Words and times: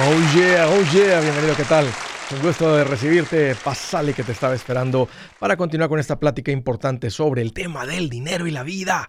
Oh 0.00 0.36
yeah, 0.36 0.68
oh 0.68 0.80
yeah, 0.92 1.20
bienvenido, 1.20 1.56
¿qué 1.56 1.64
tal? 1.64 1.84
Un 2.30 2.40
gusto 2.40 2.76
de 2.76 2.84
recibirte, 2.84 3.56
pasale 3.56 4.14
que 4.14 4.22
te 4.22 4.30
estaba 4.30 4.54
esperando 4.54 5.08
para 5.40 5.56
continuar 5.56 5.88
con 5.88 5.98
esta 5.98 6.20
plática 6.20 6.52
importante 6.52 7.10
sobre 7.10 7.42
el 7.42 7.52
tema 7.52 7.84
del 7.84 8.08
dinero 8.08 8.46
y 8.46 8.52
la 8.52 8.62
vida. 8.62 9.08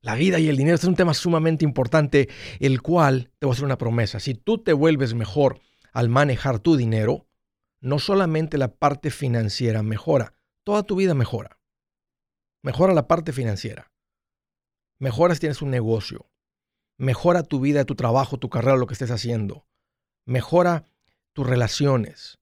La 0.00 0.14
vida 0.14 0.38
y 0.38 0.48
el 0.48 0.56
dinero 0.56 0.76
este 0.76 0.86
es 0.86 0.88
un 0.88 0.94
tema 0.94 1.12
sumamente 1.12 1.66
importante, 1.66 2.30
el 2.58 2.80
cual 2.80 3.30
te 3.38 3.44
voy 3.44 3.52
a 3.52 3.54
hacer 3.54 3.66
una 3.66 3.76
promesa. 3.76 4.18
Si 4.18 4.34
tú 4.34 4.56
te 4.56 4.72
vuelves 4.72 5.12
mejor 5.12 5.60
al 5.92 6.08
manejar 6.08 6.58
tu 6.58 6.74
dinero, 6.74 7.28
no 7.82 7.98
solamente 7.98 8.56
la 8.56 8.74
parte 8.74 9.10
financiera 9.10 9.82
mejora, 9.82 10.32
toda 10.64 10.84
tu 10.84 10.96
vida 10.96 11.12
mejora. 11.12 11.58
Mejora 12.62 12.94
la 12.94 13.06
parte 13.06 13.34
financiera. 13.34 13.92
Mejora 14.98 15.34
si 15.34 15.40
tienes 15.40 15.60
un 15.60 15.70
negocio. 15.70 16.30
Mejora 16.96 17.42
tu 17.42 17.60
vida, 17.60 17.84
tu 17.84 17.94
trabajo, 17.94 18.38
tu 18.38 18.48
carrera, 18.48 18.78
lo 18.78 18.86
que 18.86 18.94
estés 18.94 19.10
haciendo 19.10 19.66
Mejora 20.24 20.84
tus 21.32 21.46
relaciones, 21.46 22.38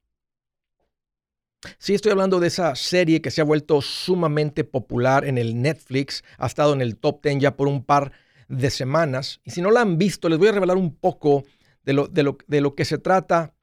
Sí, 1.77 1.93
estoy 1.93 2.11
hablando 2.11 2.39
de 2.39 2.47
esa 2.47 2.75
serie 2.75 3.21
que 3.21 3.29
se 3.29 3.41
ha 3.41 3.43
vuelto 3.43 3.81
sumamente 3.81 4.63
popular 4.63 5.25
en 5.25 5.37
el 5.37 5.61
Netflix. 5.61 6.23
Ha 6.37 6.47
estado 6.47 6.73
en 6.73 6.81
el 6.81 6.97
top 6.97 7.23
10 7.23 7.39
ya 7.39 7.55
por 7.55 7.67
un 7.67 7.83
par 7.83 8.11
de 8.47 8.69
semanas. 8.69 9.41
Y 9.43 9.51
si 9.51 9.61
no 9.61 9.71
la 9.71 9.81
han 9.81 9.97
visto, 9.97 10.27
les 10.27 10.39
voy 10.39 10.47
a 10.47 10.53
revelar 10.53 10.77
un 10.77 10.95
poco 10.95 11.43
de 11.83 11.93
lo, 11.93 12.07
de 12.07 12.23
lo, 12.23 12.37
de 12.47 12.61
lo 12.61 12.75
que 12.75 12.85
se 12.85 12.97
trata 12.97 13.53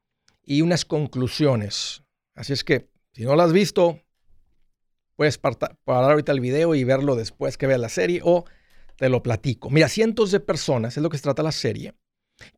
y 0.44 0.62
unas 0.62 0.84
conclusiones. 0.84 2.02
Así 2.34 2.52
es 2.52 2.64
que 2.64 2.88
si 3.12 3.24
no 3.24 3.34
lo 3.36 3.42
has 3.42 3.52
visto, 3.52 4.00
puedes 5.16 5.38
parar 5.38 5.76
ahorita 5.86 6.32
el 6.32 6.40
video 6.40 6.74
y 6.74 6.84
verlo 6.84 7.16
después 7.16 7.58
que 7.58 7.66
veas 7.66 7.80
la 7.80 7.88
serie 7.88 8.20
o 8.22 8.44
te 8.96 9.08
lo 9.08 9.22
platico. 9.22 9.70
Mira, 9.70 9.88
cientos 9.88 10.30
de 10.30 10.40
personas, 10.40 10.96
es 10.96 11.02
lo 11.02 11.10
que 11.10 11.18
se 11.18 11.24
trata 11.24 11.42
la 11.42 11.52
serie, 11.52 11.94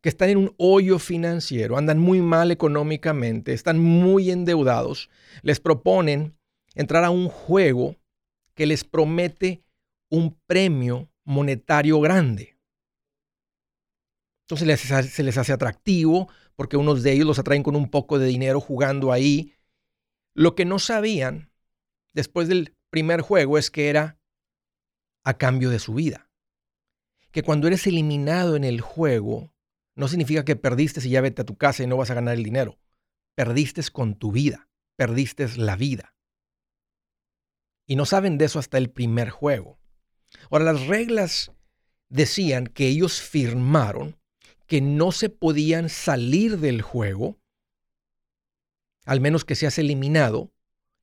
que 0.01 0.09
están 0.09 0.29
en 0.29 0.37
un 0.37 0.55
hoyo 0.57 0.99
financiero, 0.99 1.77
andan 1.77 1.97
muy 1.97 2.21
mal 2.21 2.51
económicamente, 2.51 3.53
están 3.53 3.79
muy 3.79 4.29
endeudados, 4.29 5.09
les 5.41 5.59
proponen 5.59 6.37
entrar 6.75 7.03
a 7.03 7.09
un 7.09 7.29
juego 7.29 7.95
que 8.53 8.65
les 8.67 8.83
promete 8.83 9.63
un 10.09 10.39
premio 10.45 11.09
monetario 11.23 11.99
grande. 11.99 12.57
Entonces 14.47 15.11
se 15.11 15.23
les 15.23 15.37
hace 15.37 15.53
atractivo 15.53 16.27
porque 16.55 16.77
unos 16.77 17.03
de 17.03 17.13
ellos 17.13 17.25
los 17.25 17.39
atraen 17.39 17.63
con 17.63 17.75
un 17.75 17.89
poco 17.89 18.19
de 18.19 18.27
dinero 18.27 18.59
jugando 18.59 19.11
ahí 19.11 19.53
lo 20.33 20.55
que 20.55 20.65
no 20.65 20.79
sabían 20.79 21.51
después 22.13 22.47
del 22.47 22.75
primer 22.89 23.21
juego 23.21 23.57
es 23.57 23.71
que 23.71 23.89
era 23.89 24.19
a 25.23 25.37
cambio 25.37 25.69
de 25.69 25.79
su 25.79 25.93
vida. 25.93 26.29
Que 27.31 27.43
cuando 27.43 27.67
eres 27.67 27.87
eliminado 27.87 28.55
en 28.55 28.63
el 28.63 28.81
juego, 28.81 29.53
no 29.95 30.07
significa 30.07 30.43
que 30.43 30.55
perdiste 30.55 31.05
y 31.05 31.11
ya 31.11 31.21
vete 31.21 31.41
a 31.41 31.45
tu 31.45 31.57
casa 31.57 31.83
y 31.83 31.87
no 31.87 31.97
vas 31.97 32.11
a 32.11 32.15
ganar 32.15 32.35
el 32.35 32.43
dinero. 32.43 32.79
Perdiste 33.35 33.81
con 33.91 34.15
tu 34.15 34.31
vida, 34.31 34.69
perdiste 34.97 35.47
la 35.57 35.75
vida. 35.75 36.15
Y 37.85 37.95
no 37.95 38.05
saben 38.05 38.37
de 38.37 38.45
eso 38.45 38.59
hasta 38.59 38.77
el 38.77 38.89
primer 38.89 39.29
juego. 39.29 39.79
Ahora, 40.49 40.65
las 40.65 40.87
reglas 40.87 41.51
decían 42.09 42.67
que 42.67 42.87
ellos 42.87 43.21
firmaron 43.21 44.17
que 44.67 44.81
no 44.81 45.11
se 45.11 45.29
podían 45.29 45.89
salir 45.89 46.59
del 46.59 46.81
juego 46.81 47.40
al 49.05 49.21
menos 49.21 49.45
que 49.45 49.55
seas 49.55 49.77
eliminado. 49.77 50.51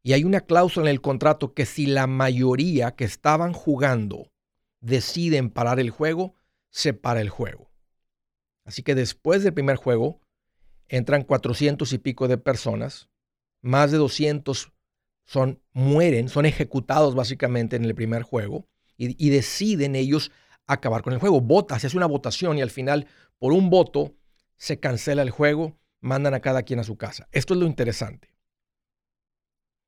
Y 0.02 0.12
hay 0.12 0.24
una 0.24 0.40
cláusula 0.40 0.86
en 0.86 0.94
el 0.94 1.00
contrato 1.00 1.54
que 1.54 1.66
si 1.66 1.86
la 1.86 2.06
mayoría 2.06 2.92
que 2.92 3.04
estaban 3.04 3.52
jugando 3.52 4.32
deciden 4.80 5.50
parar 5.50 5.80
el 5.80 5.90
juego, 5.90 6.34
se 6.70 6.94
para 6.94 7.20
el 7.20 7.28
juego. 7.28 7.70
Así 8.64 8.82
que 8.82 8.94
después 8.94 9.42
del 9.42 9.54
primer 9.54 9.76
juego, 9.76 10.20
entran 10.88 11.24
400 11.24 11.92
y 11.92 11.98
pico 11.98 12.28
de 12.28 12.38
personas, 12.38 13.08
más 13.60 13.90
de 13.90 13.98
200 13.98 14.72
son, 15.24 15.60
mueren, 15.72 16.28
son 16.28 16.46
ejecutados 16.46 17.14
básicamente 17.14 17.76
en 17.76 17.84
el 17.84 17.94
primer 17.94 18.22
juego 18.22 18.66
y, 18.96 19.22
y 19.24 19.30
deciden 19.30 19.94
ellos 19.94 20.30
acabar 20.66 21.02
con 21.02 21.12
el 21.12 21.18
juego. 21.18 21.40
Vota, 21.40 21.78
se 21.78 21.88
hace 21.88 21.96
una 21.96 22.06
votación 22.06 22.56
y 22.56 22.62
al 22.62 22.70
final, 22.70 23.06
por 23.38 23.52
un 23.52 23.68
voto, 23.68 24.14
se 24.56 24.80
cancela 24.80 25.22
el 25.22 25.30
juego 25.30 25.78
mandan 26.00 26.34
a 26.34 26.40
cada 26.40 26.62
quien 26.62 26.80
a 26.80 26.84
su 26.84 26.96
casa. 26.96 27.28
Esto 27.32 27.54
es 27.54 27.60
lo 27.60 27.66
interesante. 27.66 28.34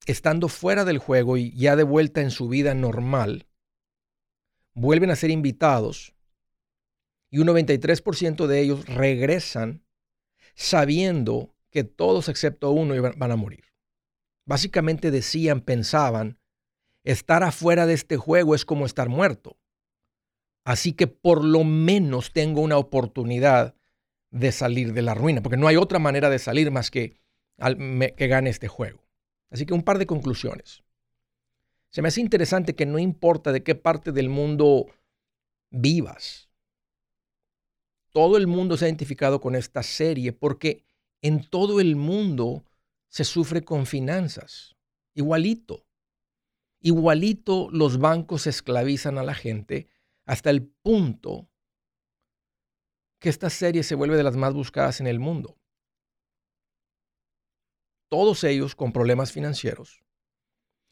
Estando 0.07 0.49
fuera 0.49 0.85
del 0.85 0.99
juego 0.99 1.37
y 1.37 1.53
ya 1.53 1.77
de 1.77 1.83
vuelta 1.83 2.21
en 2.21 2.31
su 2.31 2.49
vida 2.49 2.75
normal, 2.75 3.47
vuelven 4.75 5.11
a 5.11 5.17
ser 5.17 5.31
invitados 5.31 6.15
y 7.31 7.39
un 7.39 7.49
93% 7.49 8.47
de 8.47 8.61
ellos 8.61 8.87
regresan 8.87 9.85
sabiendo 10.55 11.55
que 11.71 11.85
todos 11.85 12.29
excepto 12.29 12.71
uno 12.71 12.95
van 13.17 13.31
a 13.31 13.37
morir. 13.37 13.65
Básicamente 14.45 15.11
decían, 15.11 15.61
pensaban, 15.61 16.39
estar 17.05 17.45
afuera 17.45 17.87
de 17.87 17.95
este 17.95 18.17
juego 18.17 18.55
es 18.55 18.65
como 18.65 18.85
estar 18.85 19.09
muerto. 19.09 19.59
Así 20.65 20.93
que 20.93 21.07
por 21.07 21.45
lo 21.45 21.65
menos 21.65 22.33
tengo 22.33 22.61
una 22.61 22.77
oportunidad 22.77 23.77
de 24.31 24.53
salir 24.53 24.93
de 24.93 25.03
la 25.03 25.15
ruina, 25.15 25.43
porque 25.43 25.57
no 25.57 25.67
hay 25.67 25.77
otra 25.77 25.99
manera 25.99 26.31
de 26.31 26.39
salir 26.39 26.71
más 26.71 26.91
que, 26.91 27.19
que 27.59 28.27
gane 28.29 28.51
este 28.51 28.69
juego. 28.69 29.05
Así 29.51 29.67
que 29.67 29.75
un 29.75 29.83
par 29.83 29.99
de 29.99 30.07
conclusiones. 30.07 30.83
Se 31.89 32.03
me 32.03 32.09
hace 32.09 32.21
interesante 32.21 32.77
que 32.77 32.87
no 32.87 32.99
importa 32.99 33.51
de 33.51 33.65
qué 33.65 33.75
parte 33.75 34.13
del 34.13 34.29
mundo 34.29 34.87
vivas, 35.71 36.49
todo 38.13 38.37
el 38.37 38.47
mundo 38.47 38.77
se 38.77 38.85
ha 38.85 38.89
identificado 38.89 39.41
con 39.41 39.55
esta 39.55 39.83
serie 39.83 40.33
porque 40.33 40.85
en 41.23 41.45
todo 41.49 41.81
el 41.81 41.97
mundo 41.97 42.65
se 43.09 43.25
sufre 43.25 43.63
con 43.63 43.87
finanzas. 43.87 44.77
Igualito. 45.15 45.87
Igualito 46.81 47.69
los 47.71 47.99
bancos 47.99 48.47
esclavizan 48.47 49.19
a 49.19 49.23
la 49.23 49.35
gente 49.35 49.89
hasta 50.25 50.51
el 50.51 50.67
punto 50.67 51.50
que 53.21 53.29
esta 53.29 53.51
serie 53.51 53.83
se 53.85 53.95
vuelve 53.95 54.17
de 54.17 54.25
las 54.25 54.37
más 54.37 54.55
buscadas 54.55 55.01
en 55.01 55.07
el 55.07 55.21
mundo. 55.21 55.57
Todos 58.09 58.43
ellos 58.43 58.75
con 58.75 58.93
problemas 58.93 59.31
financieros 59.31 60.03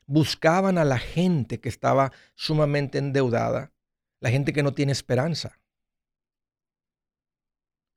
buscaban 0.07 0.79
a 0.79 0.85
la 0.85 0.99
gente 0.99 1.61
que 1.61 1.69
estaba 1.69 2.13
sumamente 2.35 2.99
endeudada, 2.99 3.73
la 4.21 4.31
gente 4.31 4.53
que 4.53 4.63
no 4.63 4.73
tiene 4.73 4.93
esperanza. 4.93 5.61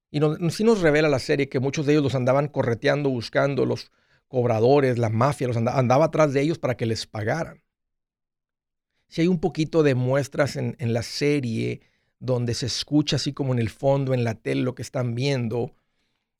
Y 0.09 0.19
sí 0.49 0.63
nos 0.63 0.81
revela 0.81 1.07
la 1.07 1.19
serie 1.19 1.47
que 1.47 1.61
muchos 1.61 1.85
de 1.85 1.93
ellos 1.93 2.03
los 2.03 2.15
andaban 2.15 2.49
correteando, 2.49 3.09
buscando 3.09 3.65
los 3.65 3.91
cobradores, 4.27 4.97
la 4.97 5.09
mafia, 5.09 5.47
los 5.47 5.57
andaba, 5.57 6.05
atrás 6.05 6.33
de 6.33 6.41
ellos 6.41 6.59
para 6.59 6.75
que 6.75 6.85
les 6.85 7.05
pagaran. 7.07 7.63
Si 9.07 9.21
hay 9.21 9.27
un 9.27 9.39
poquito 9.39 9.83
de 9.83 9.95
muestras 9.95 10.57
en 10.57 10.75
la 10.93 11.03
serie 11.03 11.81
donde 12.21 12.53
se 12.53 12.67
escucha 12.67 13.15
así 13.15 13.33
como 13.33 13.51
en 13.51 13.59
el 13.59 13.69
fondo, 13.69 14.13
en 14.13 14.23
la 14.23 14.35
tele, 14.35 14.61
lo 14.61 14.75
que 14.75 14.83
están 14.83 15.15
viendo, 15.15 15.75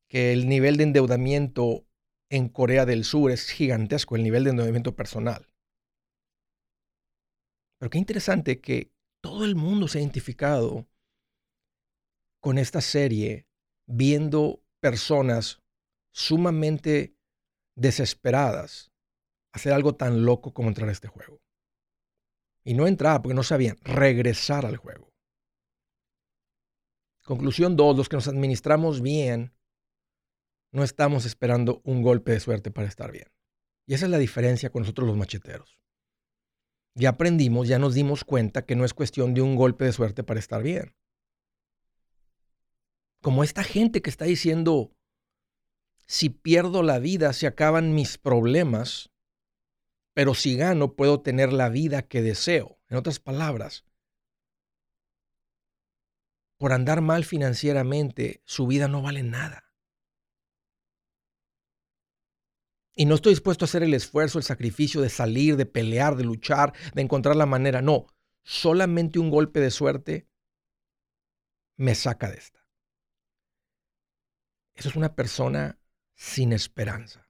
que 0.08 0.32
el 0.32 0.48
nivel 0.48 0.78
de 0.78 0.84
endeudamiento 0.84 1.86
en 2.30 2.50
Corea 2.50 2.86
del 2.86 3.04
Sur 3.04 3.32
es 3.32 3.50
gigantesco, 3.50 4.16
el 4.16 4.24
nivel 4.24 4.44
de 4.44 4.52
endeudamiento 4.52 4.96
personal. 4.96 5.48
Pero 7.80 7.90
qué 7.90 7.98
interesante 7.98 8.62
que 8.62 8.92
todo 9.22 9.44
el 9.44 9.56
mundo 9.56 9.88
se 9.88 9.98
ha 9.98 10.02
identificado 10.02 10.88
con 12.40 12.60
esta 12.60 12.82
serie 12.82 13.48
viendo 13.88 14.64
personas 14.80 15.62
sumamente 16.14 17.16
desesperadas 17.76 18.92
hacer 19.52 19.74
algo 19.74 19.96
tan 19.96 20.26
loco 20.26 20.54
como 20.54 20.70
entrar 20.70 20.90
a 20.90 20.92
este 20.92 21.08
juego. 21.08 21.42
Y 22.64 22.76
no 22.76 22.86
entrar 22.86 23.22
porque 23.24 23.34
no 23.34 23.44
sabían, 23.44 23.78
regresar 23.84 24.66
al 24.68 24.78
juego. 24.78 25.11
Conclusión 27.32 27.78
2, 27.78 27.96
los 27.96 28.10
que 28.10 28.18
nos 28.18 28.28
administramos 28.28 29.00
bien, 29.00 29.54
no 30.74 30.84
estamos 30.84 31.24
esperando 31.26 31.82
un 31.86 32.02
golpe 32.02 32.34
de 32.34 32.42
suerte 32.42 32.72
para 32.72 32.90
estar 32.90 33.10
bien. 33.10 33.32
Y 33.88 33.94
esa 33.94 34.04
es 34.04 34.12
la 34.12 34.18
diferencia 34.18 34.70
con 34.70 34.82
nosotros 34.82 35.08
los 35.08 35.16
macheteros. 35.16 35.80
Ya 36.94 37.08
aprendimos, 37.08 37.70
ya 37.70 37.80
nos 37.80 37.94
dimos 37.94 38.26
cuenta 38.26 38.66
que 38.66 38.76
no 38.76 38.84
es 38.84 38.94
cuestión 38.94 39.34
de 39.34 39.42
un 39.42 39.56
golpe 39.56 39.86
de 39.86 39.94
suerte 39.94 40.26
para 40.26 40.42
estar 40.42 40.62
bien. 40.62 40.94
Como 43.22 43.46
esta 43.46 43.64
gente 43.64 44.02
que 44.02 44.10
está 44.10 44.26
diciendo, 44.26 44.92
si 46.08 46.32
pierdo 46.32 46.84
la 46.84 47.00
vida 47.00 47.32
se 47.32 47.48
acaban 47.48 47.96
mis 47.96 48.18
problemas, 48.18 49.10
pero 50.14 50.34
si 50.34 50.58
gano 50.58 50.98
puedo 50.98 51.22
tener 51.22 51.54
la 51.54 51.70
vida 51.70 52.02
que 52.02 52.22
deseo. 52.22 52.78
En 52.90 52.98
otras 52.98 53.22
palabras, 53.22 53.86
por 56.62 56.74
andar 56.74 57.02
mal 57.02 57.26
financieramente, 57.26 58.44
su 58.46 58.68
vida 58.68 58.88
no 58.88 59.02
vale 59.02 59.24
nada. 59.24 59.74
Y 62.94 63.06
no 63.06 63.16
estoy 63.16 63.32
dispuesto 63.32 63.66
a 63.66 63.68
hacer 63.68 63.82
el 63.82 63.96
esfuerzo, 63.96 64.38
el 64.38 64.44
sacrificio 64.44 65.02
de 65.02 65.10
salir, 65.10 65.58
de 65.58 65.66
pelear, 65.66 66.16
de 66.16 66.24
luchar, 66.24 66.76
de 66.94 67.02
encontrar 67.02 67.36
la 67.36 67.48
manera. 67.48 67.82
No, 67.82 68.06
solamente 68.44 69.18
un 69.18 69.32
golpe 69.32 69.60
de 69.60 69.72
suerte 69.72 70.30
me 71.78 71.96
saca 71.96 72.30
de 72.30 72.38
esta. 72.38 72.64
Eso 74.76 74.90
es 74.90 74.96
una 74.96 75.16
persona 75.16 75.80
sin 76.14 76.54
esperanza. 76.54 77.28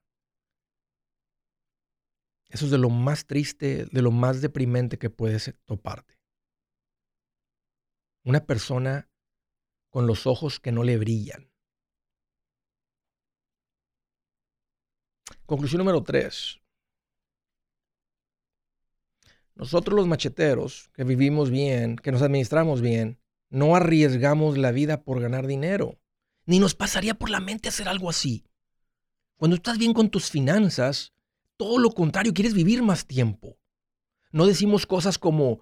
Eso 2.49 2.65
es 2.65 2.71
de 2.71 2.77
lo 2.77 2.89
más 2.89 3.27
triste, 3.27 3.85
de 3.85 4.01
lo 4.01 4.11
más 4.11 4.41
deprimente 4.41 4.99
que 4.99 5.09
puedes 5.09 5.55
toparte. 5.63 6.19
Una 8.25 8.45
persona 8.45 9.07
con 9.91 10.07
los 10.07 10.25
ojos 10.25 10.59
que 10.59 10.71
no 10.71 10.83
le 10.83 10.97
brillan. 10.97 11.51
Conclusión 15.45 15.79
número 15.79 16.01
tres. 16.01 16.59
Nosotros 19.53 19.95
los 19.95 20.07
macheteros, 20.07 20.89
que 20.93 21.03
vivimos 21.03 21.51
bien, 21.51 21.97
que 21.97 22.11
nos 22.11 22.21
administramos 22.21 22.81
bien, 22.81 23.19
no 23.49 23.75
arriesgamos 23.75 24.57
la 24.57 24.71
vida 24.71 25.03
por 25.03 25.19
ganar 25.19 25.45
dinero. 25.45 25.99
Ni 26.45 26.57
nos 26.57 26.73
pasaría 26.73 27.13
por 27.13 27.29
la 27.29 27.41
mente 27.41 27.69
hacer 27.69 27.87
algo 27.87 28.09
así. 28.09 28.45
Cuando 29.35 29.55
estás 29.55 29.77
bien 29.77 29.93
con 29.93 30.09
tus 30.09 30.31
finanzas, 30.31 31.13
todo 31.57 31.77
lo 31.79 31.91
contrario, 31.91 32.33
quieres 32.33 32.53
vivir 32.53 32.81
más 32.81 33.05
tiempo. 33.05 33.59
No 34.31 34.45
decimos 34.45 34.87
cosas 34.87 35.17
como, 35.17 35.59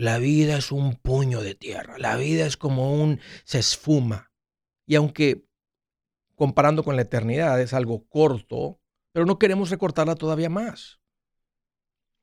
la 0.00 0.18
vida 0.18 0.56
es 0.56 0.72
un 0.72 0.96
puño 0.96 1.42
de 1.42 1.54
tierra, 1.54 1.98
la 1.98 2.16
vida 2.16 2.46
es 2.46 2.56
como 2.56 2.94
un, 2.94 3.20
se 3.44 3.58
esfuma. 3.58 4.32
Y 4.86 4.94
aunque 4.94 5.44
comparando 6.34 6.82
con 6.82 6.96
la 6.96 7.02
eternidad 7.02 7.60
es 7.60 7.74
algo 7.74 8.08
corto, 8.08 8.80
pero 9.12 9.26
no 9.26 9.38
queremos 9.38 9.68
recortarla 9.68 10.14
todavía 10.14 10.48
más. 10.48 11.00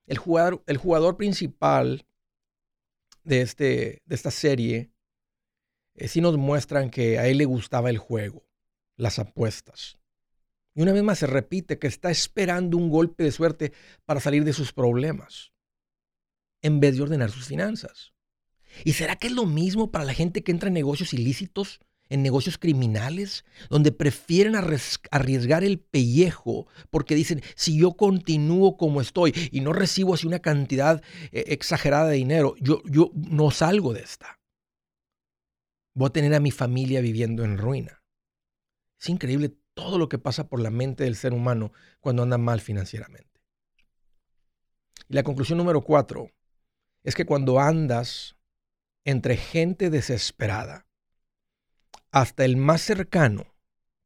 El 0.07 0.18
jugador, 0.18 0.63
el 0.65 0.77
jugador 0.77 1.18
principal 1.18 2.07
de, 3.24 3.41
este, 3.41 4.01
de 4.06 4.15
esta 4.15 4.31
serie 4.31 4.91
eh, 5.94 6.07
sí 6.07 6.19
nos 6.19 6.35
muestran 6.35 6.89
que 6.89 7.19
a 7.19 7.27
él 7.27 7.38
le 7.38 7.45
gustaba 7.45 7.91
el 7.91 8.00
juego, 8.00 8.47
las 8.95 9.19
apuestas. 9.19 10.00
Y 10.73 10.81
una 10.81 10.94
vez 10.94 11.03
más 11.03 11.19
se 11.19 11.27
repite 11.27 11.77
que 11.77 11.85
está 11.85 12.09
esperando 12.09 12.75
un 12.75 12.89
golpe 12.89 13.23
de 13.23 13.31
suerte 13.31 13.71
para 14.06 14.19
salir 14.19 14.44
de 14.45 14.53
sus 14.53 14.73
problemas, 14.73 15.53
en 16.68 16.80
vez 16.80 16.96
de 16.96 17.04
ordenar 17.04 17.31
sus 17.31 17.46
finanzas. 17.46 18.14
¿Y 18.84 18.94
será 18.94 19.16
que 19.16 19.28
es 19.28 19.34
lo 19.34 19.46
mismo 19.46 19.92
para 19.92 20.06
la 20.06 20.14
gente 20.14 20.44
que 20.44 20.52
entra 20.52 20.68
en 20.68 20.74
negocios 20.74 21.14
ilícitos 21.14 21.80
en 22.10 22.24
negocios 22.24 22.58
criminales, 22.58 23.46
donde 23.69 23.92
prefieren 23.92 24.56
arriesgar 24.56 25.64
el 25.64 25.80
pellejo 25.80 26.68
porque 26.90 27.16
dicen, 27.16 27.42
si 27.56 27.78
yo 27.78 27.94
continúo 27.94 28.78
como 28.78 29.02
estoy 29.02 29.34
y 29.52 29.62
no 29.62 29.74
recibo 29.74 30.14
así 30.14 30.28
una 30.28 30.40
cantidad 30.40 31.04
eh, 31.31 31.46
exagerada 31.48 32.08
de 32.08 32.16
dinero, 32.16 32.56
yo, 32.60 32.81
yo 32.86 33.12
no 33.14 33.52
salgo 33.52 33.94
de 33.94 34.02
esta. 34.02 34.40
Voy 35.94 36.08
a 36.08 36.14
tener 36.14 36.34
a 36.34 36.40
mi 36.40 36.52
familia 36.52 37.02
viviendo 37.02 37.44
en 37.44 37.58
ruina. 37.58 38.04
Es 39.00 39.10
increíble 39.10 39.56
todo 39.74 39.98
lo 39.98 40.10
que 40.10 40.19
pasa 40.19 40.48
por 40.48 40.62
la 40.62 40.72
mente 40.72 41.04
del 41.04 41.16
ser 41.16 41.34
humano 41.34 41.72
cuando 42.00 42.24
anda 42.24 42.38
mal 42.38 42.62
financieramente. 42.62 43.42
Y 45.10 45.14
la 45.14 45.24
conclusión 45.24 45.58
número 45.58 45.81
cuatro 45.81 46.31
es 47.07 47.15
que 47.15 47.25
cuando 47.25 47.62
andas 47.62 48.36
entre 49.06 49.38
gente 49.38 49.89
desesperada, 49.89 50.89
hasta 52.12 52.44
el 52.44 52.57
más 52.57 52.81
cercano 52.81 53.56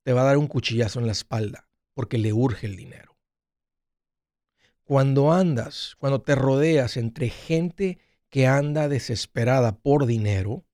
te 0.04 0.14
va 0.14 0.22
a 0.22 0.26
dar 0.26 0.38
un 0.38 0.46
cuchillazo 0.46 1.00
en 1.00 1.08
la 1.08 1.12
espalda 1.12 1.68
porque 1.96 2.20
le 2.20 2.32
urge 2.32 2.68
el 2.68 2.76
dinero. 2.76 3.18
Cuando 4.84 5.34
andas, 5.34 5.96
cuando 5.98 6.22
te 6.22 6.36
rodeas 6.36 6.96
entre 6.96 7.32
gente 7.32 7.98
que 8.30 8.46
anda 8.46 8.88
desesperada 8.88 9.80
por 9.80 10.06
dinero, 10.06 10.68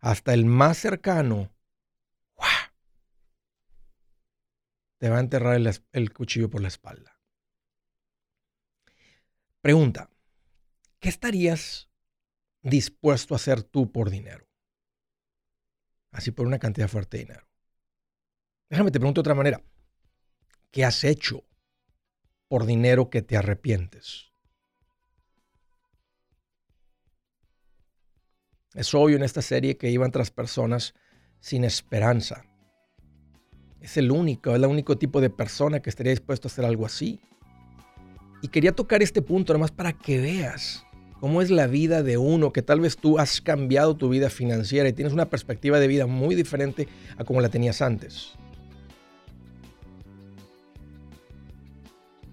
hasta 0.00 0.34
el 0.34 0.44
más 0.44 0.76
cercano 0.76 1.50
te 4.98 5.08
va 5.08 5.16
a 5.16 5.20
enterrar 5.20 5.54
el, 5.54 5.70
el 5.92 6.12
cuchillo 6.12 6.50
por 6.50 6.60
la 6.60 6.68
espalda. 6.68 7.18
Pregunta, 9.62 10.10
¿qué 11.04 11.10
estarías 11.10 11.90
dispuesto 12.62 13.34
a 13.34 13.36
hacer 13.36 13.62
tú 13.62 13.92
por 13.92 14.08
dinero? 14.08 14.48
así 16.12 16.30
por 16.30 16.46
una 16.46 16.58
cantidad 16.58 16.88
fuerte 16.88 17.18
de 17.18 17.24
dinero. 17.24 17.46
Déjame 18.70 18.90
te 18.90 18.98
pregunto 18.98 19.18
de 19.18 19.22
otra 19.22 19.34
manera. 19.34 19.60
¿Qué 20.70 20.84
has 20.84 21.04
hecho 21.04 21.44
por 22.48 22.64
dinero 22.64 23.10
que 23.10 23.20
te 23.20 23.36
arrepientes? 23.36 24.30
Es 28.74 28.94
obvio 28.94 29.16
en 29.16 29.24
esta 29.24 29.42
serie 29.42 29.76
que 29.76 29.90
iban 29.90 30.10
tras 30.10 30.30
personas 30.30 30.94
sin 31.40 31.64
esperanza. 31.64 32.46
Es 33.80 33.96
el 33.96 34.10
único, 34.10 34.50
es 34.50 34.56
el 34.56 34.66
único 34.66 34.96
tipo 34.96 35.20
de 35.20 35.30
persona 35.30 35.82
que 35.82 35.90
estaría 35.90 36.10
dispuesto 36.10 36.48
a 36.48 36.50
hacer 36.50 36.64
algo 36.64 36.86
así. 36.86 37.20
Y 38.40 38.48
quería 38.48 38.72
tocar 38.72 39.02
este 39.02 39.20
punto 39.20 39.52
nomás 39.52 39.72
para 39.72 39.92
que 39.92 40.20
veas 40.20 40.86
cómo 41.24 41.40
es 41.40 41.50
la 41.50 41.66
vida 41.66 42.02
de 42.02 42.18
uno, 42.18 42.52
que 42.52 42.60
tal 42.60 42.80
vez 42.80 42.98
tú 42.98 43.18
has 43.18 43.40
cambiado 43.40 43.96
tu 43.96 44.10
vida 44.10 44.28
financiera 44.28 44.90
y 44.90 44.92
tienes 44.92 45.14
una 45.14 45.30
perspectiva 45.30 45.80
de 45.80 45.88
vida 45.88 46.06
muy 46.06 46.34
diferente 46.34 46.86
a 47.16 47.24
como 47.24 47.40
la 47.40 47.48
tenías 47.48 47.80
antes. 47.80 48.32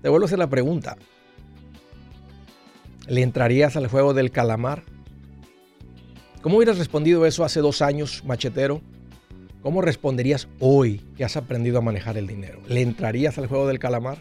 Te 0.02 0.10
vuelvo 0.10 0.26
a 0.26 0.28
hacer 0.28 0.40
la 0.40 0.50
pregunta. 0.50 0.98
¿Le 3.08 3.22
entrarías 3.22 3.78
al 3.78 3.88
juego 3.88 4.14
del 4.14 4.30
calamar? 4.30 4.84
¿Cómo 6.42 6.58
hubieras 6.58 6.78
respondido 6.78 7.26
eso 7.26 7.46
hace 7.46 7.62
dos 7.62 7.82
años, 7.82 8.26
machetero? 8.26 8.82
¿Cómo 9.62 9.82
responderías 9.82 10.50
hoy 10.60 10.98
que 11.16 11.24
has 11.24 11.38
aprendido 11.38 11.78
a 11.78 11.82
manejar 11.82 12.18
el 12.18 12.28
dinero? 12.28 12.60
¿Le 12.68 12.82
entrarías 12.82 13.38
al 13.38 13.48
juego 13.48 13.70
del 13.70 13.80
calamar? 13.80 14.18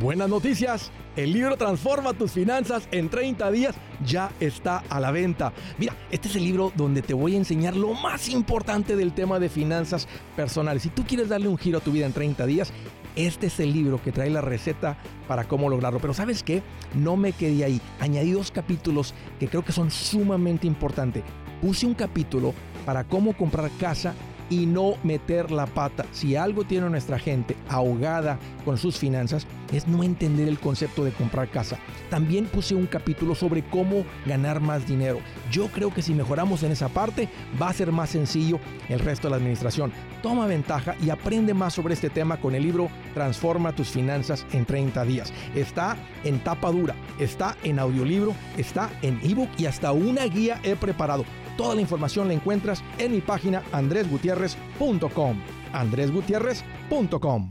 Buenas 0.00 0.30
noticias. 0.30 0.90
El 1.14 1.34
libro 1.34 1.58
Transforma 1.58 2.14
tus 2.14 2.32
finanzas 2.32 2.88
en 2.90 3.10
30 3.10 3.50
días 3.50 3.74
ya 4.02 4.32
está 4.40 4.78
a 4.88 4.98
la 4.98 5.10
venta. 5.10 5.52
Mira, 5.76 5.94
este 6.10 6.28
es 6.28 6.36
el 6.36 6.44
libro 6.44 6.72
donde 6.74 7.02
te 7.02 7.12
voy 7.12 7.34
a 7.34 7.36
enseñar 7.36 7.76
lo 7.76 7.92
más 7.92 8.30
importante 8.30 8.96
del 8.96 9.12
tema 9.12 9.38
de 9.38 9.50
finanzas 9.50 10.08
personales. 10.34 10.84
Si 10.84 10.88
tú 10.88 11.04
quieres 11.04 11.28
darle 11.28 11.48
un 11.48 11.58
giro 11.58 11.76
a 11.76 11.80
tu 11.82 11.92
vida 11.92 12.06
en 12.06 12.14
30 12.14 12.46
días, 12.46 12.72
este 13.14 13.48
es 13.48 13.60
el 13.60 13.74
libro 13.74 14.02
que 14.02 14.10
trae 14.10 14.30
la 14.30 14.40
receta 14.40 14.96
para 15.28 15.44
cómo 15.44 15.68
lograrlo. 15.68 16.00
Pero 16.00 16.14
sabes 16.14 16.42
qué? 16.42 16.62
No 16.94 17.18
me 17.18 17.32
quedé 17.32 17.62
ahí. 17.64 17.78
Añadí 18.00 18.32
dos 18.32 18.50
capítulos 18.50 19.12
que 19.38 19.48
creo 19.48 19.66
que 19.66 19.72
son 19.72 19.90
sumamente 19.90 20.66
importantes. 20.66 21.24
Puse 21.60 21.84
un 21.84 21.92
capítulo 21.92 22.54
para 22.86 23.04
cómo 23.04 23.36
comprar 23.36 23.70
casa 23.78 24.14
y 24.48 24.64
no 24.64 24.94
meter 25.04 25.50
la 25.50 25.66
pata. 25.66 26.06
Si 26.10 26.36
algo 26.36 26.64
tiene 26.64 26.88
nuestra 26.88 27.18
gente 27.18 27.54
ahogada 27.68 28.38
con 28.64 28.78
sus 28.78 28.98
finanzas, 28.98 29.46
es 29.72 29.86
no 29.86 30.02
entender 30.02 30.48
el 30.48 30.58
concepto 30.58 31.04
de 31.04 31.12
comprar 31.12 31.48
casa. 31.50 31.78
También 32.08 32.46
puse 32.46 32.74
un 32.74 32.86
capítulo 32.86 33.34
sobre 33.34 33.62
cómo 33.62 34.04
ganar 34.26 34.60
más 34.60 34.86
dinero. 34.86 35.20
Yo 35.50 35.68
creo 35.68 35.92
que 35.92 36.02
si 36.02 36.14
mejoramos 36.14 36.62
en 36.62 36.72
esa 36.72 36.88
parte, 36.88 37.28
va 37.60 37.68
a 37.68 37.74
ser 37.74 37.92
más 37.92 38.10
sencillo 38.10 38.58
el 38.88 39.00
resto 39.00 39.28
de 39.28 39.30
la 39.30 39.36
administración. 39.36 39.92
Toma 40.22 40.46
ventaja 40.46 40.96
y 41.02 41.10
aprende 41.10 41.54
más 41.54 41.74
sobre 41.74 41.94
este 41.94 42.10
tema 42.10 42.38
con 42.38 42.54
el 42.54 42.62
libro 42.62 42.88
Transforma 43.14 43.74
tus 43.74 43.88
finanzas 43.88 44.46
en 44.52 44.64
30 44.64 45.04
días. 45.04 45.32
Está 45.54 45.96
en 46.24 46.40
tapa 46.40 46.70
dura, 46.70 46.94
está 47.18 47.56
en 47.62 47.78
audiolibro, 47.78 48.34
está 48.56 48.90
en 49.02 49.20
ebook 49.22 49.48
y 49.58 49.66
hasta 49.66 49.92
una 49.92 50.24
guía 50.24 50.60
he 50.62 50.76
preparado. 50.76 51.24
Toda 51.56 51.74
la 51.74 51.80
información 51.80 52.28
la 52.28 52.34
encuentras 52.34 52.82
en 52.98 53.12
mi 53.12 53.20
página 53.20 53.62
andresgutierrez.com. 53.72 55.36
andresgutierrez.com. 55.72 57.50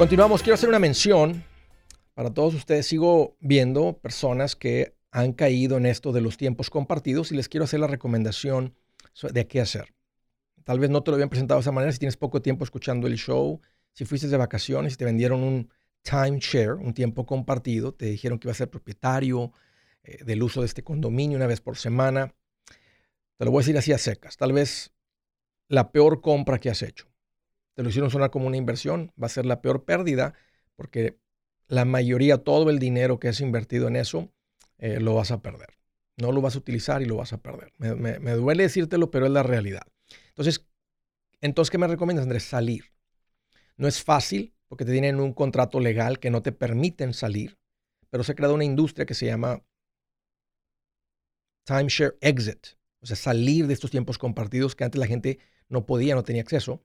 Continuamos, 0.00 0.42
quiero 0.42 0.54
hacer 0.54 0.70
una 0.70 0.78
mención 0.78 1.44
para 2.14 2.32
todos 2.32 2.54
ustedes. 2.54 2.86
Sigo 2.86 3.36
viendo 3.38 3.98
personas 3.98 4.56
que 4.56 4.96
han 5.10 5.34
caído 5.34 5.76
en 5.76 5.84
esto 5.84 6.10
de 6.12 6.22
los 6.22 6.38
tiempos 6.38 6.70
compartidos 6.70 7.32
y 7.32 7.34
les 7.34 7.50
quiero 7.50 7.64
hacer 7.64 7.80
la 7.80 7.86
recomendación 7.86 8.74
de 9.30 9.46
qué 9.46 9.60
hacer. 9.60 9.94
Tal 10.64 10.78
vez 10.78 10.88
no 10.88 11.02
te 11.02 11.10
lo 11.10 11.16
habían 11.16 11.28
presentado 11.28 11.58
de 11.58 11.64
esa 11.64 11.72
manera 11.72 11.92
si 11.92 11.98
tienes 11.98 12.16
poco 12.16 12.40
tiempo 12.40 12.64
escuchando 12.64 13.06
el 13.08 13.18
show, 13.18 13.60
si 13.92 14.06
fuiste 14.06 14.28
de 14.28 14.38
vacaciones 14.38 14.94
y 14.94 14.96
te 14.96 15.04
vendieron 15.04 15.42
un 15.42 15.70
timeshare, 16.00 16.76
un 16.76 16.94
tiempo 16.94 17.26
compartido, 17.26 17.92
te 17.92 18.06
dijeron 18.06 18.38
que 18.38 18.48
iba 18.48 18.52
a 18.52 18.54
ser 18.54 18.70
propietario 18.70 19.52
eh, 20.02 20.24
del 20.24 20.42
uso 20.42 20.60
de 20.60 20.66
este 20.66 20.82
condominio 20.82 21.36
una 21.36 21.46
vez 21.46 21.60
por 21.60 21.76
semana. 21.76 22.34
Te 23.36 23.44
lo 23.44 23.50
voy 23.50 23.58
a 23.58 23.64
decir 23.64 23.76
así 23.76 23.92
a 23.92 23.98
secas. 23.98 24.38
Tal 24.38 24.54
vez 24.54 24.94
la 25.68 25.92
peor 25.92 26.22
compra 26.22 26.58
que 26.58 26.70
has 26.70 26.80
hecho 26.80 27.09
te 27.80 27.84
lo 27.84 27.88
hicieron 27.88 28.10
sonar 28.10 28.30
como 28.30 28.46
una 28.46 28.58
inversión, 28.58 29.10
va 29.20 29.24
a 29.24 29.30
ser 29.30 29.46
la 29.46 29.62
peor 29.62 29.86
pérdida 29.86 30.34
porque 30.76 31.16
la 31.66 31.86
mayoría, 31.86 32.36
todo 32.36 32.68
el 32.68 32.78
dinero 32.78 33.18
que 33.18 33.28
has 33.28 33.40
invertido 33.40 33.88
en 33.88 33.96
eso, 33.96 34.30
eh, 34.76 35.00
lo 35.00 35.14
vas 35.14 35.30
a 35.30 35.40
perder. 35.40 35.78
No 36.18 36.30
lo 36.30 36.42
vas 36.42 36.56
a 36.56 36.58
utilizar 36.58 37.00
y 37.00 37.06
lo 37.06 37.16
vas 37.16 37.32
a 37.32 37.38
perder. 37.38 37.72
Me, 37.78 38.32
duele 38.32 38.64
decírtelo, 38.64 39.10
pero 39.10 39.24
es 39.24 39.32
la 39.32 39.42
realidad. 39.42 39.80
Entonces, 40.28 40.66
entonces, 41.40 41.70
¿qué 41.70 41.78
me 41.78 41.86
recomiendas, 41.86 42.24
Andrés? 42.24 42.44
Salir. 42.44 42.84
No 43.78 43.88
es 43.88 44.04
fácil 44.04 44.52
porque 44.68 44.84
te 44.84 44.92
tienen 44.92 45.18
un 45.18 45.32
contrato 45.32 45.80
legal 45.80 46.18
que 46.18 46.28
no 46.28 46.42
te 46.42 46.52
permiten 46.52 47.14
salir, 47.14 47.56
pero 48.10 48.24
se 48.24 48.32
ha 48.32 48.34
creado 48.34 48.54
una 48.54 48.64
industria 48.64 49.06
que 49.06 49.14
se 49.14 49.24
llama 49.24 49.62
timeshare 51.64 52.18
exit, 52.20 52.76
o 53.00 53.06
sea, 53.06 53.16
salir 53.16 53.66
de 53.66 53.72
estos 53.72 53.90
tiempos 53.90 54.18
compartidos 54.18 54.76
que 54.76 54.84
antes 54.84 54.98
la 54.98 55.06
gente 55.06 55.38
no 55.70 55.86
podía, 55.86 56.14
no 56.14 56.24
tenía 56.24 56.42
acceso 56.42 56.84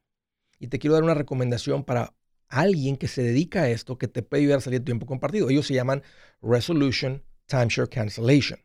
y 0.60 0.68
te 0.68 0.80
quiero 0.80 0.94
dar 0.96 1.04
una 1.04 1.14
recomendación 1.14 1.84
para 1.84 2.14
alguien 2.48 2.98
que 2.98 3.08
se 3.08 3.24
dedica 3.24 3.64
a 3.64 3.70
esto 3.70 3.98
que 3.98 4.08
te 4.08 4.22
puede 4.22 4.44
ayudar 4.44 4.60
a 4.60 4.62
salir 4.62 4.80
de 4.80 4.86
tiempo 4.86 5.06
compartido. 5.06 5.50
Ellos 5.50 5.68
se 5.68 5.74
llaman 5.74 6.04
Resolution 6.42 7.24
Timeshare 7.48 7.90
Cancellation. 7.90 8.60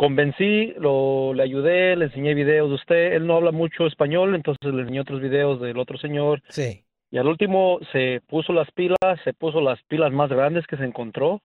convencí, 0.00 0.72
lo, 0.78 1.34
le 1.34 1.42
ayudé, 1.42 1.94
le 1.94 2.06
enseñé 2.06 2.32
videos 2.32 2.70
de 2.70 2.74
usted. 2.74 3.12
Él 3.12 3.26
no 3.26 3.36
habla 3.36 3.52
mucho 3.52 3.86
español, 3.86 4.34
entonces 4.34 4.72
le 4.72 4.80
enseñé 4.80 5.00
otros 5.00 5.20
videos 5.20 5.60
del 5.60 5.76
otro 5.76 5.98
señor. 5.98 6.40
Sí. 6.48 6.86
Y 7.10 7.18
al 7.18 7.26
último 7.26 7.78
se 7.92 8.22
puso 8.26 8.54
las 8.54 8.70
pilas, 8.70 8.96
se 9.24 9.34
puso 9.34 9.60
las 9.60 9.78
pilas 9.82 10.10
más 10.10 10.30
grandes 10.30 10.66
que 10.66 10.78
se 10.78 10.84
encontró, 10.84 11.42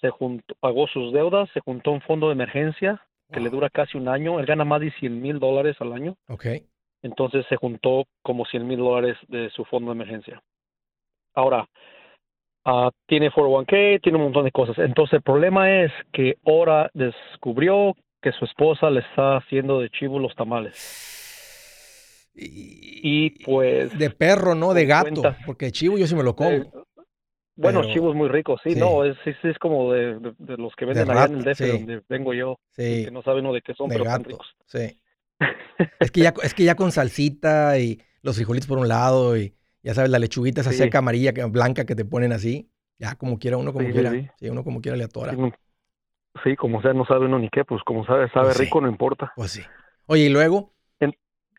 se 0.00 0.08
juntó, 0.08 0.54
pagó 0.58 0.86
sus 0.86 1.12
deudas, 1.12 1.50
se 1.52 1.60
juntó 1.60 1.90
un 1.90 2.00
fondo 2.00 2.28
de 2.28 2.32
emergencia 2.32 3.04
que 3.30 3.40
le 3.40 3.50
dura 3.50 3.68
casi 3.68 3.98
un 3.98 4.08
año. 4.08 4.40
Él 4.40 4.46
gana 4.46 4.64
más 4.64 4.80
de 4.80 4.90
100 4.92 5.20
mil 5.20 5.38
dólares 5.38 5.76
al 5.80 5.92
año. 5.92 6.16
Ok. 6.28 6.46
Entonces 7.02 7.44
se 7.50 7.56
juntó 7.56 8.06
como 8.22 8.46
100 8.46 8.66
mil 8.66 8.78
dólares 8.78 9.18
de 9.28 9.50
su 9.50 9.66
fondo 9.66 9.90
de 9.90 9.96
emergencia. 9.96 10.42
Ahora, 11.34 11.68
Uh, 12.64 12.90
tiene 13.06 13.30
401k, 13.30 14.00
tiene 14.02 14.18
un 14.18 14.24
montón 14.24 14.44
de 14.44 14.52
cosas. 14.52 14.78
Entonces 14.78 15.14
el 15.14 15.22
problema 15.22 15.82
es 15.82 15.90
que 16.12 16.36
ahora 16.46 16.90
descubrió 16.94 17.96
que 18.20 18.30
su 18.32 18.44
esposa 18.44 18.88
le 18.88 19.00
está 19.00 19.38
haciendo 19.38 19.80
de 19.80 19.90
chivo 19.90 20.18
los 20.20 20.34
tamales. 20.36 22.30
Y, 22.34 23.44
pues... 23.44 23.98
De 23.98 24.10
perro, 24.10 24.54
no 24.54 24.72
de 24.72 24.86
gato, 24.86 25.22
porque 25.44 25.70
chivo 25.70 25.98
yo 25.98 26.06
sí 26.06 26.14
me 26.14 26.22
lo 26.22 26.34
como. 26.34 26.50
Eh, 26.50 26.70
bueno, 27.54 27.82
chivo 27.92 28.10
es 28.10 28.16
muy 28.16 28.28
rico, 28.28 28.56
sí, 28.64 28.74
no, 28.74 29.04
es, 29.04 29.16
es, 29.26 29.58
como 29.58 29.92
de, 29.92 30.18
los 30.38 30.74
que 30.74 30.86
venden 30.86 31.10
allá 31.10 31.26
en 31.26 31.36
el 31.36 31.44
DF, 31.44 31.60
donde 31.60 32.02
vengo 32.08 32.32
yo, 32.32 32.58
que 32.74 33.10
no 33.12 33.22
saben 33.22 33.52
de 33.52 33.60
qué 33.60 33.74
son, 33.74 33.90
pero 33.90 34.04
gato, 34.04 34.30
ricos. 34.30 34.56
Sí. 34.66 34.98
es, 36.00 36.10
que 36.10 36.20
ya, 36.22 36.32
es 36.42 36.54
que 36.54 36.64
ya 36.64 36.76
con 36.76 36.92
salsita 36.92 37.78
y 37.78 38.00
los 38.22 38.36
frijolitos 38.36 38.66
por 38.66 38.78
un 38.78 38.88
lado 38.88 39.36
y 39.36 39.54
ya 39.82 39.94
sabes, 39.94 40.10
la 40.10 40.18
lechuguita 40.18 40.60
esa 40.62 40.72
seca 40.72 40.98
amarilla, 40.98 41.32
blanca 41.48 41.84
que 41.84 41.94
te 41.94 42.04
ponen 42.04 42.32
así. 42.32 42.68
Ya 42.98 43.14
como 43.16 43.38
quiera, 43.38 43.56
uno 43.56 43.72
como 43.72 43.90
quiera. 43.90 44.10
Sí. 44.38 44.48
uno 44.50 44.62
como 44.64 44.80
quiera 44.80 44.96
le 44.96 45.04
atora. 45.04 45.34
Sí, 46.44 46.56
como 46.56 46.80
sea, 46.80 46.92
no 46.94 47.04
sabe 47.04 47.26
uno 47.26 47.38
ni 47.38 47.48
qué, 47.50 47.64
pues 47.64 47.82
como 47.84 48.04
sabe, 48.06 48.28
sabe 48.30 48.46
Pues 48.46 48.56
sí. 48.58 48.62
rico, 48.64 48.80
no 48.80 48.88
importa. 48.88 49.32
Pues 49.36 49.50
sí. 49.52 49.62
Oye, 50.06 50.24
y 50.26 50.28
luego, 50.28 50.70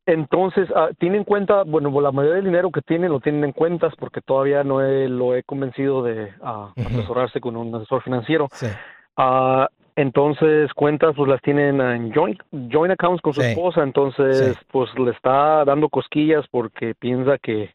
Entonces, 0.05 0.67
ah, 0.75 0.89
tiene 0.99 1.15
en 1.15 1.23
cuenta, 1.23 1.63
bueno, 1.63 2.01
la 2.01 2.11
mayoría 2.11 2.35
del 2.35 2.45
dinero 2.45 2.71
que 2.71 2.81
tiene 2.81 3.07
lo 3.07 3.21
tienen 3.21 3.45
en 3.45 3.51
cuentas 3.53 3.93
porque 3.97 4.19
todavía 4.19 4.61
no 4.65 4.81
he- 4.81 5.07
lo 5.07 5.33
he 5.33 5.43
convencido 5.43 6.03
de 6.03 6.29
asesorarse 6.75 7.39
con 7.39 7.55
un 7.55 7.73
asesor 7.73 8.03
financiero. 8.03 8.49
sí, 8.51 8.67
Ah, 9.15 9.69
entonces, 9.95 10.73
cuentas 10.73 11.13
pues 11.15 11.29
las 11.29 11.41
tienen 11.41 11.79
en 11.79 12.11
joint, 12.13 12.37
joint 12.69 12.91
accounts 12.93 13.21
con 13.21 13.31
su 13.33 13.41
Sí. 13.41 13.47
esposa, 13.51 13.81
entonces 13.83 14.57
Sí. 14.57 14.65
pues 14.73 14.89
le 14.97 15.11
está 15.11 15.63
dando 15.63 15.87
cosquillas 15.87 16.45
porque 16.51 16.95
piensa 16.95 17.37
que 17.37 17.73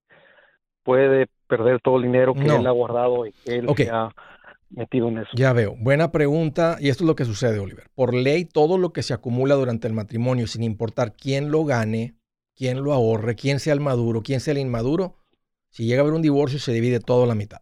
puede 0.89 1.27
perder 1.47 1.81
todo 1.83 1.99
el 1.99 2.05
dinero 2.05 2.33
que 2.33 2.45
No. 2.45 2.57
él 2.57 2.67
ha 2.67 2.71
guardado 2.71 3.27
y 3.27 3.33
que 3.45 3.57
él 3.57 3.67
se 3.77 3.91
ha 3.91 4.09
metido 4.71 5.09
en 5.09 5.19
eso. 5.19 5.29
ya 5.35 5.53
veo. 5.53 5.77
Buena 5.79 6.11
pregunta. 6.13 6.79
Y 6.81 6.89
esto 6.89 7.05
es 7.05 7.09
lo 7.09 7.15
que 7.15 7.27
sucede, 7.27 7.59
Oliver. 7.59 7.91
Por 7.95 8.15
ley, 8.15 8.47
todo 8.47 8.79
lo 8.79 8.95
que 8.95 9.03
se 9.03 9.13
acumula 9.13 9.55
durante 9.55 9.87
el 9.87 9.93
matrimonio, 9.93 10.47
sin 10.47 10.63
importar 10.63 11.13
quién 11.13 11.51
lo 11.51 11.67
gane, 11.67 12.15
quién 12.57 12.83
lo 12.83 12.95
ahorre, 12.95 13.35
quién 13.35 13.61
sea 13.61 13.75
el 13.75 13.81
maduro, 13.81 14.23
quién 14.23 14.41
sea 14.41 14.53
el 14.53 14.59
inmaduro, 14.61 15.17
si 15.69 15.85
llega 15.85 16.01
a 16.01 16.05
haber 16.05 16.15
un 16.15 16.23
divorcio, 16.23 16.59
se 16.59 16.73
divide 16.73 17.01
todo 17.01 17.25
a 17.25 17.27
la 17.27 17.35
mitad. 17.35 17.61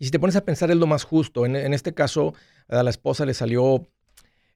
Y 0.00 0.04
si 0.04 0.10
te 0.10 0.18
pones 0.18 0.34
a 0.34 0.44
pensar, 0.44 0.72
es 0.72 0.76
lo 0.76 0.88
más 0.88 1.04
justo. 1.04 1.46
En, 1.46 1.54
en 1.54 1.72
este 1.74 1.94
caso, 1.94 2.34
a 2.68 2.82
la 2.82 2.90
esposa 2.90 3.24
le 3.24 3.34
salió 3.34 3.86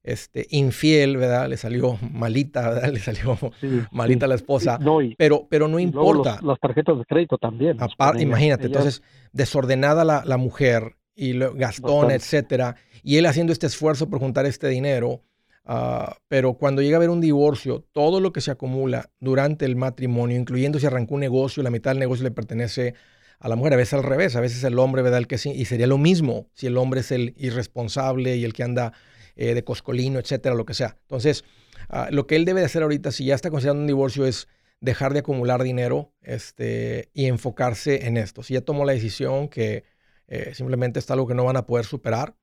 este, 0.02 0.46
infiel, 0.50 1.16
¿verdad? 1.16 1.48
Le 1.48 1.56
salió 1.56 1.98
malita, 2.12 2.70
¿verdad? 2.70 2.88
Le 2.92 3.00
salió 3.00 3.38
Sí, 3.60 3.68
malita 3.92 4.26
sí. 4.26 4.28
la 4.30 4.34
esposa. 4.34 4.78
No, 4.80 5.02
y, 5.02 5.14
Pero, 5.16 5.46
pero 5.48 5.68
no 5.68 5.78
importa. 5.78 6.34
los- 6.36 6.42
las 6.42 6.60
tarjetas 6.60 6.98
de 6.98 7.04
crédito 7.04 7.38
también. 7.38 7.76
pues, 7.76 8.22
imagínate, 8.22 8.66
entonces, 8.66 9.02
desordenada 9.32 10.04
la, 10.04 10.22
la 10.24 10.36
mujer 10.36 10.96
y 11.14 11.34
lo- 11.34 11.54
Bastante. 11.54 12.14
etcétera, 12.14 12.76
y 13.02 13.16
él 13.16 13.26
haciendo 13.26 13.52
este 13.52 13.66
esfuerzo 13.66 14.08
por 14.08 14.18
juntar 14.20 14.46
este 14.46 14.68
dinero, 14.68 15.22
ah, 15.66 16.16
pero 16.28 16.54
cuando 16.54 16.80
llega 16.82 16.96
a 16.96 16.98
haber 16.98 17.10
un 17.10 17.20
divorcio, 17.20 17.84
todo 17.92 18.20
lo 18.20 18.32
que 18.32 18.40
se 18.40 18.50
acumula 18.50 19.10
durante 19.20 19.64
el 19.66 19.76
matrimonio, 19.76 20.38
incluyendo 20.38 20.78
si 20.78 20.86
arrancó 20.86 21.14
un 21.14 21.20
negocio, 21.20 21.62
la 21.62 21.70
mitad 21.70 21.90
del 21.90 21.98
negocio 22.00 22.24
le 22.24 22.30
pertenece 22.30 22.94
a 23.38 23.48
la 23.48 23.56
mujer, 23.56 23.72
a 23.74 23.76
veces 23.76 23.94
al 23.94 24.02
revés, 24.02 24.36
a 24.36 24.40
veces 24.40 24.62
el 24.64 24.78
hombre, 24.78 25.02
¿verdad? 25.02 25.18
El 25.18 25.26
que 25.26 25.38
sí, 25.38 25.50
y 25.50 25.64
sería 25.66 25.86
lo 25.86 25.98
mismo 25.98 26.48
si 26.54 26.66
el 26.66 26.76
hombre 26.76 27.00
es 27.00 27.10
el 27.10 27.34
irresponsable 27.38 28.36
y 28.36 28.44
el 28.44 28.52
que 28.52 28.62
anda 28.62 28.92
eh, 29.36 29.54
de 29.54 29.64
coscolino, 29.64 30.18
etcétera, 30.18 30.54
lo 30.54 30.64
que 30.64 30.74
sea. 30.74 30.96
Entonces, 31.02 31.44
ah, 31.88 32.08
lo 32.10 32.26
que 32.26 32.36
él 32.36 32.44
debe 32.44 32.60
de 32.60 32.66
hacer 32.66 32.82
ahorita, 32.82 33.12
si 33.12 33.26
ya 33.26 33.34
está 33.34 33.50
considerando 33.50 33.82
un 33.82 33.86
divorcio, 33.86 34.26
es 34.26 34.48
dejar 34.80 35.12
de 35.12 35.20
acumular 35.20 35.62
dinero 35.62 36.12
este, 36.22 37.10
y 37.12 37.26
enfocarse 37.26 38.06
en 38.06 38.16
esto. 38.16 38.42
Si 38.42 38.54
ya 38.54 38.62
tomó 38.62 38.84
la 38.84 38.92
decisión 38.92 39.48
que 39.48 39.84
eh, 40.28 40.54
simplemente 40.54 40.98
está 40.98 41.14
algo 41.14 41.26
que 41.26 41.34
no 41.34 41.44
van 41.44 41.56
a 41.56 41.66
poder 41.66 41.84
superar 41.84 42.36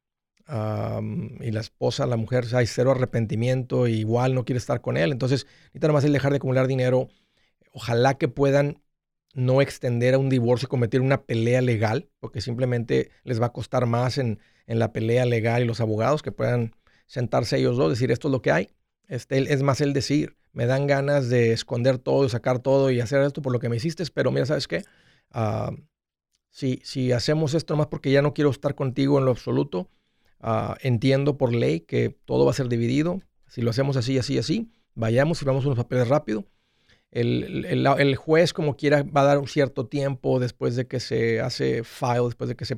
y 1.42 1.52
la 1.52 1.60
esposa, 1.60 2.06
la 2.06 2.16
mujer, 2.16 2.46
hay 2.54 2.68
cero 2.68 2.92
arrepentimiento, 2.92 3.86
igual 3.86 4.34
no 4.34 4.46
quiere 4.46 4.60
estar 4.60 4.80
con 4.80 4.96
él, 4.96 5.12
entonces 5.12 5.46
necesita 5.66 5.88
nomás 5.88 6.06
el 6.06 6.14
dejar 6.14 6.32
de 6.32 6.38
acumular 6.38 6.68
dinero. 6.68 7.10
Ojalá 7.74 8.18
que 8.18 8.30
puedan 8.30 8.82
no 9.34 9.62
extender 9.62 10.14
a 10.14 10.18
un 10.18 10.30
divorcio 10.30 10.70
cometer 10.70 11.02
una 11.02 11.24
pelea 11.24 11.62
legal, 11.62 12.10
porque 12.20 12.40
simplemente 12.40 13.12
les 13.24 13.42
va 13.42 13.48
a 13.48 13.54
costar 13.54 13.88
más 13.88 14.18
en, 14.18 14.40
en 14.68 14.80
la 14.80 14.94
pelea 14.94 15.26
legal 15.26 15.64
y 15.64 15.66
los 15.66 15.82
abogados 15.82 16.22
que 16.24 16.32
puedan 16.32 16.76
sentarse 17.08 17.58
ellos 17.58 17.78
dos, 17.78 17.90
decir 17.92 18.12
esto 18.12 18.28
es 18.28 18.32
lo 18.32 18.42
que 18.42 18.52
hay. 18.52 18.70
Este, 19.08 19.38
es 19.54 19.64
más 19.64 19.82
el 19.82 19.94
decir, 19.94 20.38
me 20.54 20.66
dan 20.66 20.88
ganas 20.88 21.30
de 21.30 21.54
esconder 21.54 21.98
todo, 22.00 22.28
sacar 22.30 22.60
todo 22.60 22.92
y 22.92 23.00
hacer 23.02 23.22
esto 23.24 23.42
por 23.42 23.54
lo 23.54 23.60
que 23.60 23.70
me 23.70 23.78
hiciste, 23.78 24.04
pero 24.14 24.32
mira, 24.32 24.46
¿sabes 24.46 24.68
qué? 24.68 24.84
Ah, 25.32 25.72
si, 26.50 26.80
si 26.84 27.12
hacemos 27.12 27.54
esto 27.54 27.74
nomás 27.74 27.88
porque 27.88 28.12
ya 28.12 28.22
no 28.22 28.34
quiero 28.34 28.50
estar 28.50 28.76
contigo 28.76 29.20
en 29.20 29.26
lo 29.26 29.32
absoluto, 29.32 29.90
ah, 30.40 30.78
entiendo 30.82 31.38
por 31.38 31.54
ley 31.54 31.82
que 31.82 32.10
todo 32.26 32.46
va 32.46 32.52
a 32.52 32.54
ser 32.56 32.70
dividido. 32.70 33.22
Si 33.48 33.62
lo 33.62 33.70
hacemos 33.72 33.98
así, 33.98 34.18
así, 34.18 34.38
así, 34.38 34.72
vayamos, 34.96 35.40
firmamos 35.40 35.66
unos 35.66 35.78
papeles 35.78 36.08
rápido. 36.08 36.46
El, 37.12 37.66
el- 37.66 37.88
el- 37.88 38.16
juez, 38.16 38.54
como 38.54 38.76
quiera, 38.78 39.04
va 39.04 39.22
a 39.22 39.26
dar 39.26 39.38
un 39.40 39.48
cierto 39.48 39.88
tiempo 39.88 40.40
después 40.40 40.76
de 40.76 40.88
que 40.88 41.00
se 41.00 41.42
hace 41.42 41.84
file, 41.84 42.26
después 42.26 42.50
de 42.50 42.56
que 42.56 42.66
se... 42.66 42.78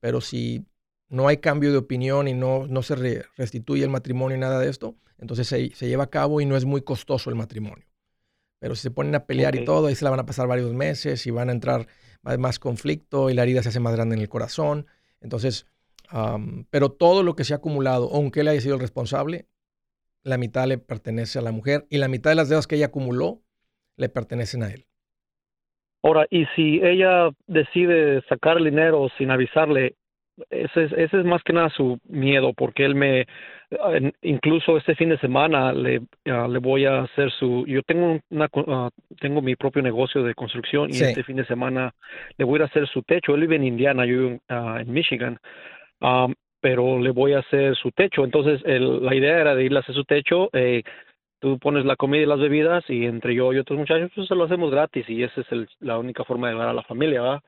Pero 0.00 0.20
si 0.20 0.66
no 1.08 1.28
hay 1.28 1.38
cambio 1.38 1.72
de 1.72 1.78
opinión 1.78 2.28
y 2.28 2.34
no, 2.34 2.66
no 2.66 2.82
se 2.82 2.94
re- 2.96 3.24
restituye 3.36 3.82
el 3.84 3.90
matrimonio 3.90 4.36
y 4.36 4.40
nada 4.40 4.58
de 4.60 4.68
esto, 4.68 4.96
entonces 5.18 5.46
se, 5.48 5.74
se 5.74 5.88
lleva 5.88 6.04
a 6.04 6.10
cabo 6.10 6.40
y 6.40 6.46
no 6.46 6.56
es 6.56 6.64
muy 6.64 6.82
costoso 6.82 7.30
el 7.30 7.36
matrimonio. 7.36 7.86
Pero 8.60 8.74
si 8.74 8.82
se 8.82 8.90
ponen 8.90 9.14
a 9.14 9.24
pelear 9.24 9.54
y 9.54 9.64
todo, 9.64 9.86
ahí 9.86 9.94
se 9.94 10.04
la 10.04 10.10
van 10.10 10.20
a 10.20 10.26
pasar 10.26 10.48
varios 10.48 10.72
meses 10.74 11.26
y 11.26 11.30
van 11.30 11.48
a 11.48 11.52
entrar 11.52 11.86
más, 12.22 12.38
más 12.38 12.58
conflicto 12.58 13.30
y 13.30 13.34
la 13.34 13.44
herida 13.44 13.62
se 13.62 13.68
hace 13.68 13.80
más 13.80 13.94
grande 13.94 14.16
en 14.16 14.20
el 14.20 14.28
corazón. 14.28 14.86
Entonces, 15.20 15.66
am, 16.08 16.66
pero 16.70 16.90
todo 16.90 17.22
lo 17.22 17.36
que 17.36 17.44
se 17.44 17.52
ha 17.54 17.58
acumulado, 17.58 18.10
aunque 18.12 18.40
él 18.40 18.48
haya 18.48 18.60
sido 18.60 18.74
el 18.74 18.80
responsable, 18.80 19.46
la 20.24 20.38
mitad 20.38 20.66
le 20.66 20.78
pertenece 20.78 21.38
a 21.38 21.42
la 21.42 21.52
mujer 21.52 21.86
y 21.88 21.98
la 21.98 22.08
mitad 22.08 22.30
de 22.30 22.36
las 22.36 22.48
deudas 22.48 22.66
que 22.66 22.74
ella 22.76 22.86
acumuló 22.86 23.42
le 23.96 24.08
pertenecen 24.08 24.64
a 24.64 24.70
él. 24.72 24.86
Ahora, 26.02 26.26
y 26.30 26.44
si 26.56 26.80
ella 26.82 27.30
decide 27.46 28.22
sacar 28.28 28.58
el 28.58 28.64
dinero 28.64 29.08
sin 29.18 29.30
avisarle, 29.30 29.96
ese 30.50 30.84
es, 30.84 30.92
ese 30.92 31.18
es 31.20 31.24
más 31.24 31.42
que 31.42 31.52
nada 31.52 31.68
su 31.70 31.98
miedo, 32.08 32.52
porque 32.54 32.84
él 32.84 32.94
me, 32.94 33.26
incluso 34.22 34.76
este 34.76 34.94
fin 34.94 35.08
de 35.10 35.18
semana 35.18 35.72
le, 35.72 36.02
ah, 36.26 36.46
le 36.48 36.58
voy 36.58 36.84
a 36.84 37.02
hacer 37.02 37.30
su, 37.32 37.64
yo 37.66 37.82
tengo 37.82 38.18
una, 38.30 38.48
ah, 38.68 38.90
tengo 39.20 39.42
mi 39.42 39.56
propio 39.56 39.82
negocio 39.82 40.22
de 40.22 40.34
construcción 40.34 40.90
y 40.90 40.94
Sí. 40.94 41.04
este 41.04 41.24
fin 41.24 41.36
de 41.36 41.44
semana 41.46 41.94
le 42.36 42.44
voy 42.44 42.54
a 42.54 42.56
ir 42.56 42.62
a 42.62 42.66
hacer 42.66 42.86
su 42.88 43.02
techo. 43.02 43.34
Él 43.34 43.42
vive 43.42 43.56
en 43.56 43.64
Indiana, 43.64 44.04
yo 44.06 44.12
vivo 44.18 44.28
en, 44.30 44.40
ah, 44.48 44.78
en 44.80 44.92
Michigan, 44.92 45.38
Am, 46.00 46.34
pero 46.60 46.98
le 46.98 47.10
voy 47.10 47.32
a 47.34 47.40
hacer 47.40 47.76
su 47.76 47.90
techo. 47.92 48.24
Entonces, 48.24 48.60
el- 48.64 49.04
la 49.04 49.14
idea 49.14 49.38
era 49.40 49.54
de 49.54 49.64
irle 49.64 49.78
a 49.78 49.80
hacer 49.82 49.94
su 49.94 50.04
techo. 50.04 50.48
eh, 50.52 50.82
tú 51.40 51.56
pones 51.60 51.84
la 51.84 51.94
comida 51.94 52.22
y 52.22 52.26
las 52.26 52.40
bebidas 52.40 52.82
y 52.90 53.06
entre 53.06 53.32
yo 53.32 53.52
y 53.52 53.58
otros 53.58 53.78
muchachos 53.78 54.10
pues 54.12 54.26
se 54.26 54.34
lo 54.34 54.42
hacemos 54.44 54.72
gratis 54.72 55.08
y 55.08 55.22
esa 55.22 55.40
es 55.40 55.52
el- 55.52 55.68
la 55.78 55.96
única 55.96 56.24
forma 56.24 56.48
de 56.48 56.54
ayudar 56.54 56.70
a 56.70 56.72
la 56.72 56.82
familia, 56.82 57.22
¿verdad? 57.22 57.42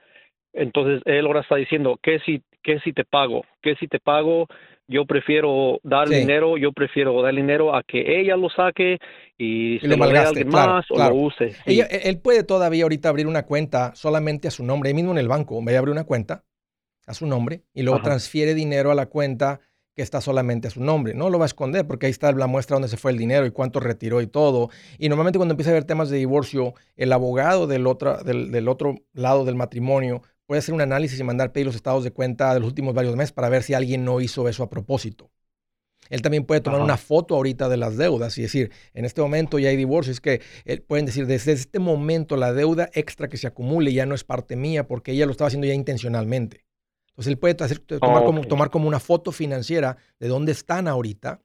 Entonces 0.53 1.03
él 1.07 1.27
ahora 1.27 1.41
está 1.41 1.57
diciendo, 1.57 1.99
¿qué 2.01 2.21
si, 2.21 2.41
qué 2.63 2.79
si 2.81 2.93
te 2.93 3.05
pago? 3.05 3.45
¿Qué 3.63 3.75
si 3.77 3.89
te 3.89 3.99
pago? 3.99 4.47
Yo 4.89 5.07
prefiero 5.07 5.79
dar 5.85 6.09
Sí. 6.09 6.17
dinero, 6.17 6.57
yo 6.57 6.73
prefiero 6.73 7.23
dar 7.23 7.35
dinero 7.35 7.75
a 7.75 7.83
que 7.85 8.21
ella 8.21 8.37
lo 8.37 8.51
saque 8.51 8.99
y, 9.39 9.79
se 9.79 9.87
lo 9.87 9.97
lo 9.97 10.09
dé 10.09 10.19
a 10.19 10.29
alguien 10.29 10.49
claro, 10.49 10.73
más 10.73 10.87
claro. 10.89 11.15
o 11.15 11.19
lo 11.19 11.27
use. 11.27 11.51
sí. 11.67 11.81
Él 11.89 12.19
puede 12.19 12.43
todavía 12.43 12.83
ahorita 12.83 13.09
abrir 13.09 13.27
una 13.27 13.45
cuenta 13.45 13.95
solamente 13.95 14.49
a 14.49 14.51
su 14.51 14.65
nombre, 14.65 14.89
ahí 14.89 14.95
mismo 14.95 15.13
en 15.13 15.19
el 15.19 15.29
banco, 15.29 15.63
vaya 15.63 15.79
a 15.79 15.81
abrir 15.81 15.93
una 15.93 16.05
cuenta 16.05 16.45
a 17.07 17.15
su 17.15 17.27
nombre 17.27 17.63
y 17.73 17.83
luego 17.83 17.99
Ajá. 17.99 18.05
transfiere 18.05 18.55
dinero 18.55 18.91
a 18.91 18.95
la 18.95 19.07
cuenta 19.07 19.61
que 19.95 20.03
está 20.03 20.21
solamente 20.21 20.69
a 20.69 20.71
su 20.71 20.83
nombre. 20.83 21.15
No 21.15 21.31
lo 21.31 21.39
va 21.39 21.45
a 21.45 21.47
esconder 21.47 21.87
porque 21.87 22.07
ahí 22.07 22.11
está 22.11 22.31
la 22.33 22.47
muestra 22.47 22.75
donde 22.75 22.89
se 22.89 22.97
fue 22.97 23.11
el 23.13 23.19
dinero 23.19 23.47
y 23.47 23.51
cuánto 23.51 23.81
retiró 23.81 24.21
y 24.21 24.27
todo. 24.27 24.71
Y 24.99 25.09
normalmente 25.09 25.39
cuando 25.39 25.53
empieza 25.53 25.71
a 25.71 25.75
haber 25.75 25.85
temas 25.85 26.11
de 26.11 26.19
divorcio, 26.19 26.75
el 26.97 27.13
abogado 27.13 27.67
del 27.67 27.87
otro, 27.87 28.23
del, 28.23 28.51
del 28.51 28.69
otro 28.69 28.97
lado 29.13 29.45
del 29.45 29.57
matrimonio 29.57 30.23
puede 30.51 30.59
hacer 30.59 30.75
un 30.75 30.81
análisis 30.81 31.21
y 31.21 31.23
mandar 31.23 31.53
pedir 31.53 31.67
los 31.67 31.77
estados 31.77 32.03
de 32.03 32.11
cuenta 32.11 32.53
de 32.55 32.59
los 32.59 32.67
últimos 32.71 32.93
varios 32.93 33.15
meses 33.15 33.31
para 33.31 33.49
ver 33.49 33.63
si 33.63 33.73
alguien 33.73 34.05
no 34.05 34.21
hizo 34.21 34.49
eso 34.49 34.65
a 34.65 34.69
propósito. 34.69 35.31
Él 36.09 36.23
también 36.23 36.45
puede 36.45 36.61
tomar 36.61 36.81
Ajá. 36.81 36.87
una 36.87 36.97
foto 36.97 37.37
ahorita 37.37 37.69
de 37.69 37.77
las 37.77 37.97
deudas 37.97 38.37
y 38.37 38.43
decir, 38.43 38.73
en 38.93 39.05
este 39.05 39.21
momento 39.21 39.61
ya 39.61 39.69
hay 39.69 39.77
divorcio. 39.77 40.11
Es 40.11 40.21
que 40.21 40.41
eh, 40.65 40.81
pueden 40.81 41.07
decir, 41.07 41.29
desde 41.29 41.53
este 41.53 41.79
momento 41.79 42.37
la 42.37 42.53
deuda 42.53 42.91
extra 42.95 43.29
que 43.29 43.37
se 43.37 43.47
acumule 43.47 43.93
ya 43.93 44.07
no 44.07 44.17
es 44.17 44.25
parte 44.25 44.57
mía 44.57 44.89
porque 44.89 45.13
ella 45.13 45.25
lo 45.25 45.31
estaba 45.31 45.47
haciendo 45.47 45.69
ya 45.69 45.75
intencionalmente. 45.75 46.65
Entonces 47.11 47.31
él 47.31 47.39
puede 47.39 47.55
hacer- 47.63 47.79
tomar, 47.79 48.25
como, 48.25 48.45
tomar 48.45 48.71
como 48.71 48.89
una 48.89 48.99
foto 48.99 49.31
financiera 49.31 49.99
de 50.19 50.27
dónde 50.27 50.51
están 50.51 50.89
ahorita 50.89 51.43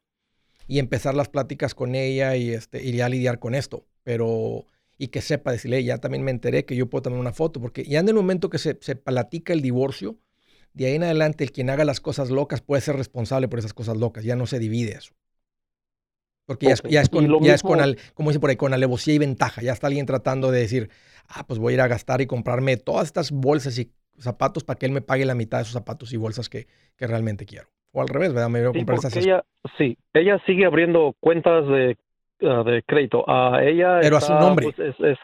y 0.68 0.80
empezar 0.80 1.14
las 1.14 1.30
pláticas 1.30 1.76
con 1.76 1.94
ella 1.94 2.36
y, 2.38 2.50
este, 2.50 2.82
y 2.82 2.94
ya 2.94 3.08
lidiar 3.08 3.38
con 3.38 3.54
esto. 3.54 3.86
Pero, 4.02 4.66
y 4.98 5.08
que 5.10 5.22
sepa 5.22 5.52
decirle, 5.52 5.84
ya 5.84 5.98
también 6.00 6.24
me 6.24 6.32
enteré 6.32 6.66
que 6.66 6.76
yo 6.76 6.90
puedo 6.90 7.04
tomar 7.04 7.20
una 7.20 7.34
foto, 7.34 7.60
porque 7.62 7.84
ya 7.84 8.00
en 8.00 8.08
el 8.10 8.16
momento 8.16 8.50
que 8.50 8.58
se, 8.60 8.78
se 8.82 8.96
platica 8.96 9.54
el 9.54 9.62
divorcio, 9.62 10.18
de 10.74 10.88
ahí 10.88 10.96
en 10.96 11.04
adelante 11.04 11.44
el 11.44 11.52
quien 11.52 11.70
haga 11.70 11.86
las 11.86 12.02
cosas 12.02 12.30
locas 12.30 12.62
puede 12.62 12.82
ser 12.82 12.96
responsable 12.98 13.48
por 13.48 13.60
esas 13.60 13.74
cosas 13.74 13.98
locas, 13.98 14.24
ya 14.26 14.36
no 14.36 14.48
se 14.48 14.60
divide 14.60 14.94
eso. 14.94 15.14
Porque 16.46 16.68
ya 16.68 16.74
es, 16.74 16.84
ya 16.88 17.06
con, 17.08 17.36
ya 17.40 17.54
es 17.56 17.64
con 17.64 17.82
al- 17.82 17.98
como 18.14 18.30
dice 18.30 18.40
por 18.40 18.50
ahí, 18.52 18.56
con 18.56 18.74
alevosía 18.74 19.14
y 19.16 19.18
ventaja. 19.18 19.62
Ya 19.62 19.74
está 19.74 19.88
alguien 19.88 20.06
tratando 20.06 20.52
de 20.52 20.60
decir, 20.60 20.90
ah, 21.28 21.46
pues 21.48 21.60
voy 21.60 21.74
a 21.74 21.76
ir 21.76 21.82
a 21.82 21.88
gastar 21.88 22.22
y 22.22 22.28
comprarme 22.28 22.78
todas 22.78 23.06
estas 23.08 23.32
bolsas 23.32 23.78
y 23.80 23.92
zapatos 24.20 24.64
para 24.64 24.78
que 24.78 24.86
él 24.86 24.92
me 24.92 25.02
pague 25.02 25.26
la 25.26 25.36
mitad 25.36 25.58
de 25.58 25.64
esos 25.64 25.74
zapatos 25.74 26.14
y 26.14 26.18
bolsas 26.18 26.48
que, 26.50 26.68
que 26.98 27.08
realmente 27.08 27.46
quiero. 27.46 27.68
O 27.92 28.02
al 28.02 28.10
revés, 28.10 28.34
¿verdad? 28.34 28.50
Me 28.50 28.62
voy 28.62 28.72
a 28.72 28.74
Sí, 28.74 28.86
comprar 28.86 28.98
porque 29.06 29.08
esas 29.10 29.16
ella, 29.20 29.44
sí, 29.78 29.98
ella 30.14 30.40
sigue 30.46 30.66
abriendo 30.66 31.16
cuentas 31.20 31.66
de, 31.68 31.98
ah, 32.44 32.64
de 32.66 32.84
crédito. 32.84 33.24
Ah, 33.28 33.60
ella 33.64 34.00
Pero 34.02 34.18
a 34.18 34.22
su 34.22 34.34
nombre. 34.34 34.66
pues, 34.76 34.80
es- 34.80 35.00
es- 35.00 35.20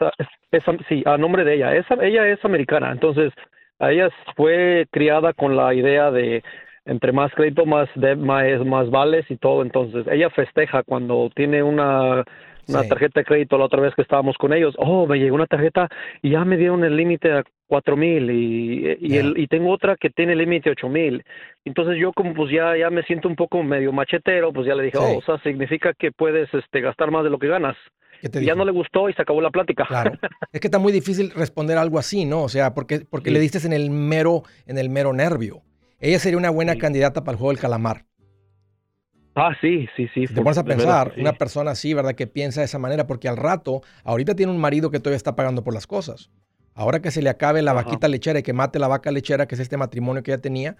es- 0.52 0.64
sí, 0.88 1.02
a 1.06 1.16
nombre 1.16 1.44
de 1.44 1.54
ella. 1.54 1.74
Esa, 1.74 1.94
ella 2.04 2.26
es 2.28 2.44
americana, 2.44 2.90
entonces 2.92 3.32
a 3.78 3.90
ella 3.90 4.08
fue 4.36 4.86
criada 4.90 5.32
con 5.32 5.56
la 5.56 5.74
idea 5.74 6.10
de 6.10 6.42
entre 6.84 7.12
más 7.12 7.32
crédito 7.34 7.64
más 7.64 7.88
de, 7.94 8.16
más, 8.16 8.44
más 8.66 8.90
vales 8.90 9.24
y 9.30 9.36
todo. 9.36 9.62
Entonces 9.62 10.06
ella 10.10 10.30
festeja 10.30 10.82
cuando 10.82 11.30
tiene 11.34 11.62
una 11.62 12.24
una 12.68 12.82
Sí. 12.82 12.88
tarjeta 12.88 13.20
de 13.20 13.24
crédito 13.24 13.58
la 13.58 13.64
otra 13.64 13.80
vez 13.80 13.94
que 13.94 14.02
estábamos 14.02 14.36
con 14.38 14.52
ellos. 14.52 14.74
Oh, 14.78 15.06
me 15.06 15.18
llegó 15.18 15.34
una 15.34 15.46
tarjeta 15.46 15.88
y 16.22 16.30
ya 16.30 16.44
me 16.44 16.56
dieron 16.56 16.84
el 16.84 16.96
límite 16.96 17.32
a 17.32 17.44
cuatro 17.66 17.96
mil 17.96 18.30
y, 18.30 18.96
y, 19.00 19.16
el- 19.16 19.38
y 19.38 19.46
tengo 19.46 19.70
otra 19.70 19.96
que 19.96 20.10
tiene 20.10 20.34
límite 20.36 20.70
ocho 20.70 20.88
mil. 20.88 21.24
Entonces 21.64 21.96
yo 21.98 22.12
como 22.12 22.34
pues 22.34 22.52
ya, 22.52 22.76
ya 22.76 22.90
me 22.90 23.02
siento 23.04 23.28
un 23.28 23.36
poco 23.36 23.62
medio 23.62 23.92
machetero, 23.92 24.52
pues 24.52 24.66
ya 24.66 24.74
le 24.74 24.84
dije, 24.84 24.98
Sí. 24.98 25.04
oh, 25.06 25.18
o 25.18 25.22
sea, 25.22 25.38
significa 25.42 25.92
que 25.94 26.12
puedes 26.12 26.52
este, 26.54 26.80
gastar 26.80 27.10
más 27.10 27.24
de 27.24 27.30
lo 27.30 27.38
que 27.38 27.48
ganas. 27.48 27.76
¿Qué 28.20 28.28
te 28.28 28.40
Y 28.42 28.46
ya 28.46 28.54
no 28.54 28.64
le 28.64 28.70
gustó 28.70 29.08
y 29.08 29.14
se 29.14 29.22
acabó 29.22 29.40
la 29.40 29.50
plática. 29.50 29.84
Claro. 29.88 30.12
Es 30.52 30.60
que 30.60 30.68
está 30.68 30.78
muy 30.78 30.92
difícil 30.92 31.32
responder 31.34 31.76
algo 31.76 31.98
así, 31.98 32.24
¿no? 32.24 32.42
O 32.42 32.48
sea, 32.48 32.72
porque, 32.72 33.00
porque 33.10 33.30
Sí. 33.30 33.34
le 33.34 33.40
diste 33.40 33.58
en 33.66 33.72
el 33.72 33.90
mero, 33.90 34.42
en 34.66 34.78
el 34.78 34.90
mero 34.90 35.12
nervio. 35.12 35.62
Ella 35.98 36.18
sería 36.20 36.38
una 36.38 36.50
buena 36.50 36.76
candidata 36.76 37.22
para 37.24 37.32
el 37.32 37.38
juego 37.38 37.50
del 37.52 37.60
calamar. 37.60 38.02
Ah, 39.34 39.50
sí, 39.60 39.88
sí, 39.96 40.08
sí. 40.14 40.26
Si 40.26 40.34
te 40.34 40.42
pones 40.42 40.58
a 40.58 40.64
pensar, 40.64 41.12
sí. 41.14 41.20
una 41.20 41.32
persona 41.32 41.72
así, 41.72 41.94
¿verdad? 41.94 42.14
Que 42.14 42.26
piensa 42.26 42.60
de 42.60 42.66
esa 42.66 42.78
manera, 42.78 43.06
porque 43.06 43.28
al 43.28 43.36
rato, 43.36 43.82
ahorita 44.04 44.34
tiene 44.34 44.52
un 44.52 44.58
marido 44.58 44.90
que 44.90 44.98
todavía 45.00 45.16
está 45.16 45.36
pagando 45.36 45.62
por 45.64 45.74
las 45.74 45.86
cosas. 45.86 46.30
Ahora 46.74 47.00
que 47.02 47.10
se 47.10 47.20
le 47.22 47.28
acabe 47.28 47.60
la 47.62 47.72
Ajá. 47.72 47.82
vaquita 47.82 48.08
lechera 48.08 48.38
y 48.38 48.42
que 48.42 48.52
mate 48.52 48.78
la 48.78 48.88
vaca 48.88 49.10
lechera, 49.10 49.46
que 49.46 49.54
es 49.54 49.60
este 49.60 49.76
matrimonio 49.76 50.22
que 50.22 50.32
ella 50.32 50.40
tenía, 50.40 50.76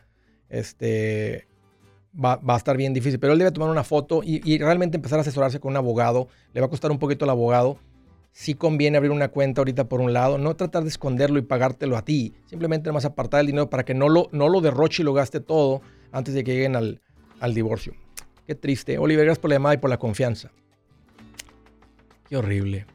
este, 0.48 1.46
va, 2.12 2.36
va 2.36 2.54
a 2.54 2.56
estar 2.56 2.76
bien 2.76 2.94
difícil. 2.94 3.20
Pero 3.20 3.34
él 3.34 3.38
debe 3.38 3.52
tomar 3.52 3.68
una 3.68 3.84
foto 3.84 4.22
y, 4.22 4.40
y 4.44 4.58
realmente 4.58 4.96
empezar 4.96 5.18
a 5.18 5.22
asesorarse 5.22 5.60
con 5.60 5.72
un 5.72 5.76
abogado. 5.76 6.28
Le 6.54 6.60
va 6.60 6.66
a 6.66 6.70
costar 6.70 6.90
un 6.90 6.98
poquito 6.98 7.24
el 7.26 7.30
abogado. 7.30 7.78
Sí 8.32 8.54
conviene 8.54 8.96
abrir 8.96 9.12
una 9.12 9.28
cuenta 9.28 9.60
ahorita 9.60 9.90
por 9.90 10.00
un 10.00 10.14
lado, 10.14 10.38
no 10.38 10.56
tratar 10.56 10.84
de 10.84 10.88
esconderlo 10.88 11.38
y 11.38 11.42
pagártelo 11.42 11.98
a 11.98 12.02
ti. 12.02 12.32
Simplemente 12.46 12.90
más 12.90 13.04
apartar 13.04 13.40
el 13.40 13.46
dinero 13.46 13.68
para 13.68 13.84
que 13.84 13.92
no 13.92 14.08
lo, 14.08 14.28
no 14.32 14.48
lo 14.48 14.62
derroche 14.62 15.02
y 15.02 15.04
lo 15.04 15.12
gaste 15.12 15.40
todo 15.40 15.82
antes 16.12 16.32
de 16.32 16.42
que 16.42 16.54
lleguen 16.54 16.74
al, 16.74 17.02
al 17.40 17.52
divorcio. 17.52 17.92
Qué 18.46 18.54
triste. 18.54 18.98
Oliver, 18.98 19.24
gracias 19.24 19.40
por 19.40 19.50
la 19.50 19.56
llamada 19.56 19.74
y 19.74 19.78
por 19.78 19.90
la 19.90 19.98
confianza. 19.98 20.50
Qué 22.28 22.36
horrible. 22.36 22.86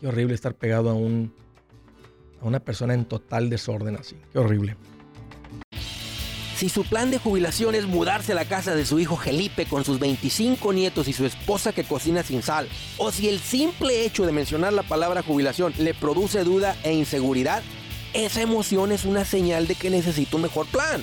Qué 0.00 0.06
horrible 0.06 0.34
estar 0.34 0.54
pegado 0.54 0.90
a 0.90 0.94
un 0.94 1.32
a 2.40 2.46
una 2.46 2.60
persona 2.60 2.94
en 2.94 3.06
total 3.06 3.48
desorden 3.48 3.96
así. 3.96 4.16
Qué 4.32 4.38
horrible. 4.38 4.76
Si 6.56 6.68
su 6.68 6.84
plan 6.84 7.10
de 7.10 7.18
jubilación 7.18 7.74
es 7.74 7.86
mudarse 7.86 8.32
a 8.32 8.34
la 8.36 8.44
casa 8.44 8.76
de 8.76 8.86
su 8.86 9.00
hijo 9.00 9.16
Felipe 9.16 9.66
con 9.66 9.84
sus 9.84 9.98
25 9.98 10.72
nietos 10.72 11.08
y 11.08 11.12
su 11.12 11.26
esposa 11.26 11.72
que 11.72 11.84
cocina 11.84 12.22
sin 12.22 12.42
sal, 12.42 12.68
o 12.96 13.10
si 13.10 13.28
el 13.28 13.40
simple 13.40 14.04
hecho 14.04 14.24
de 14.24 14.32
mencionar 14.32 14.72
la 14.72 14.84
palabra 14.84 15.22
jubilación 15.22 15.74
le 15.78 15.94
produce 15.94 16.44
duda 16.44 16.76
e 16.84 16.92
inseguridad, 16.92 17.62
esa 18.12 18.40
emoción 18.40 18.92
es 18.92 19.04
una 19.04 19.24
señal 19.24 19.66
de 19.66 19.74
que 19.74 19.90
necesita 19.90 20.36
un 20.36 20.42
mejor 20.42 20.66
plan. 20.66 21.02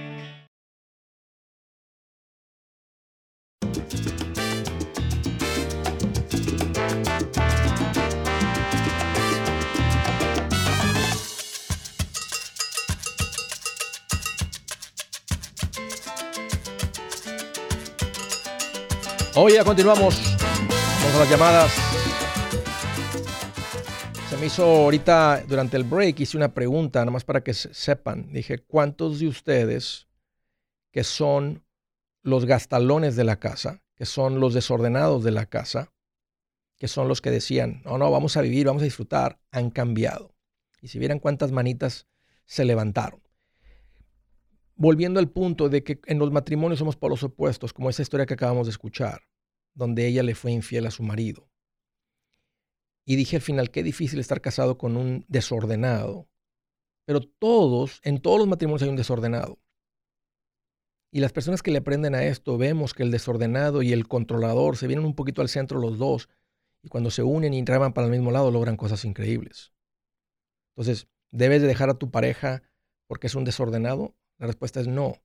Hoy 19.35 19.53
ya 19.53 19.63
continuamos. 19.63 20.19
Vamos 21.01 21.15
a 21.15 21.19
las 21.19 21.29
llamadas. 21.29 21.71
Se 24.29 24.37
me 24.37 24.45
hizo 24.47 24.63
ahorita 24.65 25.43
durante 25.47 25.77
el 25.77 25.83
break, 25.83 26.19
hice 26.19 26.37
una 26.37 26.53
pregunta, 26.53 26.99
nada 26.99 27.11
más 27.11 27.23
para 27.23 27.43
que 27.43 27.53
se- 27.53 27.73
sepan. 27.73 28.31
Dije, 28.31 28.59
¿cuántos 28.59 29.19
de 29.19 29.27
ustedes 29.27 30.07
que 30.91 31.03
son 31.03 31.63
los 32.23 32.45
gastalones 32.45 33.15
de 33.15 33.23
la 33.23 33.39
casa, 33.39 33.81
que 33.95 34.05
son 34.05 34.39
los 34.39 34.53
desordenados 34.53 35.23
de 35.23 35.31
la 35.31 35.45
casa, 35.47 35.91
que 36.77 36.87
son 36.87 37.07
los 37.07 37.21
que 37.21 37.31
decían, 37.31 37.81
no, 37.85 37.97
no, 37.97 38.11
vamos 38.11 38.35
a 38.37 38.41
vivir, 38.41 38.65
vamos 38.67 38.81
a 38.81 38.85
disfrutar, 38.85 39.39
han 39.51 39.69
cambiado? 39.69 40.33
Y 40.81 40.87
si 40.87 40.99
vieran 40.99 41.19
cuántas 41.19 41.51
manitas 41.51 42.07
se 42.45 42.65
levantaron. 42.65 43.21
Volviendo 44.81 45.19
al 45.19 45.29
punto 45.29 45.69
de 45.69 45.83
que 45.83 46.01
en 46.07 46.17
los 46.17 46.31
matrimonios 46.31 46.79
somos 46.79 46.95
polos 46.95 47.21
opuestos, 47.21 47.71
como 47.71 47.91
esa 47.91 48.01
historia 48.01 48.25
que 48.25 48.33
acabamos 48.33 48.65
de 48.65 48.71
escuchar, 48.71 49.21
donde 49.75 50.07
ella 50.07 50.23
le 50.23 50.33
fue 50.33 50.53
infiel 50.53 50.87
a 50.87 50.89
su 50.89 51.03
marido. 51.03 51.51
Y 53.05 53.15
dije 53.15 53.35
al 53.35 53.43
final, 53.43 53.69
qué 53.69 53.83
difícil 53.83 54.19
estar 54.19 54.41
casado 54.41 54.79
con 54.79 54.97
un 54.97 55.23
desordenado. 55.27 56.27
Pero 57.05 57.21
todos, 57.21 57.99
en 58.03 58.23
todos 58.23 58.39
los 58.39 58.47
matrimonios 58.47 58.81
hay 58.81 58.89
un 58.89 58.95
desordenado. 58.95 59.59
Y 61.11 61.19
las 61.19 61.31
personas 61.31 61.61
que 61.61 61.69
le 61.69 61.77
aprenden 61.77 62.15
a 62.15 62.23
esto, 62.23 62.57
vemos 62.57 62.95
que 62.95 63.03
el 63.03 63.11
desordenado 63.11 63.83
y 63.83 63.93
el 63.93 64.07
controlador 64.07 64.77
se 64.77 64.87
vienen 64.87 65.05
un 65.05 65.13
poquito 65.13 65.43
al 65.43 65.49
centro 65.49 65.79
los 65.79 65.99
dos. 65.99 66.27
Y 66.81 66.87
cuando 66.87 67.11
se 67.11 67.21
unen 67.21 67.53
y 67.53 67.63
traban 67.63 67.93
para 67.93 68.07
el 68.07 68.11
mismo 68.11 68.31
lado, 68.31 68.49
logran 68.49 68.77
cosas 68.77 69.05
increíbles. 69.05 69.73
Entonces, 70.75 71.07
¿debes 71.29 71.61
de 71.61 71.67
dejar 71.67 71.91
a 71.91 71.99
tu 71.99 72.09
pareja 72.09 72.63
porque 73.05 73.27
es 73.27 73.35
un 73.35 73.43
desordenado? 73.43 74.15
La 74.41 74.47
respuesta 74.47 74.79
es 74.79 74.87
no. 74.87 75.21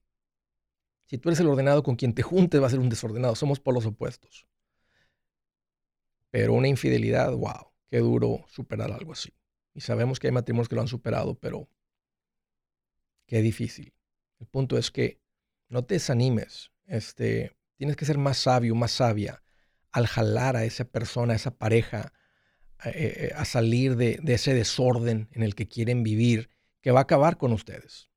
Si 1.07 1.17
tú 1.17 1.31
eres 1.31 1.41
el 1.41 1.49
ordenado 1.49 1.83
con 1.83 1.97
quien 1.97 2.13
te 2.13 2.21
juntes, 2.21 2.61
va 2.61 2.67
a 2.67 2.71
ser 2.71 2.81
un 2.81 2.91
desordenado. 2.91 3.35
Somos 3.35 3.61
polos 3.61 3.87
opuestos. 3.87 4.47
Pero 6.31 6.53
una 6.53 6.69
infidelidad, 6.69 7.33
wow, 7.33 7.73
qué 7.89 8.01
duro 8.01 8.45
superar 8.47 8.93
algo 8.93 9.13
así. 9.13 9.33
Y 9.73 9.81
sabemos 9.81 10.19
que 10.19 10.27
hay 10.27 10.35
matrimonios 10.35 10.69
que 10.69 10.75
lo 10.75 10.83
han 10.83 10.89
superado, 10.89 11.35
pero 11.39 11.71
qué 13.25 13.41
difícil. 13.41 13.95
El 14.39 14.49
punto 14.49 14.77
es 14.77 14.91
que 14.91 15.23
no 15.71 15.83
te 15.87 15.95
desanimes. 15.95 16.71
Este, 16.85 17.57
tienes 17.77 17.97
que 17.97 18.05
ser 18.05 18.19
más 18.19 18.37
sabio, 18.37 18.75
más 18.75 18.91
sabia 18.91 19.43
al 19.93 20.07
jalar 20.07 20.57
a 20.57 20.65
esa 20.67 20.85
persona, 20.85 21.33
a 21.33 21.37
esa 21.37 21.57
pareja, 21.57 22.13
eh, 22.85 22.91
eh, 23.31 23.33
a 23.35 23.47
salir 23.47 23.97
de 23.97 24.21
ese 24.27 24.53
desorden 24.53 25.31
en 25.33 25.43
el 25.43 25.55
que 25.55 25.69
quieren 25.69 26.03
vivir, 26.03 26.51
que 26.83 26.91
va 26.91 27.01
a 27.01 27.05
acabar 27.05 27.39
con 27.39 27.55
ustedes. 27.55 28.11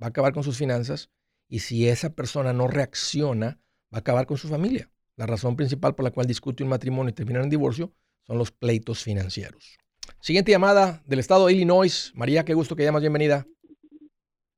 Va 0.00 0.06
a 0.06 0.10
acabar 0.10 0.32
con 0.32 0.42
sus 0.42 0.56
finanzas 0.56 1.10
y 1.48 1.60
si 1.60 1.88
esa 1.88 2.14
persona 2.14 2.52
no 2.52 2.68
reacciona, 2.68 3.60
va 3.92 3.98
a 3.98 3.98
acabar 3.98 4.26
con 4.26 4.36
su 4.36 4.48
familia. 4.48 4.90
La 5.16 5.26
razón 5.26 5.56
principal 5.56 5.94
por 5.94 6.04
la 6.04 6.10
cual 6.10 6.26
discute 6.26 6.62
un 6.62 6.68
matrimonio 6.68 7.10
y 7.10 7.14
termina 7.14 7.42
en 7.42 7.50
divorcio 7.50 7.92
son 8.22 8.38
los 8.38 8.52
pleitos 8.52 9.02
financieros. 9.02 9.78
Siguiente 10.20 10.52
llamada 10.52 11.02
del 11.06 11.18
estado 11.18 11.46
de 11.46 11.54
Illinois. 11.54 12.12
María, 12.14 12.44
qué 12.44 12.54
gusto 12.54 12.76
que 12.76 12.84
llamas, 12.84 13.02
bienvenida. 13.02 13.46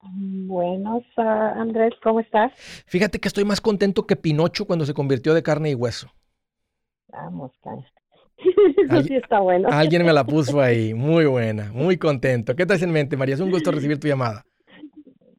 Buenos, 0.02 1.04
ah, 1.16 1.54
Andrés, 1.56 1.92
¿cómo 2.02 2.20
estás? 2.20 2.52
Fíjate 2.86 3.20
que 3.20 3.28
estoy 3.28 3.44
más 3.44 3.60
contento 3.60 4.06
que 4.06 4.16
Pinocho 4.16 4.66
cuando 4.66 4.86
se 4.86 4.94
convirtió 4.94 5.34
de 5.34 5.42
carne 5.42 5.70
y 5.70 5.74
hueso. 5.74 6.10
Vamos. 7.08 7.52
Eso 8.84 9.02
sí 9.02 9.14
está 9.14 9.40
bueno. 9.40 9.68
Alguien 9.70 10.04
me 10.04 10.12
la 10.12 10.24
puso 10.24 10.60
ahí. 10.60 10.94
Muy 10.94 11.26
buena, 11.26 11.70
muy 11.72 11.98
contento. 11.98 12.56
¿Qué 12.56 12.64
traes 12.64 12.82
en 12.82 12.92
mente, 12.92 13.16
María? 13.16 13.34
Es 13.34 13.40
un 13.40 13.50
gusto 13.50 13.70
recibir 13.70 14.00
tu 14.00 14.08
llamada. 14.08 14.44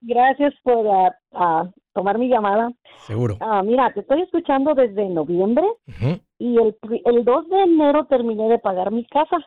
Gracias 0.02 0.54
por 0.64 0.88
ah, 0.88 1.16
ah, 1.34 1.70
tomar 1.94 2.18
mi 2.18 2.28
llamada. 2.28 2.72
Seguro. 3.06 3.38
Ah, 3.40 3.62
mira, 3.64 3.94
te 3.94 4.00
estoy 4.02 4.22
escuchando 4.24 4.74
desde 4.74 5.08
noviembre 5.10 5.64
Ujú. 5.88 6.20
y 6.40 6.58
el, 6.58 6.76
el 7.06 7.24
2 7.24 7.50
de 7.50 7.62
enero 7.64 8.06
terminé 8.08 8.50
de 8.50 8.60
pagar 8.60 8.92
mi 8.92 9.06
casa. 9.06 9.38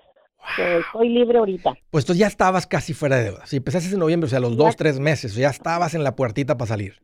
So, 0.57 0.62
estoy 0.62 1.09
libre 1.09 1.38
ahorita. 1.38 1.75
Pues 1.90 2.05
tú 2.05 2.12
ya 2.12 2.27
estabas 2.27 2.67
casi 2.67 2.93
fuera 2.93 3.17
de 3.17 3.25
deuda. 3.25 3.47
Si 3.47 3.57
empezaste 3.57 3.93
en 3.95 3.99
noviembre, 3.99 4.27
o 4.27 4.31
sea, 4.31 4.40
los 4.40 4.57
Ya- 4.57 4.64
dos, 4.64 4.77
tres 4.77 5.01
meses, 5.01 5.35
ya 5.35 5.49
estabas 5.49 5.95
en 5.95 6.05
la 6.05 6.14
puertita 6.14 6.57
para 6.57 6.69
salir. 6.69 6.95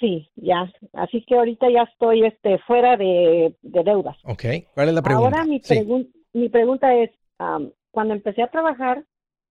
Sí, 0.00 0.28
ya. 0.36 0.70
Así 0.92 1.24
que 1.26 1.36
ahorita 1.36 1.66
ya 1.70 1.82
estoy 1.84 2.24
este, 2.26 2.58
fuera 2.66 2.96
de, 2.96 3.54
de 3.62 3.82
deudas. 3.84 4.16
¿Ok? 4.24 4.44
¿Cuál 4.74 4.88
es 4.88 4.94
la 4.94 5.02
pregunta? 5.02 5.28
Ahora 5.38 5.44
mi, 5.44 5.60
Sí. 5.62 5.74
pregun- 5.74 6.10
mi 6.34 6.48
pregunta 6.48 6.94
es, 6.94 7.10
am, 7.38 7.70
cuando 7.90 8.12
empecé 8.14 8.42
a 8.42 8.50
trabajar, 8.50 9.04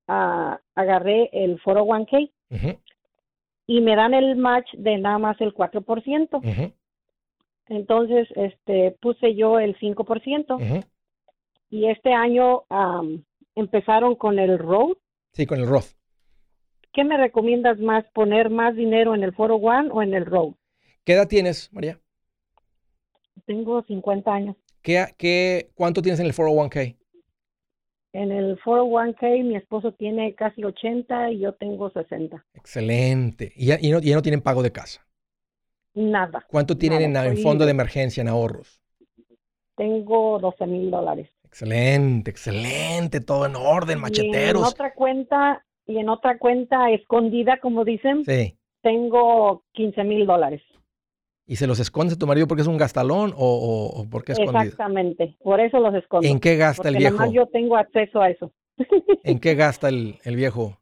agarré 0.07 1.29
el 1.33 1.59
401k 1.61 2.31
Ujú, 2.51 2.79
y 3.67 3.81
me 3.81 3.95
dan 3.95 4.13
el 4.13 4.35
match 4.35 4.71
de 4.73 4.97
nada 4.97 5.17
más 5.17 5.39
el 5.41 5.53
4%. 5.53 6.37
ujú, 6.37 6.73
Entonces, 7.67 8.27
este, 8.35 8.91
puse 9.01 9.35
yo 9.35 9.59
el 9.59 9.75
5% 9.79 10.55
ujú. 10.55 10.79
y 11.69 11.89
este 11.89 12.13
año 12.13 12.63
am, 12.69 13.23
empezaron 13.55 14.15
con 14.15 14.37
el 14.39 14.59
Roth. 14.59 14.97
Sí, 15.33 15.45
con 15.45 15.59
el 15.59 15.67
Roth. 15.67 15.95
¿Qué 16.93 17.03
me 17.03 17.17
recomiendas 17.17 17.79
más, 17.79 18.05
poner 18.13 18.49
más 18.49 18.75
dinero 18.75 19.15
en 19.15 19.23
el 19.23 19.33
Foro 19.33 19.55
One 19.55 19.89
o 19.91 20.01
en 20.01 20.13
el 20.13 20.25
Roth? 20.25 20.55
¿Qué 21.03 21.13
edad 21.13 21.27
tienes, 21.27 21.71
María? 21.73 21.99
Tengo 23.45 23.83
50 23.83 24.33
años. 24.33 24.55
¿Qué, 24.81 25.03
qué, 25.17 25.71
¿Cuánto 25.75 26.01
tienes 26.01 26.19
en 26.19 26.27
el 26.27 26.33
401k? 26.33 26.95
En 28.15 28.32
el 28.32 28.58
401k 28.62 29.43
mi 29.43 29.58
esposo 29.58 29.91
tiene 29.91 30.36
casi 30.36 30.63
80 30.63 31.32
y 31.32 31.39
yo 31.39 31.54
tengo 31.56 31.89
60. 31.89 32.45
Excelente. 32.54 33.51
¿Y 33.58 33.65
ya, 33.65 33.78
y 33.82 33.91
no, 33.91 33.99
ya 33.99 34.15
no 34.15 34.21
tienen 34.21 34.39
pago 34.39 34.63
de 34.63 34.71
casa? 34.71 35.06
Nada. 35.93 36.45
¿Cuánto 36.49 36.78
tienen 36.78 37.12
Nada, 37.12 37.28
en, 37.28 37.38
fondo 37.38 37.65
de 37.65 37.71
emergencia, 37.71 38.21
en 38.21 38.30
ahorros? 38.30 38.82
Tengo 39.75 40.39
12 40.39 40.65
mil 40.65 40.89
dólares. 40.91 41.30
Excelente, 41.43 42.32
excelente, 42.32 43.19
todo 43.19 43.45
en 43.47 43.58
orden, 43.58 43.91
Y 43.91 43.93
en 43.95 44.01
macheteros. 44.01 44.65
otra 44.65 44.93
cuenta, 44.93 45.65
y 45.86 45.97
en 45.97 46.08
otra 46.08 46.38
cuenta 46.38 46.91
escondida, 46.91 47.60
como 47.60 47.84
dicen, 47.84 48.23
Sí. 48.23 48.58
tengo 48.82 49.63
15 49.73 50.06
mil 50.06 50.25
dólares. 50.25 50.62
¿Y 51.47 51.58
se 51.58 51.67
los 51.67 51.79
esconde 51.79 52.15
tu 52.15 52.25
marido 52.25 52.47
porque 52.47 52.62
es 52.62 52.67
un 52.67 52.77
gastalón 52.77 53.34
o, 53.36 53.38
o, 53.38 54.01
o 54.01 54.10
porque 54.10 54.31
es 54.31 54.39
escondido? 54.39 54.63
Exactamente. 54.63 55.38
Por 55.43 55.60
eso 55.60 55.79
los 55.79 55.93
escondo. 55.93 56.27
¿En 56.27 56.39
qué 56.39 56.55
gasta 56.58 56.89
el 56.89 56.97
viejo? 56.97 57.17
nomás 57.17 57.31
yo 57.31 57.45
tengo 57.47 57.77
acceso 57.77 58.19
a 58.21 58.29
eso. 58.29 58.51
¿En 59.23 59.39
qué 59.39 59.55
gasta 59.55 59.89
el, 59.89 60.17
el 60.23 60.36
viejo? 60.36 60.79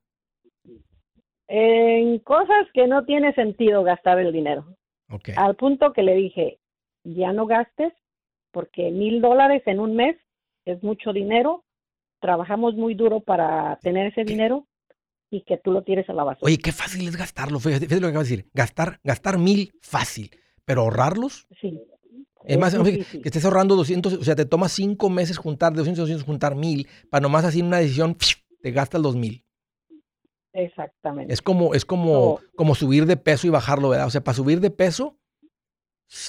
en 1.47 2.17
cosas 2.19 2.65
que 2.73 2.87
no 2.87 3.05
tiene 3.05 3.31
sentido 3.35 3.83
gastar 3.83 4.17
el 4.17 4.31
dinero. 4.31 4.75
Ok. 5.11 5.29
Al 5.35 5.55
punto 5.55 5.93
que 5.93 6.01
le 6.01 6.15
dije, 6.15 6.57
ya 7.03 7.31
no 7.31 7.45
gastes, 7.45 7.93
porque 8.51 8.89
mil 8.89 9.21
dólares 9.21 9.61
en 9.67 9.79
un 9.79 9.95
mes 9.95 10.15
es 10.65 10.81
mucho 10.81 11.13
dinero. 11.13 11.63
Trabajamos 12.21 12.73
muy 12.73 12.95
duro 12.95 13.19
para 13.19 13.77
tener 13.83 14.07
ese 14.07 14.23
dinero 14.23 14.65
y 15.29 15.41
que 15.41 15.57
tú 15.57 15.71
lo 15.71 15.83
tires 15.83 16.09
a 16.09 16.13
la 16.13 16.23
basura. 16.23 16.47
Oye, 16.47 16.57
qué 16.57 16.71
fácil 16.71 17.07
es 17.07 17.17
gastarlo. 17.17 17.59
Fíjate, 17.59 17.85
fíjate 17.85 18.01
lo 18.01 18.07
que 18.07 18.11
acabas 18.11 18.29
de 18.29 18.37
decir. 18.37 18.51
Gastar, 18.53 18.99
gastar 19.03 19.37
mil, 19.37 19.73
fácil. 19.81 20.31
Pero 20.65 20.81
ahorrarlos, 20.81 21.47
Sí. 21.61 21.79
es 22.45 22.57
más, 22.57 22.73
que 22.75 23.05
estés 23.23 23.45
ahorrando 23.45 23.75
200, 23.75 24.13
o 24.13 24.23
sea, 24.23 24.35
te 24.35 24.45
toma 24.45 24.69
cinco 24.69 25.09
meses 25.09 25.37
juntar, 25.37 25.71
de 25.73 25.77
200, 25.79 26.03
200, 26.03 26.25
juntar 26.25 26.55
mil, 26.55 26.87
para 27.09 27.21
nomás 27.21 27.45
así 27.45 27.59
en 27.59 27.67
una 27.67 27.77
decisión, 27.79 28.15
te 28.61 28.71
gastas 28.71 29.01
los 29.01 29.15
mil. 29.15 29.43
Exactamente. 30.53 31.33
Es 31.33 31.41
como, 31.41 31.73
es 31.73 31.83
como, 31.85 32.39
No. 32.41 32.47
como 32.55 32.75
subir 32.75 33.05
de 33.05 33.17
peso 33.17 33.47
y 33.47 33.49
bajarlo, 33.49 33.89
¿verdad? 33.89 34.07
O 34.07 34.11
sea, 34.11 34.23
para 34.23 34.35
subir 34.35 34.59
de 34.59 34.69
peso, 34.69 35.17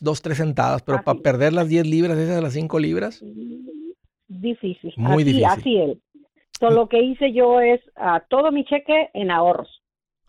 dos, 0.01 0.23
tres 0.23 0.39
sentadas, 0.39 0.83
pero 0.83 1.03
para 1.05 1.19
perder 1.21 1.53
las 1.53 1.69
10 1.69 1.87
libras, 1.87 2.17
esas 2.19 2.37
de 2.37 2.43
las 2.43 2.55
5 2.55 2.79
libras, 2.79 3.23
Difícil. 4.27 4.93
Muy 4.97 5.23
así, 5.23 5.25
difícil. 5.25 5.45
Así 5.45 5.77
él. 5.77 6.03
So, 6.59 6.71
lo 6.71 6.89
que 6.89 7.03
hice 7.03 7.33
yo 7.33 7.61
es 7.61 7.81
ah, 7.97 8.25
todo 8.29 8.51
mi 8.51 8.65
cheque 8.65 9.11
en 9.13 9.31
ahorros. 9.31 9.83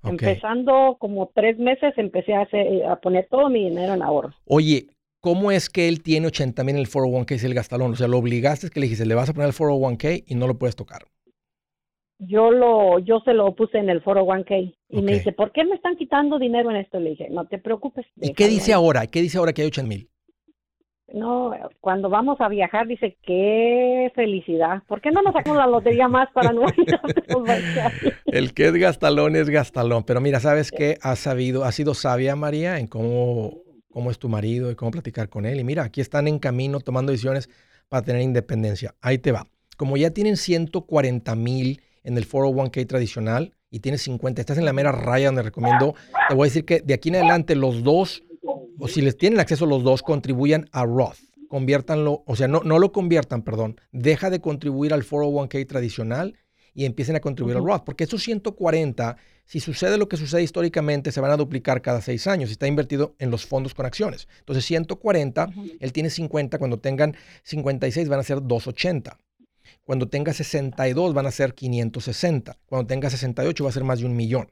Empezando 0.06 0.98
como 1.00 1.32
tres 1.34 1.58
meses, 1.58 1.94
empecé 1.98 2.34
a, 2.34 2.41
hacer, 2.41 2.86
a 2.86 2.98
poner 2.98 3.28
todo 3.30 3.50
mi 3.50 3.70
dinero 3.70 3.94
en 3.94 4.02
ahorros. 4.02 4.36
Oye, 4.46 4.88
¿cómo 5.20 5.52
es 5.52 5.70
que 5.70 5.88
él 5.88 6.04
tiene 6.04 6.28
80 6.28 6.63
mil 6.63 6.76
en 6.76 6.82
el 6.82 6.88
401k 6.88 7.32
y 7.32 7.34
es 7.36 7.44
el 7.44 7.54
gastalón? 7.54 7.91
O 7.91 7.96
sea, 7.96 8.08
lo 8.08 8.18
obligaste, 8.18 8.68
es 8.68 8.72
que 8.72 8.80
le 8.80 8.86
dijiste, 8.86 9.06
le 9.06 9.15
vas 9.15 9.30
a 9.30 9.34
poner 9.34 9.50
el 9.50 9.56
401k 9.56 10.24
y 10.28 10.36
no 10.36 10.48
lo 10.48 10.58
puedes 10.58 10.76
tocar. 10.76 11.04
Yo 12.20 12.50
lo, 12.50 13.00
yo 13.00 13.20
se 13.26 13.34
lo 13.34 13.54
puse 13.56 13.78
en 13.78 13.89
el 13.89 14.02
foro 14.02 14.26
1K 14.26 14.74
y 14.89 15.02
me 15.02 15.15
dice, 15.15 15.34
¿por 15.34 15.52
qué 15.52 15.65
me 15.65 15.76
están 15.76 15.98
quitando 15.98 16.39
dinero 16.39 16.72
en 16.72 16.78
esto? 16.78 17.00
Le 17.00 17.10
dije, 17.12 17.28
no 17.30 17.46
te 17.46 17.58
preocupes. 17.58 18.06
¿Y 18.15 18.34
qué 18.34 18.48
dice 18.48 18.72
ahí". 18.72 18.76
ahora? 18.76 19.08
¿Qué 19.08 19.22
dice 19.22 19.38
ahora 19.38 19.52
que 19.52 19.63
hay 19.63 19.68
80 19.68 19.89
mil? 19.89 20.10
No, 21.13 21.52
cuando 21.82 22.10
vamos 22.10 22.41
a 22.41 22.50
viajar 22.50 22.88
dice, 22.88 23.18
qué 23.22 24.12
felicidad. 24.15 24.82
¿Por 24.88 25.02
qué 25.02 25.12
no 25.12 25.22
nos 25.22 25.34
sacamos 25.34 25.58
la 25.58 25.68
lotería 25.68 26.08
más 26.08 26.30
para 26.34 26.52
no? 26.52 26.63
El 28.26 28.54
que 28.54 28.68
es 28.68 28.74
gastalón 28.74 29.36
es 29.36 29.50
gastalón. 29.50 30.04
Pero 30.04 30.20
mira, 30.20 30.39
¿sabes 30.39 30.72
qué? 30.72 30.98
Has 31.02 31.20
sabido, 31.20 31.63
has 31.63 31.76
sido 31.76 31.94
sabia, 31.94 32.36
María, 32.36 32.80
en 32.80 32.88
cómo, 32.88 33.54
cómo 33.91 34.10
es 34.10 34.18
tu 34.18 34.30
marido 34.30 34.72
y 34.72 34.76
cómo 34.76 34.91
platicar 34.91 35.30
con 35.30 35.46
él. 35.46 35.60
Y 35.60 35.63
mira, 35.63 35.84
aquí 35.84 36.02
están 36.02 36.28
en 36.28 36.39
camino 36.39 36.80
tomando 36.80 37.12
decisiones 37.12 37.50
para 37.88 38.04
tener 38.04 38.22
independencia. 38.22 38.96
Ahí 39.00 39.20
te 39.20 39.32
va. 39.32 39.48
Como 39.78 39.98
ya 39.98 40.10
tienen 40.10 40.38
140 40.38 41.36
mil 41.36 41.82
en 42.04 42.18
el 42.18 42.28
401k 42.28 42.88
tradicional 42.88 43.54
y 43.70 43.80
tienes 43.80 44.02
50, 44.04 44.41
estás 44.41 44.58
en 44.58 44.65
la 44.65 44.74
mera 44.74 44.91
raya 44.91 45.28
donde 45.28 45.44
recomiendo, 45.44 45.96
te 46.30 46.36
voy 46.36 46.46
a 46.46 46.50
decir 46.50 46.65
que 46.65 46.80
de 46.80 46.94
aquí 46.94 47.10
en 47.10 47.15
adelante 47.15 47.56
los 47.56 47.84
dos, 47.84 48.24
o 48.80 48.88
si 48.88 49.02
les 49.02 49.18
tienen 49.18 49.40
acceso 49.40 49.66
los 49.66 49.84
dos, 49.84 50.02
contribuyan 50.02 50.68
a 50.72 50.86
Roth. 50.86 51.18
Conviértanlo, 51.48 52.24
o 52.26 52.36
sea, 52.36 52.48
no, 52.48 52.62
no 52.64 52.80
lo 52.80 52.92
conviertan, 52.92 53.44
perdón. 53.44 53.80
Deja 53.92 54.30
de 54.30 54.42
contribuir 54.42 54.94
al 54.94 55.04
401k 55.04 55.68
tradicional 55.68 56.36
y 56.74 56.86
empiecen 56.86 57.16
a 57.16 57.22
contribuir 57.22 57.58
al 57.58 57.64
Roth. 57.64 57.84
Porque 57.86 58.04
esos 58.04 58.22
140, 58.24 59.18
si 59.46 59.60
sucede 59.60 59.98
lo 59.98 60.10
que 60.10 60.18
sucede 60.18 60.44
históricamente, 60.44 61.12
se 61.12 61.22
van 61.22 61.32
a 61.32 61.38
duplicar 61.38 61.82
cada 61.82 62.02
seis 62.02 62.28
años. 62.28 62.52
Está 62.52 62.68
invertido 62.68 63.16
en 63.20 63.32
los 63.32 63.46
fondos 63.46 63.74
con 63.74 63.86
acciones. 63.86 64.28
Entonces, 64.40 64.66
140, 64.66 65.50
él 65.80 65.94
tiene 65.94 66.10
50. 66.10 66.58
Cuando 66.58 66.80
tengan 66.80 67.16
56, 67.44 68.10
van 68.10 68.20
a 68.20 68.24
ser 68.24 68.42
280. 68.42 69.18
Cuando 69.84 70.10
tenga 70.10 70.34
62, 70.34 71.14
van 71.14 71.28
a 71.28 71.32
ser 71.32 71.54
560. 71.54 72.58
Cuando 72.66 72.88
tenga 72.88 73.10
68, 73.10 73.64
va 73.64 73.70
a 73.70 73.74
ser 73.74 73.84
más 73.84 74.00
de 74.00 74.06
un 74.06 74.16
millón. 74.16 74.52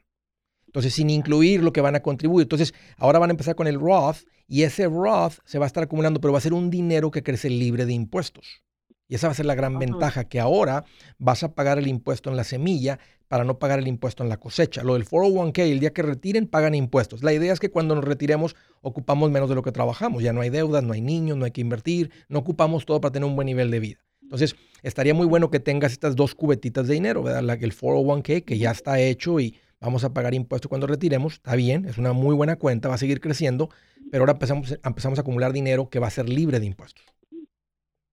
Entonces, 0.73 0.95
sin 0.95 1.11
incluir 1.11 1.61
lo 1.61 1.71
que 1.71 1.81
van 1.81 1.93
a 1.93 1.99
contribuir. 1.99 2.45
Entonces, 2.45 2.73
ahora 2.97 3.19
van 3.19 3.29
a 3.29 3.33
empezar 3.33 3.53
con 3.53 3.67
el 3.67 3.79
Roth 3.79 4.23
y 4.47 4.63
ese 4.63 4.87
Roth 4.87 5.35
se 5.45 5.59
va 5.59 5.65
a 5.65 5.67
estar 5.67 5.83
acumulando, 5.83 6.19
pero 6.19 6.31
va 6.31 6.39
a 6.39 6.41
ser 6.41 6.53
un 6.53 6.71
dinero 6.71 7.11
que 7.11 7.21
crece 7.21 7.47
libre 7.47 7.85
de 7.85 7.93
impuestos. 7.93 8.63
Y 9.07 9.13
esa 9.13 9.27
va 9.27 9.33
a 9.33 9.35
ser 9.35 9.45
la 9.45 9.53
gran 9.53 9.77
ventaja, 9.77 10.23
que 10.23 10.39
ahora 10.39 10.83
vas 11.19 11.43
a 11.43 11.53
pagar 11.53 11.77
el 11.77 11.85
impuesto 11.85 12.31
en 12.31 12.37
la 12.37 12.43
semilla 12.43 12.97
para 13.27 13.43
no 13.43 13.59
pagar 13.59 13.77
el 13.77 13.87
impuesto 13.87 14.23
en 14.23 14.29
la 14.29 14.37
cosecha. 14.37 14.81
Lo 14.81 14.93
del 14.93 15.05
401k, 15.05 15.59
el 15.59 15.79
día 15.79 15.93
que 15.93 16.01
retiren, 16.01 16.47
pagan 16.47 16.73
impuestos. 16.73 17.21
La 17.21 17.33
idea 17.33 17.53
es 17.53 17.59
que 17.59 17.69
cuando 17.69 17.93
nos 17.93 18.03
retiremos, 18.03 18.55
ocupamos 18.81 19.29
menos 19.29 19.49
de 19.49 19.55
lo 19.55 19.61
que 19.61 19.71
trabajamos. 19.71 20.23
Ya 20.23 20.33
no 20.33 20.41
hay 20.41 20.49
deudas, 20.49 20.83
no 20.83 20.93
hay 20.93 21.01
niños, 21.01 21.37
no 21.37 21.45
hay 21.45 21.51
que 21.51 21.61
invertir, 21.61 22.09
no 22.29 22.39
ocupamos 22.39 22.87
todo 22.87 22.99
para 22.99 23.11
tener 23.11 23.29
un 23.29 23.35
buen 23.35 23.45
nivel 23.45 23.69
de 23.69 23.79
vida. 23.79 23.99
Entonces, 24.23 24.55
estaría 24.81 25.13
muy 25.13 25.27
bueno 25.27 25.51
que 25.51 25.59
tengas 25.59 25.91
estas 25.91 26.15
dos 26.15 26.33
cubetitas 26.33 26.87
de 26.87 26.95
dinero, 26.95 27.21
¿verdad? 27.21 27.43
La, 27.43 27.53
el 27.53 27.75
401k, 27.77 28.43
que 28.43 28.57
ya 28.57 28.71
está 28.71 28.99
hecho 28.99 29.39
y 29.39 29.55
vamos 29.83 30.03
a 30.03 30.13
pagar 30.13 30.33
impuestos 30.33 30.69
cuando 30.69 30.87
retiremos. 30.87 31.33
Está 31.35 31.55
bien, 31.55 31.85
es 31.85 31.97
una 31.97 32.13
muy 32.13 32.35
buena 32.35 32.55
cuenta, 32.57 32.89
va 32.89 32.95
a 32.95 32.97
seguir 32.97 33.19
creciendo, 33.19 33.69
pero 34.11 34.23
ahora 34.23 34.33
empezamos, 34.33 34.79
empezamos 34.83 35.19
a 35.19 35.21
acumular 35.21 35.53
dinero 35.53 35.89
que 35.89 35.99
va 35.99 36.07
a 36.07 36.11
ser 36.11 36.29
libre 36.29 36.59
de 36.59 36.65
impuestos. 36.65 37.05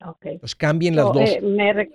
Ok. 0.05 0.27
Entonces, 0.27 0.57
cambien 0.57 0.97
las 0.97 1.07
So, 1.07 1.13
dos. 1.15 1.31
eh, 1.31 1.41
me 1.43 1.73
re- 1.73 1.91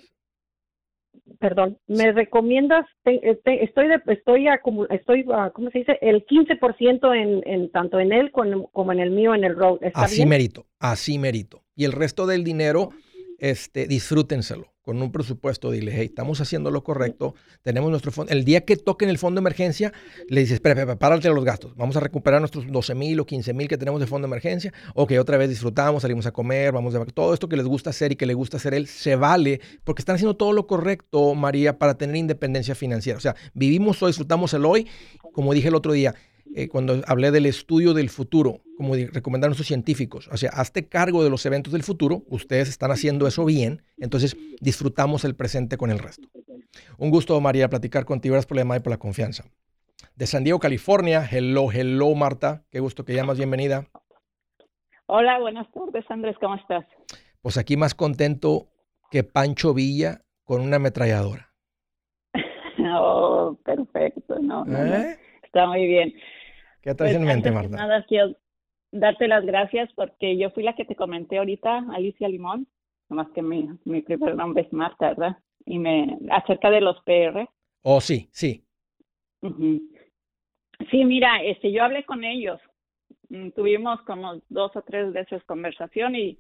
Perdón, 1.40 1.78
¿me 1.88 2.12
recomiendas? 2.12 2.86
te- 3.04 3.30
eh, 3.30 3.40
te- 3.44 3.64
estoy, 3.64 3.88
de, 3.88 3.96
estoy, 4.08 4.48
estoy 4.90 5.26
ah, 5.34 5.52
¿cómo 5.54 5.70
se 5.72 5.80
dice? 5.80 5.98
El 6.02 6.24
15% 6.26 7.14
en, 7.14 7.42
en 7.46 7.72
tanto 7.72 8.00
en 8.00 8.14
él 8.14 8.32
como 8.32 8.92
en 8.92 9.00
el 9.00 9.10
mío 9.12 9.34
en 9.34 9.44
el 9.44 9.56
road. 9.56 9.80
¿Está 9.82 10.02
Así 10.02 10.18
bien? 10.18 10.30
merito, 10.30 10.68
así 10.80 11.18
merito. 11.18 11.64
Y 11.76 11.86
el 11.86 11.92
resto 11.92 12.26
del 12.28 12.44
dinero, 12.44 12.90
este, 13.40 13.88
disfrútenselo 13.88 14.76
con 14.86 15.02
un 15.02 15.12
presupuesto. 15.12 15.72
Dile, 15.72 15.92
hey, 15.94 16.06
estamos 16.06 16.40
haciendo 16.40 16.70
lo 16.72 16.84
correcto, 16.84 17.34
tenemos 17.64 17.90
nuestro 17.90 18.12
fondo. 18.12 18.32
El 18.32 18.46
día 18.46 18.62
que 18.62 18.78
toquen 18.78 19.10
el 19.10 19.18
fondo 19.18 19.40
de 19.40 19.44
emergencia, 19.44 19.92
le 20.30 20.42
dices, 20.42 20.56
espera, 20.56 20.80
espera, 20.80 20.98
párate 20.98 21.28
los 21.30 21.44
gastos. 21.44 21.76
Vamos 21.76 21.98
a 21.98 22.00
recuperar 22.00 22.40
nuestros 22.40 22.68
12 22.72 22.96
mil 22.96 23.20
o 23.20 23.26
15 23.26 23.54
mil 23.54 23.68
que 23.68 23.78
tenemos 23.78 24.00
de 24.00 24.08
fondo 24.08 24.28
de 24.28 24.30
emergencia. 24.30 24.72
Ok, 24.94 25.14
otra 25.20 25.38
vez 25.38 25.50
disfrutamos, 25.50 26.04
salimos 26.04 26.28
a 26.28 26.32
comer, 26.32 26.72
vamos 26.72 26.94
a 26.94 27.04
todo 27.06 27.34
esto 27.34 27.50
que 27.50 27.58
les 27.58 27.66
gusta 27.66 27.90
hacer 27.90 28.12
y 28.12 28.16
que 28.16 28.28
le 28.28 28.36
gusta 28.36 28.58
hacer 28.58 28.74
él, 28.76 28.88
se 28.88 29.16
vale, 29.16 29.60
porque 29.84 30.02
están 30.02 30.16
haciendo 30.16 30.36
todo 30.36 30.54
lo 30.54 30.68
correcto, 30.68 31.34
María, 31.34 31.80
para 31.80 31.98
tener 31.98 32.16
independencia 32.16 32.76
financiera. 32.76 33.18
O 33.18 33.22
sea, 33.22 33.36
vivimos 33.54 34.02
hoy, 34.04 34.10
disfrutamos 34.10 34.54
el 34.54 34.66
hoy, 34.66 34.88
como 35.34 35.54
dije 35.54 35.70
el 35.70 35.76
otro 35.76 35.94
día, 35.94 36.14
eh, 36.56 36.70
cuando 36.70 37.02
hablé 37.06 37.32
del 37.32 37.46
estudio 37.46 37.94
del 37.94 38.10
futuro, 38.10 38.62
como 38.78 38.96
recomendaron 38.96 39.52
nuestros 39.52 39.68
científicos. 39.68 40.30
O 40.32 40.38
sea, 40.38 40.52
hazte 40.52 40.88
cargo 40.88 41.24
de 41.24 41.30
los 41.30 41.46
eventos 41.46 41.74
del 41.74 41.84
futuro. 41.84 42.24
Ustedes 42.28 42.70
están 42.70 42.92
haciendo 42.92 43.28
eso 43.28 43.44
bien. 43.44 43.82
Entonces, 43.98 44.38
disfrutamos 44.62 45.26
el 45.26 45.36
presente 45.36 45.78
con 45.78 45.92
el 45.92 46.00
resto. 46.00 46.30
Un 46.98 47.10
gusto, 47.10 47.40
María, 47.42 47.70
platicar 47.70 48.06
contigo. 48.06 48.34
Gracias 48.34 48.48
por 48.48 48.56
la 48.56 48.62
llamada 48.62 48.80
y 48.80 48.84
por 48.84 48.92
la 48.92 48.98
confianza. 48.98 49.44
De 50.16 50.26
San 50.28 50.46
Diego, 50.46 50.60
California. 50.60 51.28
Hello, 51.30 51.72
hello, 51.74 52.16
Marta. 52.16 52.64
Qué 52.72 52.80
gusto 52.80 53.04
que 53.04 53.14
llamas. 53.14 53.38
Bienvenida. 53.38 53.88
Hola, 55.08 55.40
buenas 55.40 55.68
tardes, 55.72 56.04
Andrés, 56.10 56.36
¿cómo 56.40 56.56
estás? 56.56 56.84
Pues 57.42 57.58
aquí 57.58 57.78
más 57.78 57.94
contento 57.94 58.70
que 59.12 59.24
Pancho 59.24 59.74
Villa 59.74 60.22
con 60.46 60.62
una 60.62 60.78
ametralladora. 60.78 61.52
Oh, 62.88 63.58
perfecto, 63.66 64.38
no, 64.40 64.64
no, 64.64 64.78
no, 64.78 64.96
¿Eh? 64.96 65.18
está 65.44 65.66
muy 65.66 65.88
bien. 65.88 66.14
¿Qué 66.86 66.94
traes 66.94 67.14
Pues, 67.18 67.22
en 67.22 67.28
mente, 67.28 67.52
Marta? 67.52 67.76
nada, 67.76 68.06
quiero 68.08 68.36
darte 68.92 69.28
las 69.28 69.44
gracias 69.44 69.92
porque 69.96 70.38
yo 70.38 70.52
fui 70.52 70.62
la 70.62 70.76
que 70.76 70.86
te 70.86 70.96
comenté 70.96 71.40
ahorita, 71.40 71.84
Alicia 71.92 72.30
Limón, 72.30 72.68
nomás 73.10 73.28
que 73.32 73.42
mi, 73.42 73.68
mi 73.86 74.04
primer 74.04 74.36
nombre 74.36 74.62
es 74.62 74.72
Marta, 74.72 75.10
¿verdad? 75.10 75.38
Y 75.66 75.80
me, 75.80 76.20
acerca 76.30 76.70
de 76.70 76.82
los 76.82 77.02
PR. 77.04 77.50
Oh, 77.82 78.00
sí, 78.00 78.30
sí. 78.32 78.64
Ujú. 79.42 79.82
Sí, 80.92 81.06
mira, 81.06 81.42
este, 81.44 81.72
yo 81.72 81.84
hablé 81.84 82.06
con 82.06 82.24
ellos. 82.24 82.62
Mm, 83.30 83.50
Tuvimos 83.50 84.00
como 84.04 84.40
dos 84.50 84.76
o 84.76 84.84
tres 84.84 85.12
veces 85.12 85.44
conversación 85.46 86.16
y 86.16 86.38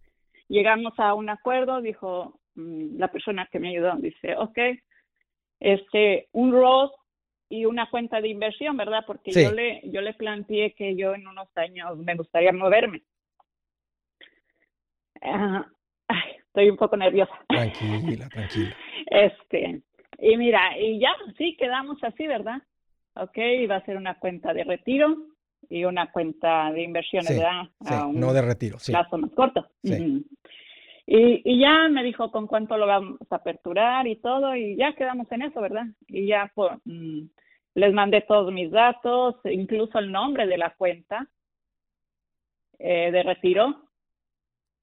llegamos 0.48 0.94
a 0.98 1.16
un 1.16 1.30
acuerdo. 1.30 1.82
Dijo 1.82 2.40
mm, 2.54 3.00
la 3.00 3.08
persona 3.08 3.48
que 3.52 3.60
me 3.60 3.70
ayudó, 3.70 3.96
dice, 3.96 4.36
ok, 4.38 4.60
este, 5.60 6.28
un 6.34 6.52
Roth 6.52 6.94
y 7.50 7.66
una 7.66 7.90
cuenta 7.90 8.22
de 8.22 8.30
inversión, 8.30 8.76
¿verdad? 8.78 9.04
Porque 9.06 9.32
Sí. 9.32 9.44
yo 9.44 9.52
le 9.52 9.82
yo 9.86 10.02
le 10.02 10.14
planteé 10.14 10.74
que 10.74 10.96
yo 10.96 11.14
en 11.14 11.28
unos 11.28 11.48
años 11.58 11.98
me 11.98 12.16
gustaría 12.16 12.52
moverme. 12.52 13.04
Ah, 15.22 15.66
ay, 16.08 16.32
estoy 16.48 16.70
un 16.70 16.78
poco 16.78 16.98
nerviosa. 16.98 17.34
Tranquila, 17.48 18.30
tranquila. 18.30 18.76
Este, 19.08 19.82
y 20.18 20.36
mira, 20.38 20.78
y 20.80 21.00
ya, 21.00 21.10
sí, 21.38 21.56
quedamos 21.60 22.04
así, 22.04 22.26
¿verdad? 22.26 22.62
Ok, 23.16 23.38
va 23.70 23.76
a 23.78 23.86
ser 23.86 23.98
una 23.98 24.18
cuenta 24.20 24.52
de 24.54 24.64
retiro 24.64 25.16
y 25.70 25.86
una 25.86 26.12
cuenta 26.12 26.72
de 26.72 26.82
inversiones, 26.84 27.30
Sí, 27.30 27.36
¿verdad? 27.36 27.64
Sí, 27.82 27.94
A 27.94 28.06
un 28.08 28.20
no 28.20 28.34
de 28.34 28.42
retiro, 28.42 28.80
sí. 28.80 28.92
plazo 28.92 29.18
más 29.20 29.32
corto. 29.32 29.68
Sí. 29.84 30.26
Y, 31.08 31.42
y 31.46 31.60
ya 31.60 31.88
me 31.90 32.04
dijo 32.04 32.32
con 32.32 32.48
cuánto 32.48 32.78
lo 32.78 32.88
vamos 32.88 33.20
a 33.30 33.36
aperturar 33.36 34.08
y 34.08 34.16
todo, 34.16 34.56
y 34.56 34.76
ya 34.76 34.94
quedamos 34.94 35.32
en 35.32 35.44
eso, 35.44 35.62
¿verdad? 35.62 35.86
Y 36.08 36.26
ya 36.28 36.52
pues, 36.56 36.72
mm, 36.86 37.22
les 37.76 37.94
mandé 37.94 38.22
todos 38.22 38.52
mis 38.52 38.72
datos, 38.72 39.36
incluso 39.46 40.00
el 40.00 40.12
nombre 40.12 40.48
de 40.48 40.58
la 40.58 40.72
cuenta 40.76 41.28
eh, 42.80 43.12
de 43.12 43.24
retiro. 43.24 43.82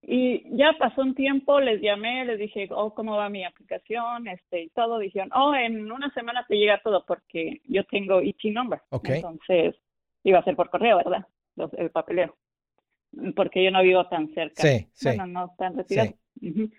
Y 0.04 0.56
ya 0.56 0.72
pasó 0.78 1.00
un 1.02 1.14
tiempo, 1.14 1.60
les 1.60 1.80
llamé, 1.80 2.24
les 2.24 2.38
dije, 2.38 2.68
oh, 2.72 2.92
¿cómo 2.92 3.16
va 3.16 3.28
mi 3.28 3.44
aplicación? 3.44 4.26
Este, 4.26 4.62
y 4.62 4.68
todo, 4.70 4.98
dijeron, 4.98 5.30
oh, 5.32 5.54
en 5.54 5.90
una 5.92 6.12
semana 6.12 6.44
te 6.48 6.56
llega 6.56 6.80
todo 6.82 7.04
porque 7.06 7.60
yo 7.64 7.84
tengo 7.84 8.20
Ichi 8.20 8.50
number. 8.50 8.80
Ok. 8.90 9.10
Entonces, 9.10 9.76
iba 10.24 10.40
a 10.40 10.44
ser 10.44 10.56
por 10.56 10.70
correo, 10.70 10.96
¿verdad? 10.96 11.24
Los- 11.54 11.72
el 11.74 11.90
papeleo. 11.90 12.36
Porque 13.36 13.62
yo 13.62 13.70
no 13.70 13.82
vivo 13.82 14.06
tan 14.08 14.28
cerca. 14.34 14.62
Sí, 14.62 14.86
sí. 14.92 15.08
Bueno, 15.08 15.26
no 15.26 15.54
tan 15.58 15.76
retirado. 15.76 16.14
Ujú. 16.40 16.70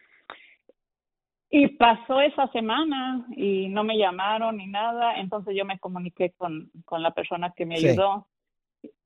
Y 1.49 1.67
pasó 1.77 2.19
esa 2.21 2.47
semana 2.47 3.27
y 3.35 3.67
no 3.69 3.83
me 3.83 3.97
llamaron 3.97 4.57
ni 4.57 4.65
nada, 4.65 5.15
entonces 5.17 5.55
yo 5.55 5.65
me 5.65 5.77
comuniqué 5.77 6.31
con, 6.31 6.71
con 6.85 7.03
la 7.03 7.11
persona 7.13 7.53
que 7.55 7.65
me 7.67 7.77
Sí. 7.77 7.89
ayudó 7.89 8.27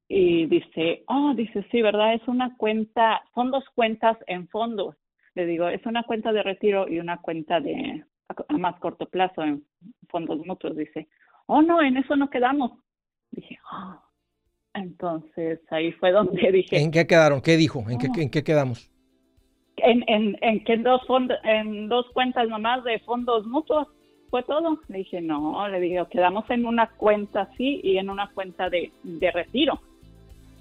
y 0.07 0.45
dice, 0.45 1.03
oh, 1.07 1.33
dice, 1.35 1.65
sí, 1.69 1.81
¿verdad? 1.81 2.13
Es 2.13 2.25
una 2.29 2.55
cuenta, 2.55 3.21
son 3.35 3.51
dos 3.51 3.65
cuentas 3.75 4.17
en 4.27 4.47
fondos. 4.47 4.95
Le 5.35 5.45
digo, 5.45 5.67
es 5.67 5.85
una 5.85 6.03
cuenta 6.03 6.31
de 6.31 6.41
retiro 6.41 6.87
y 6.87 6.99
una 6.99 7.17
cuenta 7.17 7.59
de 7.59 8.05
a, 8.29 8.35
a 8.53 8.57
más 8.57 8.79
corto 8.79 9.07
plazo 9.09 9.43
en 9.43 9.65
fondos 10.07 10.39
mutuos. 10.45 10.77
Dice, 10.77 11.09
oh, 11.47 11.61
no, 11.61 11.81
en 11.81 11.97
eso 11.97 12.15
no 12.15 12.29
quedamos. 12.29 12.71
Dije, 13.31 13.59
oh. 13.73 14.01
Entonces 14.77 15.59
ahí 15.69 15.91
fue 15.93 16.11
donde 16.11 16.51
dije, 16.51 16.77
¿En 16.79 16.91
qué 16.91 17.05
quedaron? 17.07 17.41
¿Qué 17.41 17.57
dijo? 17.57 17.83
¿En 17.89 17.97
qué, 17.97 18.07
No. 18.07 18.13
en 18.21 18.29
qué 18.29 18.43
quedamos? 18.43 18.89
en, 19.77 20.03
en, 20.07 20.35
en 20.41 20.63
que 20.63 20.75
dos 20.77 21.05
fondos, 21.05 21.37
en 21.43 21.87
dos 21.87 22.07
cuentas 22.13 22.47
nomás 22.49 22.83
de 22.83 22.97
fondos 22.99 23.45
mutuos 23.45 23.87
fue 24.31 24.41
todo. 24.43 24.79
Le 24.87 24.99
dije, 24.99 25.21
no, 25.21 25.67
le 25.69 25.79
digo, 25.79 26.07
quedamos 26.09 26.49
en 26.49 26.65
una 26.65 26.87
cuenta 26.97 27.41
así 27.41 27.79
y 27.83 27.97
en 27.97 28.09
una 28.09 28.29
cuenta 28.31 28.69
de, 28.71 28.91
de 29.03 29.31
retiro. 29.31 29.79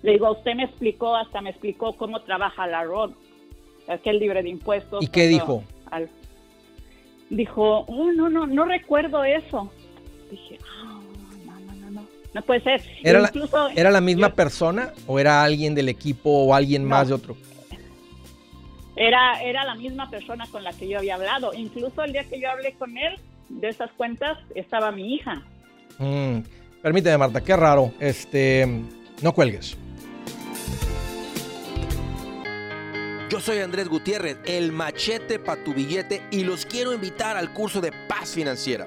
Le 0.03 0.13
digo, 0.13 0.31
usted 0.33 0.55
me 0.55 0.65
explicó, 0.65 1.17
hasta 1.17 1.41
me 1.41 1.51
explicó 1.51 1.95
cómo 1.97 2.21
trabaja 2.23 2.67
la 2.67 2.85
ROD, 2.85 3.13
que 4.05 4.11
es 4.11 4.17
libre 4.17 4.43
de 4.43 4.51
impuestos. 4.51 5.03
¿Y 5.03 5.09
qué 5.09 5.27
dijo? 5.29 5.65
al- 5.91 6.11
dijo, 7.31 7.81
oh, 7.89 8.13
no, 8.13 8.29
no, 8.29 8.47
no 8.47 8.65
recuerdo 8.67 9.25
eso. 9.25 9.71
Dije, 10.31 10.59
ah, 10.85 10.96
no, 12.35 12.43
puede 12.43 12.61
ser. 12.61 12.83
Era 13.03 13.21
la- 13.21 13.29
Incluso, 13.29 13.69
¿Era 13.75 13.91
la 13.91 14.01
misma 14.01 14.29
yo- 14.29 14.35
persona 14.35 14.93
o 15.07 15.19
era 15.19 15.43
alguien 15.43 15.75
del 15.75 15.89
equipo 15.89 16.31
o 16.31 16.55
alguien 16.55 16.83
No. 16.85 16.89
más 16.91 17.09
de 17.09 17.15
otro? 17.15 17.37
Era, 18.97 19.43
era 19.43 19.65
la 19.65 19.75
misma 19.75 20.09
persona 20.11 20.47
con 20.51 20.65
la 20.65 20.73
que 20.73 20.89
yo 20.89 20.99
había 20.99 21.17
hablado. 21.17 21.53
Incluso 21.55 22.03
el 22.03 22.13
día 22.13 22.25
que 22.25 22.41
yo 22.41 22.51
hablé 22.51 22.73
con 22.75 22.97
él 22.97 23.19
de 23.49 23.69
esas 23.69 23.91
cuentas 23.93 24.39
estaba 24.55 24.91
mi 24.93 25.15
hija. 25.15 25.43
Mm, 25.99 26.39
Permíteme, 26.83 27.19
Marta, 27.19 27.41
qué 27.43 27.57
raro. 27.57 27.93
Este, 28.01 28.67
no 29.23 29.33
cuelgues. 29.33 29.77
Yo 33.29 33.41
soy 33.41 33.59
Andrés 33.59 33.89
Gutiérrez, 33.89 34.39
el 34.47 34.71
machete 34.71 35.39
para 35.41 35.63
tu 35.65 35.75
billete 35.75 36.23
y 36.31 36.45
los 36.45 36.65
quiero 36.65 36.95
invitar 36.95 37.37
al 37.37 37.53
curso 37.53 37.81
de 37.81 37.93
paz 38.09 38.31
financiera. 38.35 38.87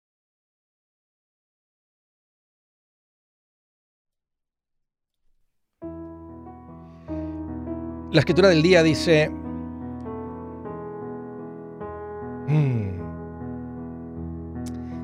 La 8.11 8.19
escritura 8.19 8.49
del 8.49 8.61
día 8.61 8.83
dice, 8.83 9.29
mm, 12.49 12.91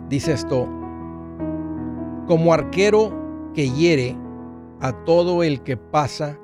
dice 0.10 0.34
esto, 0.34 0.66
como 2.28 2.54
arquero 2.54 3.52
que 3.54 3.72
hiere 3.72 4.18
a 4.82 4.92
todo 5.06 5.44
el 5.44 5.64
que 5.64 5.78
pasa, 5.78 6.38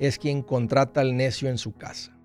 es 0.00 0.18
quien 0.18 0.42
contrata 0.42 1.00
al 1.00 1.16
necio 1.16 1.48
en 1.48 1.58
su 1.58 1.74
casa. 1.76 2.18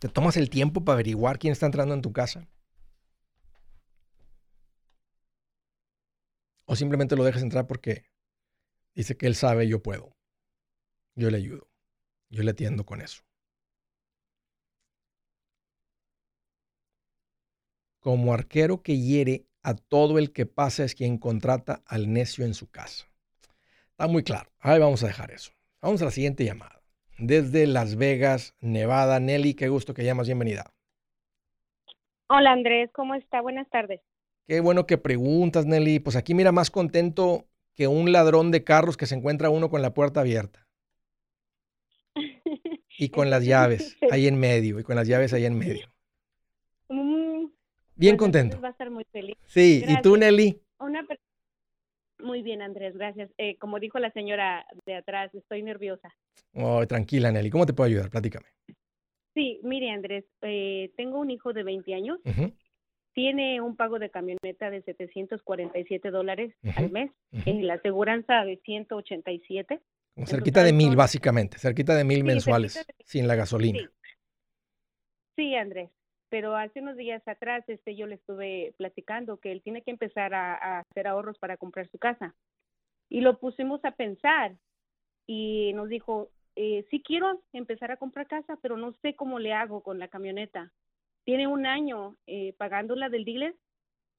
¿Te 0.00 0.08
tomas 0.08 0.36
el 0.36 0.50
tiempo 0.50 0.84
para 0.84 0.94
averiguar 0.94 1.38
quién 1.38 1.52
está 1.52 1.66
entrando 1.66 1.94
en 1.94 2.02
tu 2.02 2.10
casa? 2.10 2.48
¿O 6.70 6.76
simplemente 6.76 7.16
lo 7.16 7.24
dejas 7.24 7.42
entrar 7.42 7.66
porque 7.66 8.04
dice 8.94 9.16
que 9.16 9.26
él 9.26 9.34
sabe, 9.34 9.66
yo 9.66 9.82
puedo? 9.82 10.16
Yo 11.16 11.28
le 11.28 11.38
ayudo. 11.38 11.68
Yo 12.28 12.44
le 12.44 12.52
atiendo 12.52 12.86
con 12.86 13.00
eso. 13.00 13.24
Como 17.98 18.32
arquero 18.32 18.84
que 18.84 18.98
hiere 18.98 19.48
a 19.64 19.74
todo 19.74 20.20
el 20.20 20.32
que 20.32 20.46
pasa 20.46 20.84
es 20.84 20.94
quien 20.94 21.18
contrata 21.18 21.82
al 21.86 22.12
necio 22.12 22.44
en 22.44 22.54
su 22.54 22.70
casa. 22.70 23.10
Está 23.90 24.06
muy 24.06 24.22
claro. 24.22 24.52
Ahí 24.60 24.78
vamos 24.78 25.02
a 25.02 25.08
dejar 25.08 25.32
eso. 25.32 25.50
Vamos 25.82 26.00
a 26.02 26.04
la 26.04 26.12
siguiente 26.12 26.44
llamada. 26.44 26.80
Desde 27.18 27.66
Las 27.66 27.96
Vegas, 27.96 28.54
Nevada. 28.60 29.18
Nelly, 29.18 29.54
qué 29.54 29.68
gusto 29.68 29.92
que 29.92 30.04
llamas. 30.04 30.28
Bienvenida. 30.28 30.72
Hola 32.28 32.52
Andrés, 32.52 32.92
¿cómo 32.92 33.16
está? 33.16 33.40
Buenas 33.40 33.68
tardes. 33.70 34.00
Qué 34.50 34.58
bueno 34.58 34.84
que 34.84 34.98
preguntas, 34.98 35.64
Nelly. 35.64 36.00
Pues 36.00 36.16
aquí 36.16 36.34
mira 36.34 36.50
más 36.50 36.72
contento 36.72 37.46
que 37.76 37.86
un 37.86 38.10
ladrón 38.10 38.50
de 38.50 38.64
carros 38.64 38.96
que 38.96 39.06
se 39.06 39.14
encuentra 39.14 39.48
uno 39.48 39.70
con 39.70 39.80
la 39.80 39.94
puerta 39.94 40.18
abierta 40.22 40.66
y 42.98 43.10
con 43.10 43.30
las 43.30 43.44
llaves 43.44 43.96
ahí 44.10 44.26
en 44.26 44.40
medio 44.40 44.80
y 44.80 44.82
con 44.82 44.96
las 44.96 45.06
llaves 45.06 45.32
ahí 45.34 45.44
en 45.44 45.56
medio. 45.56 45.86
Mm, 46.88 47.46
Bien 47.94 48.16
pues 48.16 48.18
contento. 48.18 48.60
Va 48.60 48.66
a 48.66 48.70
estar 48.72 48.90
muy 48.90 49.04
feliz. 49.12 49.36
Sí, 49.46 49.84
¿y 49.86 50.02
tú. 50.02 50.16
Nelly? 50.16 50.60
Una 50.80 51.06
muy 52.18 52.42
bien, 52.42 52.60
Andrés, 52.60 52.96
gracias. 52.96 53.30
Eh, 53.38 53.56
como 53.58 53.78
dijo 53.78 54.00
la 54.00 54.10
señora 54.10 54.66
de 54.84 54.96
atrás, 54.96 55.32
estoy 55.32 55.62
nerviosa. 55.62 56.12
Oh, 56.54 56.84
tranquila, 56.88 57.30
Nelly. 57.30 57.50
¿Cómo 57.50 57.66
te 57.66 57.72
puedo 57.72 57.86
ayudar? 57.86 58.10
Platícame. 58.10 58.46
Sí, 59.32 59.60
mire, 59.62 59.90
Andrés, 59.90 60.24
eh, 60.42 60.90
tengo 60.96 61.20
un 61.20 61.30
hijo 61.30 61.52
de 61.52 61.62
20 61.62 61.94
años, 61.94 62.18
tiene 63.12 63.60
un 63.60 63.76
pago 63.76 63.98
de 63.98 64.10
camioneta 64.10 64.70
de 64.70 64.82
747 64.82 66.10
dólares 66.10 66.54
Ujú, 66.62 66.72
al 66.78 66.90
mes, 66.90 67.10
ujú. 67.32 67.42
en 67.50 67.66
la 67.66 67.74
aseguranza 67.74 68.44
de 68.44 68.56
187. 68.64 69.80
Como 70.14 70.26
cerquita 70.26 70.62
de 70.62 70.72
mil, 70.72 70.96
básicamente. 70.96 71.58
Cerquita 71.58 71.94
de 71.94 72.04
mil 72.04 72.18
Sí, 72.18 72.22
mensuales, 72.24 72.74
de- 72.86 72.94
sin 73.04 73.26
la 73.28 73.34
gasolina. 73.36 73.78
Sí. 73.80 73.88
Sí, 75.36 75.54
Andrés. 75.54 75.90
pero 76.28 76.54
hace 76.56 76.80
unos 76.80 76.96
días 76.96 77.26
atrás 77.26 77.64
este 77.68 77.96
yo 77.96 78.06
le 78.06 78.14
estuve 78.16 78.72
platicando 78.76 79.38
que 79.38 79.50
él 79.50 79.62
tiene 79.62 79.82
que 79.82 79.90
empezar 79.90 80.32
a, 80.34 80.54
a 80.54 80.80
hacer 80.80 81.08
ahorros 81.08 81.38
para 81.38 81.56
comprar 81.56 81.88
su 81.88 81.98
casa 81.98 82.34
y 83.08 83.20
lo 83.20 83.38
pusimos 83.40 83.84
a 83.84 83.92
pensar 83.92 84.54
y 85.26 85.72
nos 85.74 85.88
dijo 85.88 86.30
eh, 86.56 86.86
sí 86.90 87.02
quiero 87.02 87.42
empezar 87.52 87.90
a 87.90 87.96
comprar 87.96 88.28
casa 88.28 88.58
pero 88.62 88.76
no 88.76 88.92
sé 89.02 89.16
cómo 89.16 89.38
le 89.40 89.52
hago 89.54 89.82
con 89.82 89.98
la 89.98 90.06
camioneta 90.08 90.70
tiene 91.24 91.46
un 91.46 91.66
año 91.66 92.16
eh, 92.26 92.54
pagándola 92.58 93.08
del 93.08 93.24
dealer 93.24 93.54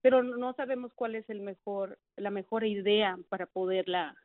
pero 0.03 0.23
no 0.23 0.53
sabemos 0.53 0.91
cuál 0.95 1.13
es 1.15 1.29
el 1.29 1.41
mejor 1.41 1.99
la 2.15 2.31
mejor 2.31 2.65
idea 2.65 3.17
para 3.29 3.45
poderla 3.45 4.15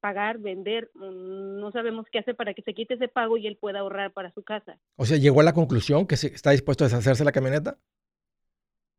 pagar, 0.00 0.38
vender, 0.38 0.90
mm, 0.94 1.58
no 1.58 1.72
sabemos 1.72 2.06
qué 2.12 2.18
hacer 2.18 2.36
para 2.36 2.52
que 2.52 2.60
se 2.62 2.74
quite 2.74 2.94
ese 2.94 3.08
pago 3.08 3.38
y 3.38 3.46
él 3.46 3.56
pueda 3.56 3.78
ahorrar 3.80 4.12
para 4.12 4.30
su 4.32 4.42
casa. 4.42 4.78
O 4.96 5.06
sea, 5.06 5.16
llegó 5.16 5.40
a 5.40 5.44
la 5.44 5.54
conclusión 5.54 6.06
que 6.06 6.16
se- 6.18 6.28
está 6.28 6.50
dispuesto 6.50 6.84
a 6.84 6.88
deshacerse 6.88 7.22
de 7.22 7.24
la 7.24 7.32
camioneta. 7.32 7.78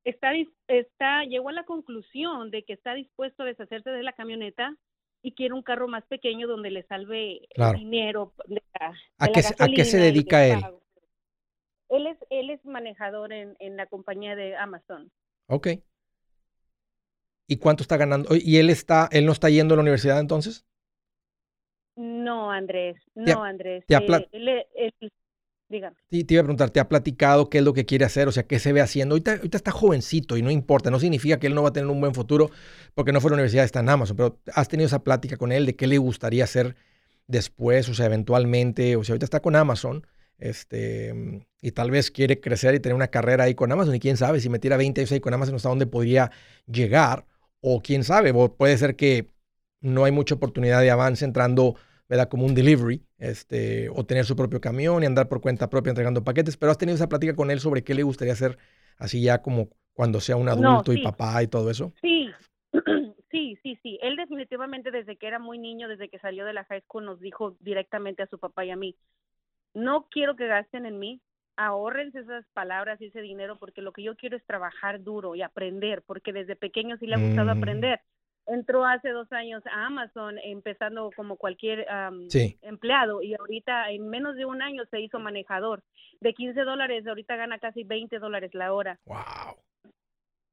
Está, 0.03 0.31
está, 0.67 1.23
llegó 1.25 1.49
a 1.49 1.53
la 1.53 1.65
conclusión 1.65 2.49
de 2.49 2.63
que 2.63 2.73
está 2.73 2.93
dispuesto 2.93 3.43
a 3.43 3.45
deshacerse 3.45 3.89
de 3.89 4.03
la 4.03 4.13
camioneta 4.13 4.75
y 5.21 5.33
quiere 5.33 5.53
un 5.53 5.63
carro 5.63 5.87
más 5.87 6.05
pequeño 6.07 6.47
donde 6.47 6.71
le 6.71 6.83
salve 6.83 7.41
el 7.49 7.73
dinero 7.75 8.33
de 8.47 8.61
la, 8.79 8.93
¿A 9.19 9.25
de 9.27 9.31
qué 9.33 9.41
la 9.41 9.47
se- 9.49 9.63
a 9.63 9.67
qué 9.67 9.85
se 9.85 9.97
gasolina 9.97 10.07
y 10.09 10.11
dedica 10.13 10.47
él? 10.47 10.61
pago. 10.61 10.81
Él 11.89 12.07
es, 12.07 12.17
él 12.29 12.49
es 12.49 12.63
manejador 12.65 13.31
en, 13.33 13.55
en 13.59 13.77
la 13.77 13.85
compañía 13.87 14.35
de 14.35 14.55
Amazon. 14.55 15.11
Ok. 15.47 15.67
¿Y 17.47 17.57
cuánto 17.57 17.83
está 17.83 17.97
ganando? 17.97 18.35
¿Y 18.35 18.57
él 18.57 18.69
está, 18.69 19.07
él 19.11 19.25
no 19.25 19.31
está 19.31 19.49
yendo 19.49 19.73
a 19.73 19.77
la 19.77 19.81
universidad 19.81 20.19
entonces? 20.19 20.65
No, 21.95 22.51
Andrés, 22.51 22.95
no, 23.15 23.43
Andrés. 23.43 23.83
te 23.87 23.95
ha 23.95 23.99
eh, 23.99 24.07
plat- 24.07 24.27
él, 24.31 24.47
él- 24.75 25.11
dígame. 25.69 25.95
Sí, 26.09 26.23
te 26.23 26.35
iba 26.35 26.41
a 26.41 26.43
preguntar, 26.43 26.69
¿te 26.69 26.79
ha 26.79 26.87
platicado 26.87 27.49
qué 27.49 27.57
es 27.57 27.63
lo 27.63 27.73
que 27.73 27.85
quiere 27.85 28.05
hacer? 28.05 28.27
O 28.27 28.31
sea, 28.31 28.43
¿qué 28.43 28.59
se 28.59 28.71
ve 28.71 28.81
haciendo? 28.81 29.15
Ahorita, 29.15 29.33
ahorita 29.33 29.57
está 29.57 29.71
jovencito 29.71 30.37
y 30.37 30.41
no 30.41 30.51
importa, 30.51 30.89
no 30.91 30.99
significa 30.99 31.39
que 31.39 31.47
él 31.47 31.55
no 31.55 31.63
va 31.63 31.69
a 31.69 31.73
tener 31.73 31.89
un 31.89 31.99
buen 31.99 32.13
futuro 32.13 32.49
porque 32.93 33.11
no 33.11 33.19
fue 33.19 33.29
a 33.29 33.31
la 33.31 33.35
universidad, 33.35 33.65
está 33.65 33.81
en 33.81 33.89
Amazon, 33.89 34.15
pero 34.15 34.39
has 34.53 34.69
tenido 34.69 34.87
esa 34.87 35.03
plática 35.03 35.35
con 35.37 35.51
él 35.51 35.65
de 35.65 35.75
qué 35.75 35.87
le 35.87 35.97
gustaría 35.97 36.45
hacer 36.45 36.75
después, 37.27 37.89
o 37.89 37.93
sea, 37.93 38.05
eventualmente, 38.05 38.95
o 38.95 39.03
sea, 39.03 39.13
ahorita 39.13 39.25
está 39.25 39.41
con 39.41 39.55
Amazon, 39.57 40.07
este, 40.37 41.45
y 41.61 41.71
tal 41.71 41.91
vez 41.91 42.11
quiere 42.11 42.39
crecer 42.39 42.75
y 42.75 42.79
tener 42.79 42.95
una 42.95 43.07
carrera 43.07 43.45
ahí 43.45 43.55
con 43.55 43.71
Amazon, 43.71 43.95
y 43.95 43.99
quién 43.99 44.17
sabe, 44.17 44.39
si 44.39 44.49
metiera 44.49 44.77
20 44.77 45.01
años 45.01 45.11
ahí 45.11 45.19
con 45.19 45.33
Amazon, 45.33 45.55
hasta 45.55 45.69
dónde 45.69 45.87
podría 45.87 46.31
llegar, 46.65 47.25
o 47.61 47.81
quién 47.81 48.03
sabe, 48.03 48.31
o 48.33 48.55
puede 48.55 48.77
ser 48.77 48.95
que 48.95 49.29
no 49.81 50.05
hay 50.05 50.11
mucha 50.11 50.35
oportunidad 50.35 50.81
de 50.81 50.91
avance 50.91 51.25
entrando, 51.25 51.75
¿verdad? 52.09 52.29
Como 52.29 52.45
un 52.45 52.55
delivery, 52.55 53.03
este, 53.17 53.89
o 53.89 54.05
tener 54.05 54.25
su 54.25 54.35
propio 54.35 54.61
camión 54.61 55.03
y 55.03 55.05
andar 55.05 55.27
por 55.27 55.41
cuenta 55.41 55.69
propia 55.69 55.91
entregando 55.91 56.23
paquetes, 56.23 56.57
pero 56.57 56.71
has 56.71 56.77
tenido 56.77 56.95
esa 56.95 57.09
plática 57.09 57.35
con 57.35 57.51
él 57.51 57.59
sobre 57.59 57.83
qué 57.83 57.93
le 57.93 58.03
gustaría 58.03 58.33
hacer 58.33 58.57
así 58.97 59.21
ya 59.21 59.41
como 59.41 59.69
cuando 59.93 60.19
sea 60.19 60.35
un 60.35 60.49
No, 60.49 60.51
adulto 60.51 60.93
y 60.93 60.97
papá 60.99 61.41
y 61.43 61.47
todo 61.47 61.69
eso. 61.71 61.93
Sí, 62.01 62.29
sí, 63.31 63.57
sí, 63.63 63.77
sí. 63.83 63.99
Él 64.01 64.15
definitivamente 64.15 64.91
desde 64.91 65.17
que 65.17 65.27
era 65.27 65.39
muy 65.39 65.57
niño, 65.59 65.87
desde 65.87 66.09
que 66.09 66.19
salió 66.19 66.45
de 66.45 66.53
la 66.53 66.65
high 66.65 66.81
school, 66.81 67.05
nos 67.05 67.19
dijo 67.19 67.57
directamente 67.59 68.23
a 68.23 68.27
su 68.27 68.39
papá 68.39 68.65
y 68.65 68.71
a 68.71 68.75
mí, 68.75 68.95
no 69.77 70.07
quiero 70.09 70.35
que 70.35 70.47
gasten 70.47 70.85
en 70.85 70.97
mí, 70.99 71.21
ahórrense 71.55 72.19
esas 72.19 72.45
palabras 72.53 72.99
y 73.01 73.05
ese 73.05 73.21
dinero 73.21 73.57
porque 73.57 73.81
lo 73.81 73.91
que 73.91 74.03
yo 74.03 74.15
quiero 74.15 74.35
es 74.37 74.45
trabajar 74.45 75.03
duro 75.03 75.35
y 75.35 75.41
aprender, 75.43 76.01
porque 76.01 76.33
desde 76.33 76.55
pequeño 76.55 76.97
sí 76.97 77.05
le 77.07 77.15
ha 77.15 77.19
gustado 77.19 77.47
Mm. 77.53 77.57
aprender. 77.57 78.01
Entró 78.47 78.85
hace 78.85 79.09
dos 79.09 79.29
años 79.33 79.61
a 79.67 79.85
Amazon 79.87 80.37
empezando 80.39 81.11
como 81.15 81.35
cualquier 81.35 81.85
Sí. 82.29 82.57
empleado 82.61 83.21
y 83.21 83.35
ahorita 83.35 83.91
en 83.91 84.07
menos 84.09 84.35
de 84.35 84.45
un 84.45 84.61
año 84.61 84.83
se 84.85 84.99
hizo 85.01 85.19
manejador. 85.19 85.83
De 86.21 86.33
15 86.33 86.61
dólares 86.61 87.05
ahorita 87.05 87.35
gana 87.35 87.59
casi 87.59 87.83
20 87.83 88.19
dólares 88.19 88.53
la 88.53 88.73
hora. 88.73 88.99
Wow. 89.05 89.57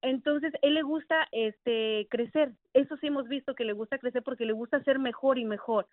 Entonces, 0.03 0.53
él 0.61 0.75
le 0.75 0.83
gusta 0.83 1.29
este 1.33 2.07
crecer. 2.11 2.53
Eso 2.75 2.97
sí 2.99 3.07
hemos 3.07 3.27
visto 3.27 3.55
que 3.55 3.64
le 3.64 3.72
gusta 3.72 3.97
crecer 3.99 4.22
porque 4.22 4.45
le 4.45 4.53
gusta 4.53 4.83
ser 4.83 4.99
mejor 4.99 5.39
y 5.39 5.47
mejor. 5.47 5.87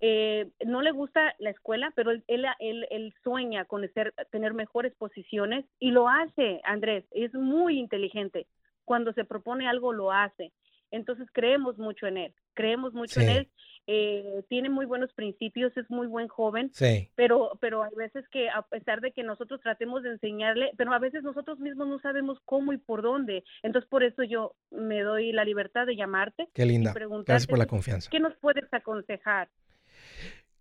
Eh, 0.00 0.48
no 0.64 0.82
le 0.82 0.92
gusta 0.92 1.34
la 1.38 1.50
escuela, 1.50 1.92
pero 1.94 2.10
él, 2.10 2.24
él, 2.26 2.46
él, 2.58 2.86
él 2.90 3.14
sueña 3.22 3.64
con 3.66 3.86
ser, 3.92 4.14
tener 4.30 4.54
mejores 4.54 4.94
posiciones 4.94 5.64
y 5.78 5.90
lo 5.90 6.08
hace, 6.08 6.60
Andrés. 6.64 7.04
Es 7.10 7.34
muy 7.34 7.78
inteligente. 7.78 8.46
Cuando 8.84 9.12
se 9.12 9.24
propone 9.24 9.68
algo, 9.68 9.92
lo 9.92 10.10
hace. 10.10 10.52
Entonces, 10.90 11.28
creemos 11.32 11.78
mucho 11.78 12.06
en 12.06 12.16
él. 12.16 12.34
Creemos 12.54 12.94
mucho 12.94 13.20
en 13.20 13.28
él. 13.28 13.48
Eh, 13.86 14.44
tiene 14.48 14.68
muy 14.68 14.86
buenos 14.86 15.12
principios, 15.14 15.76
es 15.76 15.88
muy 15.90 16.06
buen 16.06 16.28
joven 16.28 16.70
Sí. 16.74 17.10
pero 17.16 17.52
pero 17.60 17.82
hay 17.82 17.94
veces 17.96 18.28
que 18.28 18.48
a 18.50 18.62
pesar 18.62 19.00
de 19.00 19.10
que 19.10 19.22
nosotros 19.24 19.60
tratemos 19.62 20.02
de 20.02 20.10
enseñarle, 20.10 20.70
pero 20.76 20.92
a 20.92 20.98
veces 20.98 21.24
nosotros 21.24 21.58
mismos 21.58 21.88
no 21.88 21.98
sabemos 21.98 22.38
cómo 22.44 22.72
y 22.72 22.78
por 22.78 23.02
dónde. 23.02 23.42
Entonces 23.62 23.88
por 23.88 24.04
eso 24.04 24.22
yo 24.22 24.54
me 24.70 25.00
doy 25.00 25.32
la 25.32 25.44
libertad 25.44 25.86
de 25.86 25.96
llamarte 25.96 26.48
Qué 26.54 26.66
linda. 26.66 26.92
y 26.94 27.24
Gracias 27.24 27.46
por 27.48 27.58
la 27.58 27.66
confianza. 27.66 28.10
¿Qué 28.10 28.20
nos 28.20 28.36
puedes 28.36 28.72
aconsejar? 28.72 29.48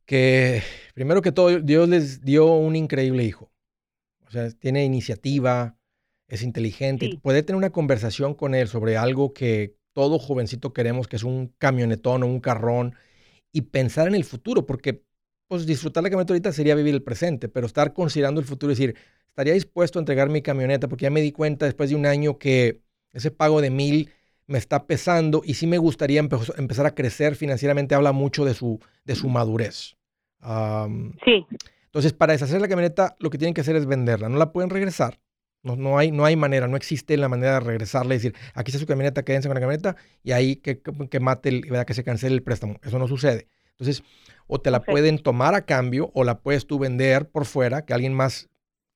Que 0.09 0.63
primero 0.95 1.21
que 1.21 1.31
todo, 1.31 1.59
Dios 1.59 1.87
les 1.87 2.25
dio 2.25 2.51
un 2.51 2.75
increíble 2.75 3.23
hijo. 3.23 3.51
O 4.25 4.31
sea, 4.31 4.49
tiene 4.49 4.83
iniciativa, 4.83 5.77
es 6.27 6.41
inteligente, 6.41 7.05
Sí. 7.11 7.17
poder 7.17 7.45
tener 7.45 7.57
una 7.57 7.69
conversación 7.69 8.33
con 8.33 8.55
él 8.55 8.67
sobre 8.67 8.97
algo 8.97 9.33
que 9.35 9.75
todo 9.93 10.17
jovencito 10.17 10.73
queremos, 10.73 11.07
que 11.07 11.15
es 11.15 11.23
un 11.23 11.53
camionetón 11.59 12.23
o 12.23 12.25
un 12.25 12.39
carrón, 12.39 12.95
y 13.51 13.61
pensar 13.61 14.07
en 14.07 14.15
el 14.15 14.23
futuro, 14.23 14.65
porque 14.65 15.03
pues 15.47 15.67
disfrutar 15.67 16.01
la 16.01 16.09
camioneta 16.09 16.33
ahorita 16.33 16.53
sería 16.53 16.73
vivir 16.73 16.95
el 16.95 17.03
presente, 17.03 17.47
pero 17.47 17.67
estar 17.67 17.93
considerando 17.93 18.41
el 18.41 18.47
futuro 18.47 18.71
y 18.71 18.75
decir, 18.75 18.95
estaría 19.27 19.53
dispuesto 19.53 19.99
a 19.99 20.01
entregar 20.01 20.27
mi 20.29 20.41
camioneta, 20.41 20.87
porque 20.87 21.03
ya 21.03 21.11
me 21.11 21.21
di 21.21 21.31
cuenta 21.31 21.65
después 21.65 21.91
de 21.91 21.95
un 21.95 22.07
año 22.07 22.39
que 22.39 22.81
ese 23.13 23.29
pago 23.29 23.61
de 23.61 23.69
mil 23.69 24.09
me 24.47 24.57
está 24.57 24.87
pesando 24.87 25.43
y 25.45 25.53
sí 25.53 25.67
me 25.67 25.77
gustaría 25.77 26.19
empe- 26.23 26.57
empezar 26.57 26.87
a 26.87 26.95
crecer 26.95 27.35
financieramente, 27.35 27.93
habla 27.93 28.11
mucho 28.11 28.43
de 28.43 28.55
su, 28.55 28.79
de 29.05 29.15
su 29.15 29.29
madurez. 29.29 29.98
Sí, 31.25 31.45
entonces, 31.85 32.13
para 32.13 32.33
deshacer 32.33 32.61
la 32.61 32.67
camioneta, 32.67 33.15
lo 33.19 33.29
que 33.29 33.37
tienen 33.37 33.53
que 33.53 33.61
hacer 33.61 33.75
es 33.75 33.85
venderla. 33.85 34.29
No 34.29 34.37
la 34.37 34.51
pueden 34.51 34.69
regresar. 34.69 35.19
No, 35.63 35.75
no, 35.75 35.97
hay, 35.97 36.11
no 36.11 36.23
hay 36.23 36.37
manera, 36.37 36.67
no 36.67 36.77
existe 36.77 37.17
la 37.17 37.27
manera 37.27 37.55
de 37.55 37.59
regresarla 37.59 38.13
y 38.13 38.17
decir, 38.17 38.33
aquí 38.53 38.69
está 38.71 38.79
su 38.79 38.85
camioneta, 38.85 39.23
quédense 39.25 39.49
con 39.49 39.55
la 39.55 39.59
camioneta 39.61 39.97
y 40.23 40.31
ahí 40.31 40.55
que, 40.55 40.79
que, 40.81 41.19
mate, 41.19 41.49
el, 41.49 41.61
¿verdad? 41.63 41.85
que 41.85 41.93
se 41.93 42.03
cancele 42.05 42.35
el 42.35 42.43
préstamo. 42.43 42.77
Eso 42.81 42.97
no 42.97 43.07
sucede. 43.09 43.47
Entonces, 43.71 44.01
o 44.47 44.61
te 44.61 44.71
la 44.71 44.81
pueden 44.81 45.19
tomar 45.19 45.55
a 45.55 45.65
cambio 45.65 46.11
o 46.13 46.23
la 46.23 46.39
puedes 46.39 46.65
tú 46.65 46.79
vender 46.79 47.29
por 47.29 47.45
fuera, 47.45 47.83
que 47.85 47.93
alguien 47.93 48.13
más 48.13 48.47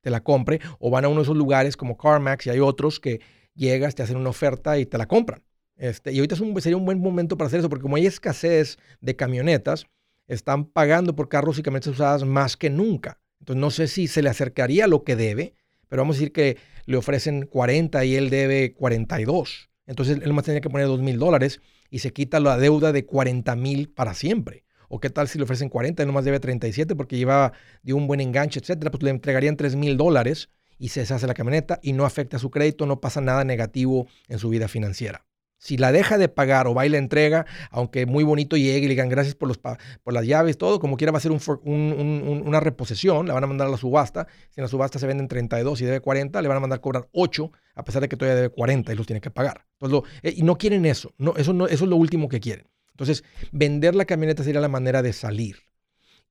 te 0.01 0.09
la 0.09 0.21
compre, 0.23 0.61
o 0.79 0.89
van 0.89 1.03
a 1.03 1.09
uno 1.09 1.17
de 1.17 1.23
esos 1.23 1.35
lugares 1.37 1.75
como 1.75 1.97
CarMax 1.97 2.47
y 2.47 2.49
hay 2.51 2.59
otros 2.59 2.99
que 3.01 3.19
llegas, 3.55 3.93
te 3.95 4.03
hacen 4.03 4.15
una 4.17 4.29
oferta 4.29 4.77
y 4.77 4.85
te 4.85 4.97
la 4.97 5.05
compran. 5.07 5.43
Este, 5.75 6.13
y 6.13 6.17
ahorita 6.19 6.35
es 6.35 6.41
un- 6.41 6.59
sería 6.61 6.77
un 6.77 6.85
buen 6.85 6.99
momento 6.99 7.37
para 7.37 7.47
hacer 7.47 7.59
eso, 7.59 7.69
porque 7.69 7.83
como 7.83 7.97
hay 7.97 8.05
escasez 8.05 8.77
de 9.01 9.15
camionetas, 9.17 9.85
están 10.27 10.65
pagando 10.65 11.15
por 11.15 11.29
carros 11.29 11.59
y 11.59 11.63
camionetas 11.63 11.93
usadas 11.93 12.23
más 12.23 12.57
que 12.57 12.69
nunca. 12.69 13.19
Entonces 13.39 13.59
no 13.59 13.71
sé 13.71 13.87
si 13.87 14.07
se 14.07 14.21
le 14.21 14.29
acercaría 14.29 14.87
lo 14.87 15.03
que 15.03 15.15
debe, 15.15 15.53
pero 15.89 16.01
vamos 16.01 16.15
a 16.15 16.19
decir 16.19 16.31
que 16.31 16.57
le 16.85 16.97
ofrecen 16.97 17.45
40 17.45 18.03
y 18.05 18.15
él 18.15 18.29
debe 18.29 18.73
42. 18.73 19.69
Entonces 19.85 20.19
él 20.21 20.33
más 20.33 20.45
tenía 20.45 20.61
que 20.61 20.69
poner 20.69 20.87
2 20.87 21.01
mil 21.01 21.19
dólares 21.19 21.61
y 21.89 21.99
se 21.99 22.13
quita 22.13 22.39
la 22.39 22.57
deuda 22.57 22.91
de 22.91 23.05
40 23.05 23.55
mil 23.55 23.89
para 23.89 24.13
siempre. 24.13 24.63
O 24.87 24.99
qué 24.99 25.09
tal 25.09 25.27
si 25.27 25.37
le 25.37 25.43
ofrecen 25.43 25.69
40 25.69 26.03
y 26.03 26.05
nomás 26.05 26.25
debe 26.25 26.39
37 26.39 26.95
porque 26.95 27.17
lleva 27.17 27.53
de 27.81 27.93
un 27.93 28.07
buen 28.07 28.21
enganche, 28.21 28.59
etcétera, 28.59 28.91
pues 28.91 29.03
le 29.03 29.09
entregarían 29.09 29.57
3 29.57 29.75
mil 29.75 29.97
dólares 29.97 30.49
y 30.77 30.89
se 30.89 31.01
deshace 31.01 31.27
la 31.27 31.33
camioneta 31.33 31.79
y 31.81 31.93
no 31.93 32.05
afecta 32.05 32.39
su 32.39 32.49
crédito, 32.49 32.85
no 32.85 33.01
pasa 33.01 33.21
nada 33.21 33.43
negativo 33.43 34.07
en 34.27 34.39
su 34.39 34.49
vida 34.49 34.67
financiera. 34.67 35.25
Si 35.63 35.77
la 35.77 35.93
deja 35.93 36.17
de 36.17 36.27
pagar 36.27 36.67
o 36.67 36.73
va 36.73 36.85
y 36.85 36.89
la 36.89 36.97
entrega, 36.97 37.45
aunque 37.71 38.05
muy 38.05 38.25
bonito 38.25 38.57
llegue 38.57 38.79
y 38.79 38.81
le 38.81 38.89
digan 38.89 39.07
gracias 39.07 39.33
por, 39.33 39.47
los 39.47 39.57
por 39.57 40.13
las 40.13 40.25
llaves, 40.25 40.57
todo, 40.57 40.77
como 40.77 40.97
quiera 40.97 41.13
va 41.13 41.19
a 41.19 41.21
ser 41.21 41.31
un 41.31 41.39
for- 41.39 41.61
un- 41.63 41.93
un- 41.97 42.21
un- 42.27 42.45
una 42.45 42.59
reposición, 42.59 43.27
la 43.27 43.33
van 43.33 43.45
a 43.45 43.47
mandar 43.47 43.69
a 43.69 43.71
la 43.71 43.77
subasta. 43.77 44.27
Si 44.49 44.59
en 44.59 44.63
la 44.63 44.67
subasta 44.67 44.99
se 44.99 45.07
venden 45.07 45.29
32 45.29 45.79
y 45.79 45.85
debe 45.85 46.01
40, 46.01 46.41
le 46.41 46.49
van 46.49 46.57
a 46.57 46.59
mandar 46.59 46.81
cobrar 46.81 47.07
8, 47.13 47.49
a 47.75 47.83
pesar 47.85 48.01
de 48.01 48.09
que 48.09 48.17
todavía 48.17 48.35
debe 48.35 48.49
40 48.49 48.91
y 48.91 48.95
los 48.97 49.07
tiene 49.07 49.21
que 49.21 49.31
pagar. 49.31 49.65
Entonces, 49.79 49.93
lo- 50.21 50.29
eh, 50.29 50.33
y 50.35 50.43
no 50.43 50.57
quieren 50.57 50.85
eso, 50.85 51.13
no, 51.17 51.33
eso, 51.37 51.53
no, 51.53 51.67
eso 51.67 51.85
es 51.85 51.89
lo 51.89 51.95
último 51.95 52.27
que 52.27 52.41
quieren. 52.41 52.67
Entonces, 52.91 53.23
vender 53.53 53.95
la 53.95 54.03
camioneta 54.03 54.43
sería 54.43 54.59
la 54.59 54.67
manera 54.67 55.01
de 55.01 55.13
salir. 55.13 55.55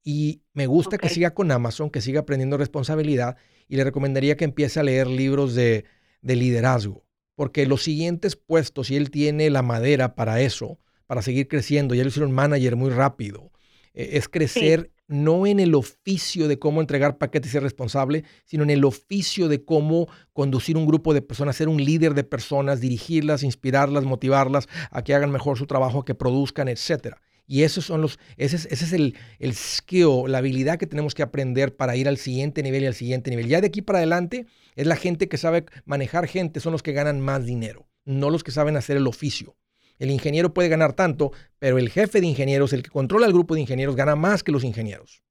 Y 0.04 0.42
me 0.52 0.66
gusta 0.66 0.98
que 0.98 1.08
siga 1.08 1.32
con 1.32 1.50
Amazon, 1.52 1.88
que 1.88 2.00
siga 2.00 2.20
aprendiendo 2.20 2.58
responsabilidad 2.58 3.36
y 3.68 3.76
le 3.76 3.84
recomendaría 3.84 4.36
que 4.36 4.44
empiece 4.44 4.78
a 4.78 4.82
leer 4.82 5.06
libros 5.06 5.54
de, 5.54 5.84
de 6.20 6.36
liderazgo, 6.36 7.04
porque 7.42 7.66
los 7.66 7.82
siguientes 7.82 8.36
puestos, 8.36 8.86
si 8.86 8.94
él 8.94 9.10
tiene 9.10 9.50
la 9.50 9.62
madera 9.62 10.14
para 10.14 10.40
eso, 10.40 10.78
para 11.08 11.22
seguir 11.22 11.48
creciendo, 11.48 11.92
ya 11.92 12.04
lo 12.04 12.08
hicieron 12.08 12.30
manager 12.30 12.76
muy 12.76 12.90
rápido, 12.90 13.50
eh, 13.94 14.10
es 14.12 14.28
crecer 14.28 14.92
no 15.08 15.44
en 15.48 15.58
el 15.58 15.74
oficio 15.74 16.46
de 16.46 16.60
cómo 16.60 16.80
entregar 16.80 17.18
paquetes 17.18 17.50
y 17.50 17.52
ser 17.54 17.64
responsable, 17.64 18.22
sino 18.44 18.62
en 18.62 18.70
el 18.70 18.84
oficio 18.84 19.48
de 19.48 19.64
cómo 19.64 20.06
conducir 20.32 20.76
un 20.76 20.86
grupo 20.86 21.14
de 21.14 21.22
personas, 21.22 21.56
ser 21.56 21.68
un 21.68 21.84
líder 21.84 22.14
de 22.14 22.22
personas, 22.22 22.80
dirigirlas, 22.80 23.42
inspirarlas, 23.42 24.04
motivarlas 24.04 24.68
a 24.92 25.02
que 25.02 25.12
hagan 25.12 25.32
mejor 25.32 25.58
su 25.58 25.66
trabajo, 25.66 25.98
a 25.98 26.04
que 26.04 26.14
produzcan, 26.14 26.68
etcétera. 26.68 27.20
Y 27.52 27.64
esos 27.64 27.84
son 27.84 28.00
los, 28.00 28.18
ese 28.38 28.56
es, 28.56 28.64
ese 28.70 28.86
es 28.86 28.94
el, 28.94 29.14
el 29.38 29.52
skill, 29.54 30.22
la 30.26 30.38
habilidad 30.38 30.78
que 30.78 30.86
tenemos 30.86 31.14
que 31.14 31.22
aprender 31.22 31.76
para 31.76 31.96
ir 31.96 32.08
al 32.08 32.16
siguiente 32.16 32.62
nivel 32.62 32.82
y 32.84 32.86
al 32.86 32.94
siguiente 32.94 33.28
nivel. 33.28 33.46
Ya 33.46 33.60
de 33.60 33.66
aquí 33.66 33.82
para 33.82 33.98
adelante 33.98 34.46
es 34.74 34.86
la 34.86 34.96
gente 34.96 35.28
que 35.28 35.36
sabe 35.36 35.66
manejar 35.84 36.26
gente, 36.26 36.60
son 36.60 36.72
los 36.72 36.82
que 36.82 36.94
ganan 36.94 37.20
más 37.20 37.44
dinero, 37.44 37.90
no 38.06 38.30
los 38.30 38.42
que 38.42 38.52
saben 38.52 38.78
hacer 38.78 38.96
el 38.96 39.06
oficio. 39.06 39.54
El 39.98 40.10
ingeniero 40.10 40.54
puede 40.54 40.70
ganar 40.70 40.94
tanto, 40.94 41.32
pero 41.58 41.76
el 41.76 41.90
jefe 41.90 42.22
de 42.22 42.26
ingenieros, 42.26 42.72
el 42.72 42.82
que 42.82 42.88
controla 42.88 43.26
el 43.26 43.34
grupo 43.34 43.54
de 43.54 43.60
ingenieros, 43.60 43.96
gana 43.96 44.16
más 44.16 44.42
que 44.42 44.50
los 44.50 44.64
ingenieros. 44.64 45.22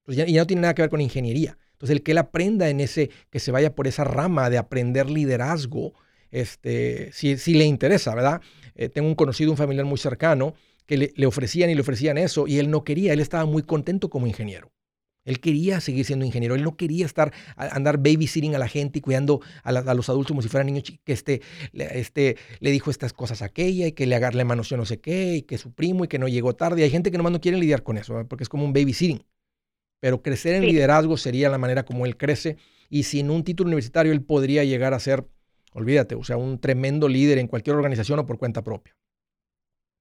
Entonces 0.00 0.26
ya, 0.26 0.30
ya 0.30 0.42
no 0.42 0.46
tiene 0.46 0.60
nada 0.60 0.74
que 0.74 0.82
ver 0.82 0.90
con 0.90 1.00
ingeniería. 1.00 1.56
Entonces 1.72 1.96
el 1.96 2.02
que 2.02 2.12
él 2.12 2.18
aprenda 2.18 2.68
en 2.68 2.80
ese, 2.80 3.08
que 3.30 3.40
se 3.40 3.52
vaya 3.52 3.74
por 3.74 3.86
esa 3.86 4.04
rama 4.04 4.50
de 4.50 4.58
aprender 4.58 5.08
liderazgo, 5.08 5.94
este, 6.30 7.10
si, 7.14 7.38
si 7.38 7.54
le 7.54 7.64
interesa, 7.64 8.14
¿verdad? 8.14 8.42
Eh, 8.74 8.90
tengo 8.90 9.08
un 9.08 9.14
conocido, 9.14 9.50
un 9.50 9.56
familiar 9.56 9.86
muy 9.86 9.98
cercano, 9.98 10.54
que 10.90 10.96
le, 10.96 11.12
le, 11.14 11.26
ofrecían 11.26 11.70
y 11.70 11.76
le 11.76 11.82
ofrecían 11.82 12.18
eso 12.18 12.48
y 12.48 12.58
él 12.58 12.68
no 12.68 12.82
quería, 12.82 13.12
él 13.12 13.20
estaba 13.20 13.44
muy 13.44 13.62
contento 13.62 14.10
como 14.10 14.26
ingeniero. 14.26 14.72
Él 15.24 15.38
quería 15.38 15.80
seguir 15.80 16.04
siendo 16.04 16.24
ingeniero, 16.24 16.56
él 16.56 16.64
no 16.64 16.76
quería 16.76 17.06
estar, 17.06 17.32
andar 17.54 17.98
babysitting 17.98 18.56
a 18.56 18.58
la 18.58 18.66
gente 18.66 18.98
y 18.98 19.02
cuidando 19.02 19.40
a, 19.62 19.70
la, 19.70 19.80
a 19.80 19.94
los 19.94 20.08
adultos 20.08 20.32
como 20.32 20.42
si 20.42 20.48
fueran 20.48 20.66
niños, 20.66 20.82
que 20.82 21.12
este, 21.12 21.42
este, 21.72 22.38
le 22.58 22.72
dijo 22.72 22.90
estas 22.90 23.12
cosas 23.12 23.40
a 23.40 23.44
aquella 23.44 23.86
y 23.86 23.92
que 23.92 24.04
le 24.04 24.16
agarre 24.16 24.42
mano 24.42 24.64
yo 24.64 24.76
no 24.76 24.84
sé 24.84 24.98
qué 24.98 25.36
y 25.36 25.42
que 25.42 25.58
su 25.58 25.72
primo 25.72 26.04
y 26.04 26.08
que 26.08 26.18
no 26.18 26.26
llegó 26.26 26.56
tarde. 26.56 26.80
Y 26.80 26.82
hay 26.82 26.90
gente 26.90 27.12
que 27.12 27.18
nomás 27.18 27.30
no 27.30 27.40
quiere 27.40 27.56
lidiar 27.56 27.84
con 27.84 27.96
eso, 27.96 28.26
porque 28.28 28.42
es 28.42 28.48
como 28.48 28.64
un 28.64 28.72
babysitting. 28.72 29.24
Pero 30.00 30.22
crecer 30.22 30.56
en 30.56 30.62
sí. 30.62 30.72
liderazgo 30.72 31.16
sería 31.16 31.48
la 31.50 31.58
manera 31.58 31.84
como 31.84 32.04
él 32.04 32.16
crece 32.16 32.56
y 32.88 33.04
sin 33.04 33.30
un 33.30 33.44
título 33.44 33.68
universitario 33.68 34.10
él 34.12 34.22
podría 34.22 34.64
llegar 34.64 34.92
a 34.92 34.98
ser, 34.98 35.24
olvídate, 35.72 36.16
o 36.16 36.24
sea, 36.24 36.36
un 36.36 36.58
tremendo 36.58 37.08
líder 37.08 37.38
en 37.38 37.46
cualquier 37.46 37.76
organización 37.76 38.18
o 38.18 38.26
por 38.26 38.38
cuenta 38.38 38.64
propia. 38.64 38.96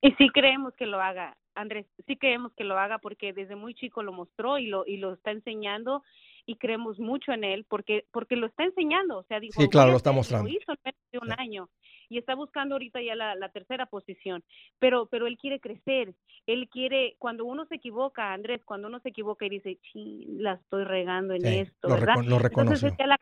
Y 0.02 0.12
sí 0.14 0.30
creemos 0.30 0.74
que 0.76 0.86
lo 0.86 1.02
haga, 1.02 1.38
Andrés, 1.56 1.86
sí 2.08 2.16
creemos 2.16 2.54
que 2.54 2.64
lo 2.64 2.78
haga 2.80 3.00
porque 3.00 3.34
desde 3.34 3.56
muy 3.56 3.74
chico 3.74 4.02
lo 4.02 4.14
mostró 4.14 4.58
y 4.58 4.68
lo 4.68 4.86
y 4.86 4.97
lo 4.97 5.14
está 5.14 5.32
enseñando 5.32 6.04
y 6.45 6.56
creemos 6.56 7.00
mucho 7.00 7.34
en 7.34 7.43
él 7.43 7.66
porque 7.68 8.06
porque 8.12 8.36
lo 8.36 8.47
está 8.47 8.64
enseñando, 8.64 9.20
o 9.20 9.24
sea, 9.24 9.39
dijo, 9.39 9.62
sí, 9.62 9.68
claro, 9.68 9.91
lo 9.91 9.97
está 9.97 10.12
mostrando. 10.12 10.50
Lo 10.50 10.56
hizo 10.56 10.72
en 10.72 10.78
menos 10.86 11.02
de 11.12 11.18
un 11.20 11.28
sí. 11.28 11.36
año 11.38 11.70
y 12.08 12.18
está 12.18 12.34
buscando 12.34 12.76
ahorita 12.76 13.02
ya 13.02 13.14
la, 13.14 13.36
la, 13.36 13.50
tercera 13.50 13.86
posición, 13.86 14.43
pero 14.80 15.08
pero 15.08 15.28
él 15.28 15.38
quiere 15.38 15.60
crecer, 15.60 16.16
él 16.47 16.70
quiere 16.72 17.16
cuando 17.20 17.45
uno 17.45 17.66
se 17.66 17.76
equivoca, 17.76 18.34
Andrés, 18.34 18.62
cuando 18.66 18.88
uno 18.88 19.00
se 19.02 19.10
equivoca 19.10 19.45
y 19.45 19.50
dice, 19.50 19.80
la 19.93 20.54
estoy 20.54 20.86
regando 20.86 21.34
en 21.34 21.41
sí, 21.41 21.58
esto, 21.60 21.89
lo 21.89 21.95
¿verdad? 21.95 22.16
Reco 22.16 22.30
lo 22.30 22.39
reconoció. 22.39 22.88
Entonces 22.88 22.97
ya 22.97 23.06
la 23.06 23.18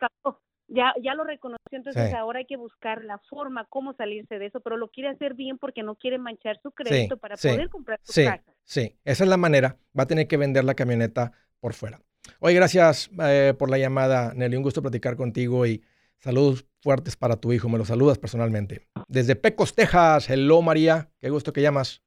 ya, 0.78 0.94
ya 1.02 1.16
lo 1.16 1.24
reconoció, 1.24 1.58
entonces 1.72 2.10
sí. 2.10 2.16
ahora 2.16 2.40
hay 2.40 2.46
que 2.46 2.56
buscar 2.56 3.04
la 3.04 3.18
forma, 3.30 3.66
cómo 3.66 3.94
salirse 3.94 4.38
de 4.38 4.46
eso, 4.46 4.60
pero 4.60 4.78
lo 4.78 4.90
quiere 4.90 5.10
hacer 5.10 5.34
bien 5.34 5.58
porque 5.58 5.82
no 5.82 5.96
quiere 5.96 6.20
manchar 6.20 6.60
su 6.62 6.72
crédito 6.72 7.16
sí, 7.16 7.20
para 7.20 7.36
sí, 7.36 7.48
poder 7.48 7.70
comprar 7.70 8.00
su 8.04 8.14
sí, 8.14 8.26
casa. 8.26 8.54
Sí, 8.64 8.96
esa 9.04 9.24
es 9.24 9.30
la 9.30 9.38
manera. 9.38 9.78
Va 9.98 10.04
a 10.04 10.08
tener 10.08 10.28
que 10.28 10.38
vender 10.38 10.64
la 10.64 10.76
camioneta 10.76 11.32
por 11.60 11.74
fuera. 11.74 12.00
Oye, 12.40 12.54
gracias 12.54 13.10
eh, 13.24 13.56
por 13.58 13.72
la 13.72 13.80
llamada, 13.80 14.34
Nelly. 14.36 14.56
Un 14.56 14.64
gusto 14.64 14.84
platicar 14.84 15.16
contigo 15.16 15.66
y 15.66 15.84
saludos 16.18 16.66
fuertes 16.82 17.16
para 17.16 17.38
tu 17.38 17.52
hijo. 17.54 17.70
Me 17.70 17.80
lo 17.80 17.86
saludas 17.86 18.20
personalmente. 18.20 18.88
Desde 19.08 19.36
Pecos, 19.36 19.74
Texas. 19.74 20.30
Hello, 20.30 20.62
María. 20.62 21.10
Qué 21.20 21.30
gusto 21.30 21.54
que 21.54 21.62
llamas. 21.62 22.04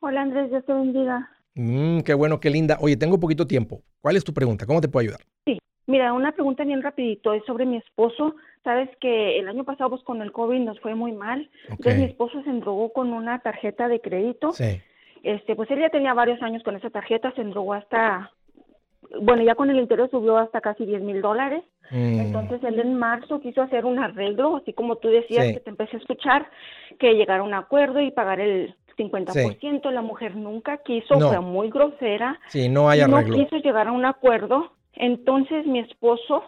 Hola, 0.00 0.22
Andrés. 0.22 0.48
Dios 0.50 0.64
te 0.64 0.72
bendiga. 0.72 1.30
Mm, 1.54 2.00
qué 2.00 2.14
bueno, 2.14 2.40
qué 2.40 2.48
linda. 2.48 2.78
Oye, 2.80 2.96
tengo 2.96 3.20
poquito 3.20 3.46
tiempo. 3.46 3.82
¿Cuál 4.00 4.16
es 4.16 4.24
tu 4.24 4.32
pregunta? 4.32 4.64
¿Cómo 4.64 4.80
te 4.80 4.88
puedo 4.88 5.02
ayudar? 5.02 5.20
Sí. 5.44 5.58
Mira, 5.86 6.12
una 6.12 6.32
pregunta 6.32 6.64
bien 6.64 6.82
rapidito, 6.82 7.32
es 7.32 7.44
sobre 7.44 7.64
mi 7.64 7.76
esposo. 7.76 8.34
Sabes 8.64 8.88
que 9.00 9.38
el 9.38 9.48
año 9.48 9.62
pasado 9.64 9.90
pues, 9.90 10.02
con 10.02 10.20
el 10.20 10.32
COVID 10.32 10.58
nos 10.60 10.80
fue 10.80 10.94
muy 10.96 11.12
mal. 11.12 11.48
Okay. 11.64 11.70
Entonces 11.76 11.98
mi 12.00 12.04
esposo 12.06 12.42
se 12.42 12.50
endrogó 12.50 12.92
con 12.92 13.12
una 13.12 13.38
tarjeta 13.38 13.86
de 13.88 14.00
crédito. 14.00 14.52
Sí. 14.52 14.80
Este, 15.22 15.54
pues 15.54 15.70
él 15.70 15.80
ya 15.80 15.90
tenía 15.90 16.14
varios 16.14 16.42
años 16.42 16.62
con 16.64 16.76
esa 16.76 16.90
tarjeta, 16.90 17.32
se 17.32 17.40
endrogó 17.42 17.74
hasta, 17.74 18.32
bueno, 19.20 19.42
ya 19.42 19.54
con 19.54 19.70
el 19.70 19.78
interés 19.78 20.10
subió 20.10 20.36
hasta 20.38 20.60
casi 20.60 20.84
10 20.86 21.02
mil 21.02 21.22
dólares. 21.22 21.62
Mm. 21.90 22.20
Entonces 22.20 22.62
él 22.64 22.80
en 22.80 22.94
marzo 22.94 23.40
quiso 23.40 23.62
hacer 23.62 23.84
un 23.84 23.98
arreglo, 24.00 24.56
así 24.56 24.72
como 24.72 24.96
tú 24.96 25.08
decías 25.08 25.46
Sí. 25.46 25.54
que 25.54 25.60
te 25.60 25.70
empecé 25.70 25.96
a 25.96 26.00
escuchar, 26.00 26.50
que 26.98 27.14
llegara 27.14 27.40
a 27.40 27.44
un 27.44 27.54
acuerdo 27.54 28.00
y 28.00 28.10
pagar 28.10 28.40
el 28.40 28.74
50%. 28.96 29.90
La 29.90 30.02
mujer 30.02 30.34
nunca 30.36 30.78
quiso, 30.78 31.14
No. 31.16 31.28
fue 31.28 31.40
muy 31.40 31.70
grosera. 31.70 32.40
Sí, 32.48 32.68
no 32.68 32.88
hay 32.88 33.00
no 33.06 33.16
arreglo. 33.16 33.36
quiso 33.36 33.56
llegar 33.56 33.86
a 33.88 33.92
un 33.92 34.04
acuerdo. 34.04 34.72
Entonces 34.96 35.66
mi 35.66 35.78
esposo 35.80 36.42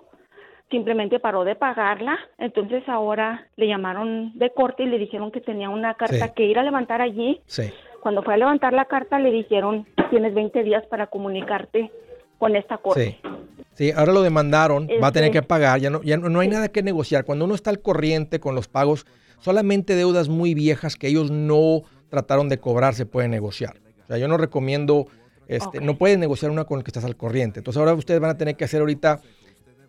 simplemente 0.70 1.18
paró 1.20 1.44
de 1.44 1.54
pagarla. 1.54 2.18
Entonces 2.38 2.82
ahora 2.88 3.46
le 3.56 3.66
llamaron 3.68 4.32
de 4.38 4.50
corte 4.50 4.82
y 4.82 4.86
le 4.86 4.98
dijeron 4.98 5.30
que 5.30 5.40
tenía 5.40 5.70
una 5.70 5.94
carta 5.94 6.26
Sí. 6.26 6.32
que 6.34 6.44
ir 6.44 6.58
a 6.58 6.62
levantar 6.62 7.00
allí. 7.00 7.40
Sí. 7.46 7.70
Cuando 8.02 8.22
fue 8.22 8.34
a 8.34 8.36
levantar 8.36 8.72
la 8.72 8.84
carta 8.84 9.18
le 9.18 9.30
dijeron 9.30 9.86
tienes 10.10 10.34
20 10.34 10.62
días 10.62 10.84
para 10.86 11.06
comunicarte 11.08 11.90
con 12.38 12.54
esta 12.56 12.78
corte. 12.78 13.18
Sí. 13.22 13.28
Sí, 13.74 13.92
ahora 13.92 14.12
lo 14.12 14.22
demandaron, 14.22 14.88
va 15.02 15.08
a 15.08 15.12
tener 15.12 15.28
Este- 15.30 15.40
que 15.40 15.46
pagar, 15.46 15.78
ya 15.80 15.88
no, 15.88 16.02
ya 16.02 16.16
no, 16.16 16.28
no 16.28 16.40
hay 16.40 16.48
nada 16.48 16.68
que 16.68 16.82
negociar. 16.82 17.24
Cuando 17.24 17.44
uno 17.44 17.54
está 17.54 17.70
al 17.70 17.80
corriente 17.80 18.40
con 18.40 18.54
los 18.56 18.66
pagos, 18.66 19.06
solamente 19.38 19.94
deudas 19.94 20.28
muy 20.28 20.52
viejas 20.54 20.96
que 20.96 21.06
ellos 21.08 21.30
no 21.30 21.82
trataron 22.08 22.48
de 22.48 22.58
cobrar 22.58 22.94
se 22.94 23.06
pueden 23.06 23.30
negociar. 23.30 23.76
O 24.02 24.06
sea, 24.08 24.18
yo 24.18 24.26
no 24.26 24.36
recomiendo, 24.36 25.06
este, 25.48 25.80
no 25.80 25.96
puedes 25.96 26.18
negociar 26.18 26.50
una 26.50 26.64
con 26.64 26.78
el 26.78 26.84
que 26.84 26.90
estás 26.90 27.04
al 27.04 27.16
corriente. 27.16 27.60
Entonces 27.60 27.78
ahora 27.78 27.94
ustedes 27.94 28.20
van 28.20 28.30
a 28.30 28.36
tener 28.36 28.56
que 28.56 28.64
hacer 28.64 28.80
ahorita, 28.80 29.20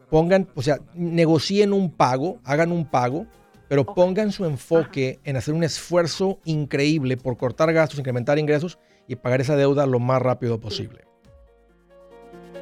pongan, 0.09 0.47
o 0.55 0.61
sea, 0.61 0.79
negocien 0.95 1.73
un 1.73 1.91
pago, 1.91 2.39
hagan 2.43 2.71
un 2.71 2.85
pago, 2.85 3.27
pero 3.67 3.85
pongan 3.85 4.31
su 4.31 4.45
enfoque 4.45 5.19
en 5.23 5.35
hacer 5.35 5.53
un 5.53 5.63
esfuerzo 5.63 6.39
increíble 6.45 7.17
por 7.17 7.37
cortar 7.37 7.71
gastos, 7.73 7.99
incrementar 7.99 8.39
ingresos 8.39 8.79
y 9.07 9.15
pagar 9.15 9.41
esa 9.41 9.55
deuda 9.55 9.85
lo 9.85 9.99
más 9.99 10.21
rápido 10.21 10.59
posible. 10.59 11.05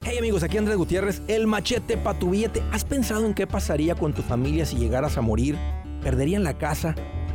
Hey 0.04 0.18
amigos, 0.18 0.44
aquí 0.44 0.58
Andrés 0.58 0.78
Gutiérrez, 0.78 1.22
el 1.28 1.48
machete 1.48 1.98
para 1.98 2.18
tu 2.18 2.32
billete. 2.32 2.62
¿Has 2.72 2.84
pensado 2.84 3.26
en 3.26 3.34
qué 3.34 3.48
pasaría 3.48 3.96
con 3.96 4.14
tu 4.14 4.22
familia 4.22 4.66
si 4.66 4.78
llegaras 4.78 5.18
a 5.18 5.22
morir? 5.22 5.58
¿Perderían 6.02 6.44
la 6.44 6.58
casa? 6.58 6.96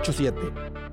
8-7. 0.00 0.83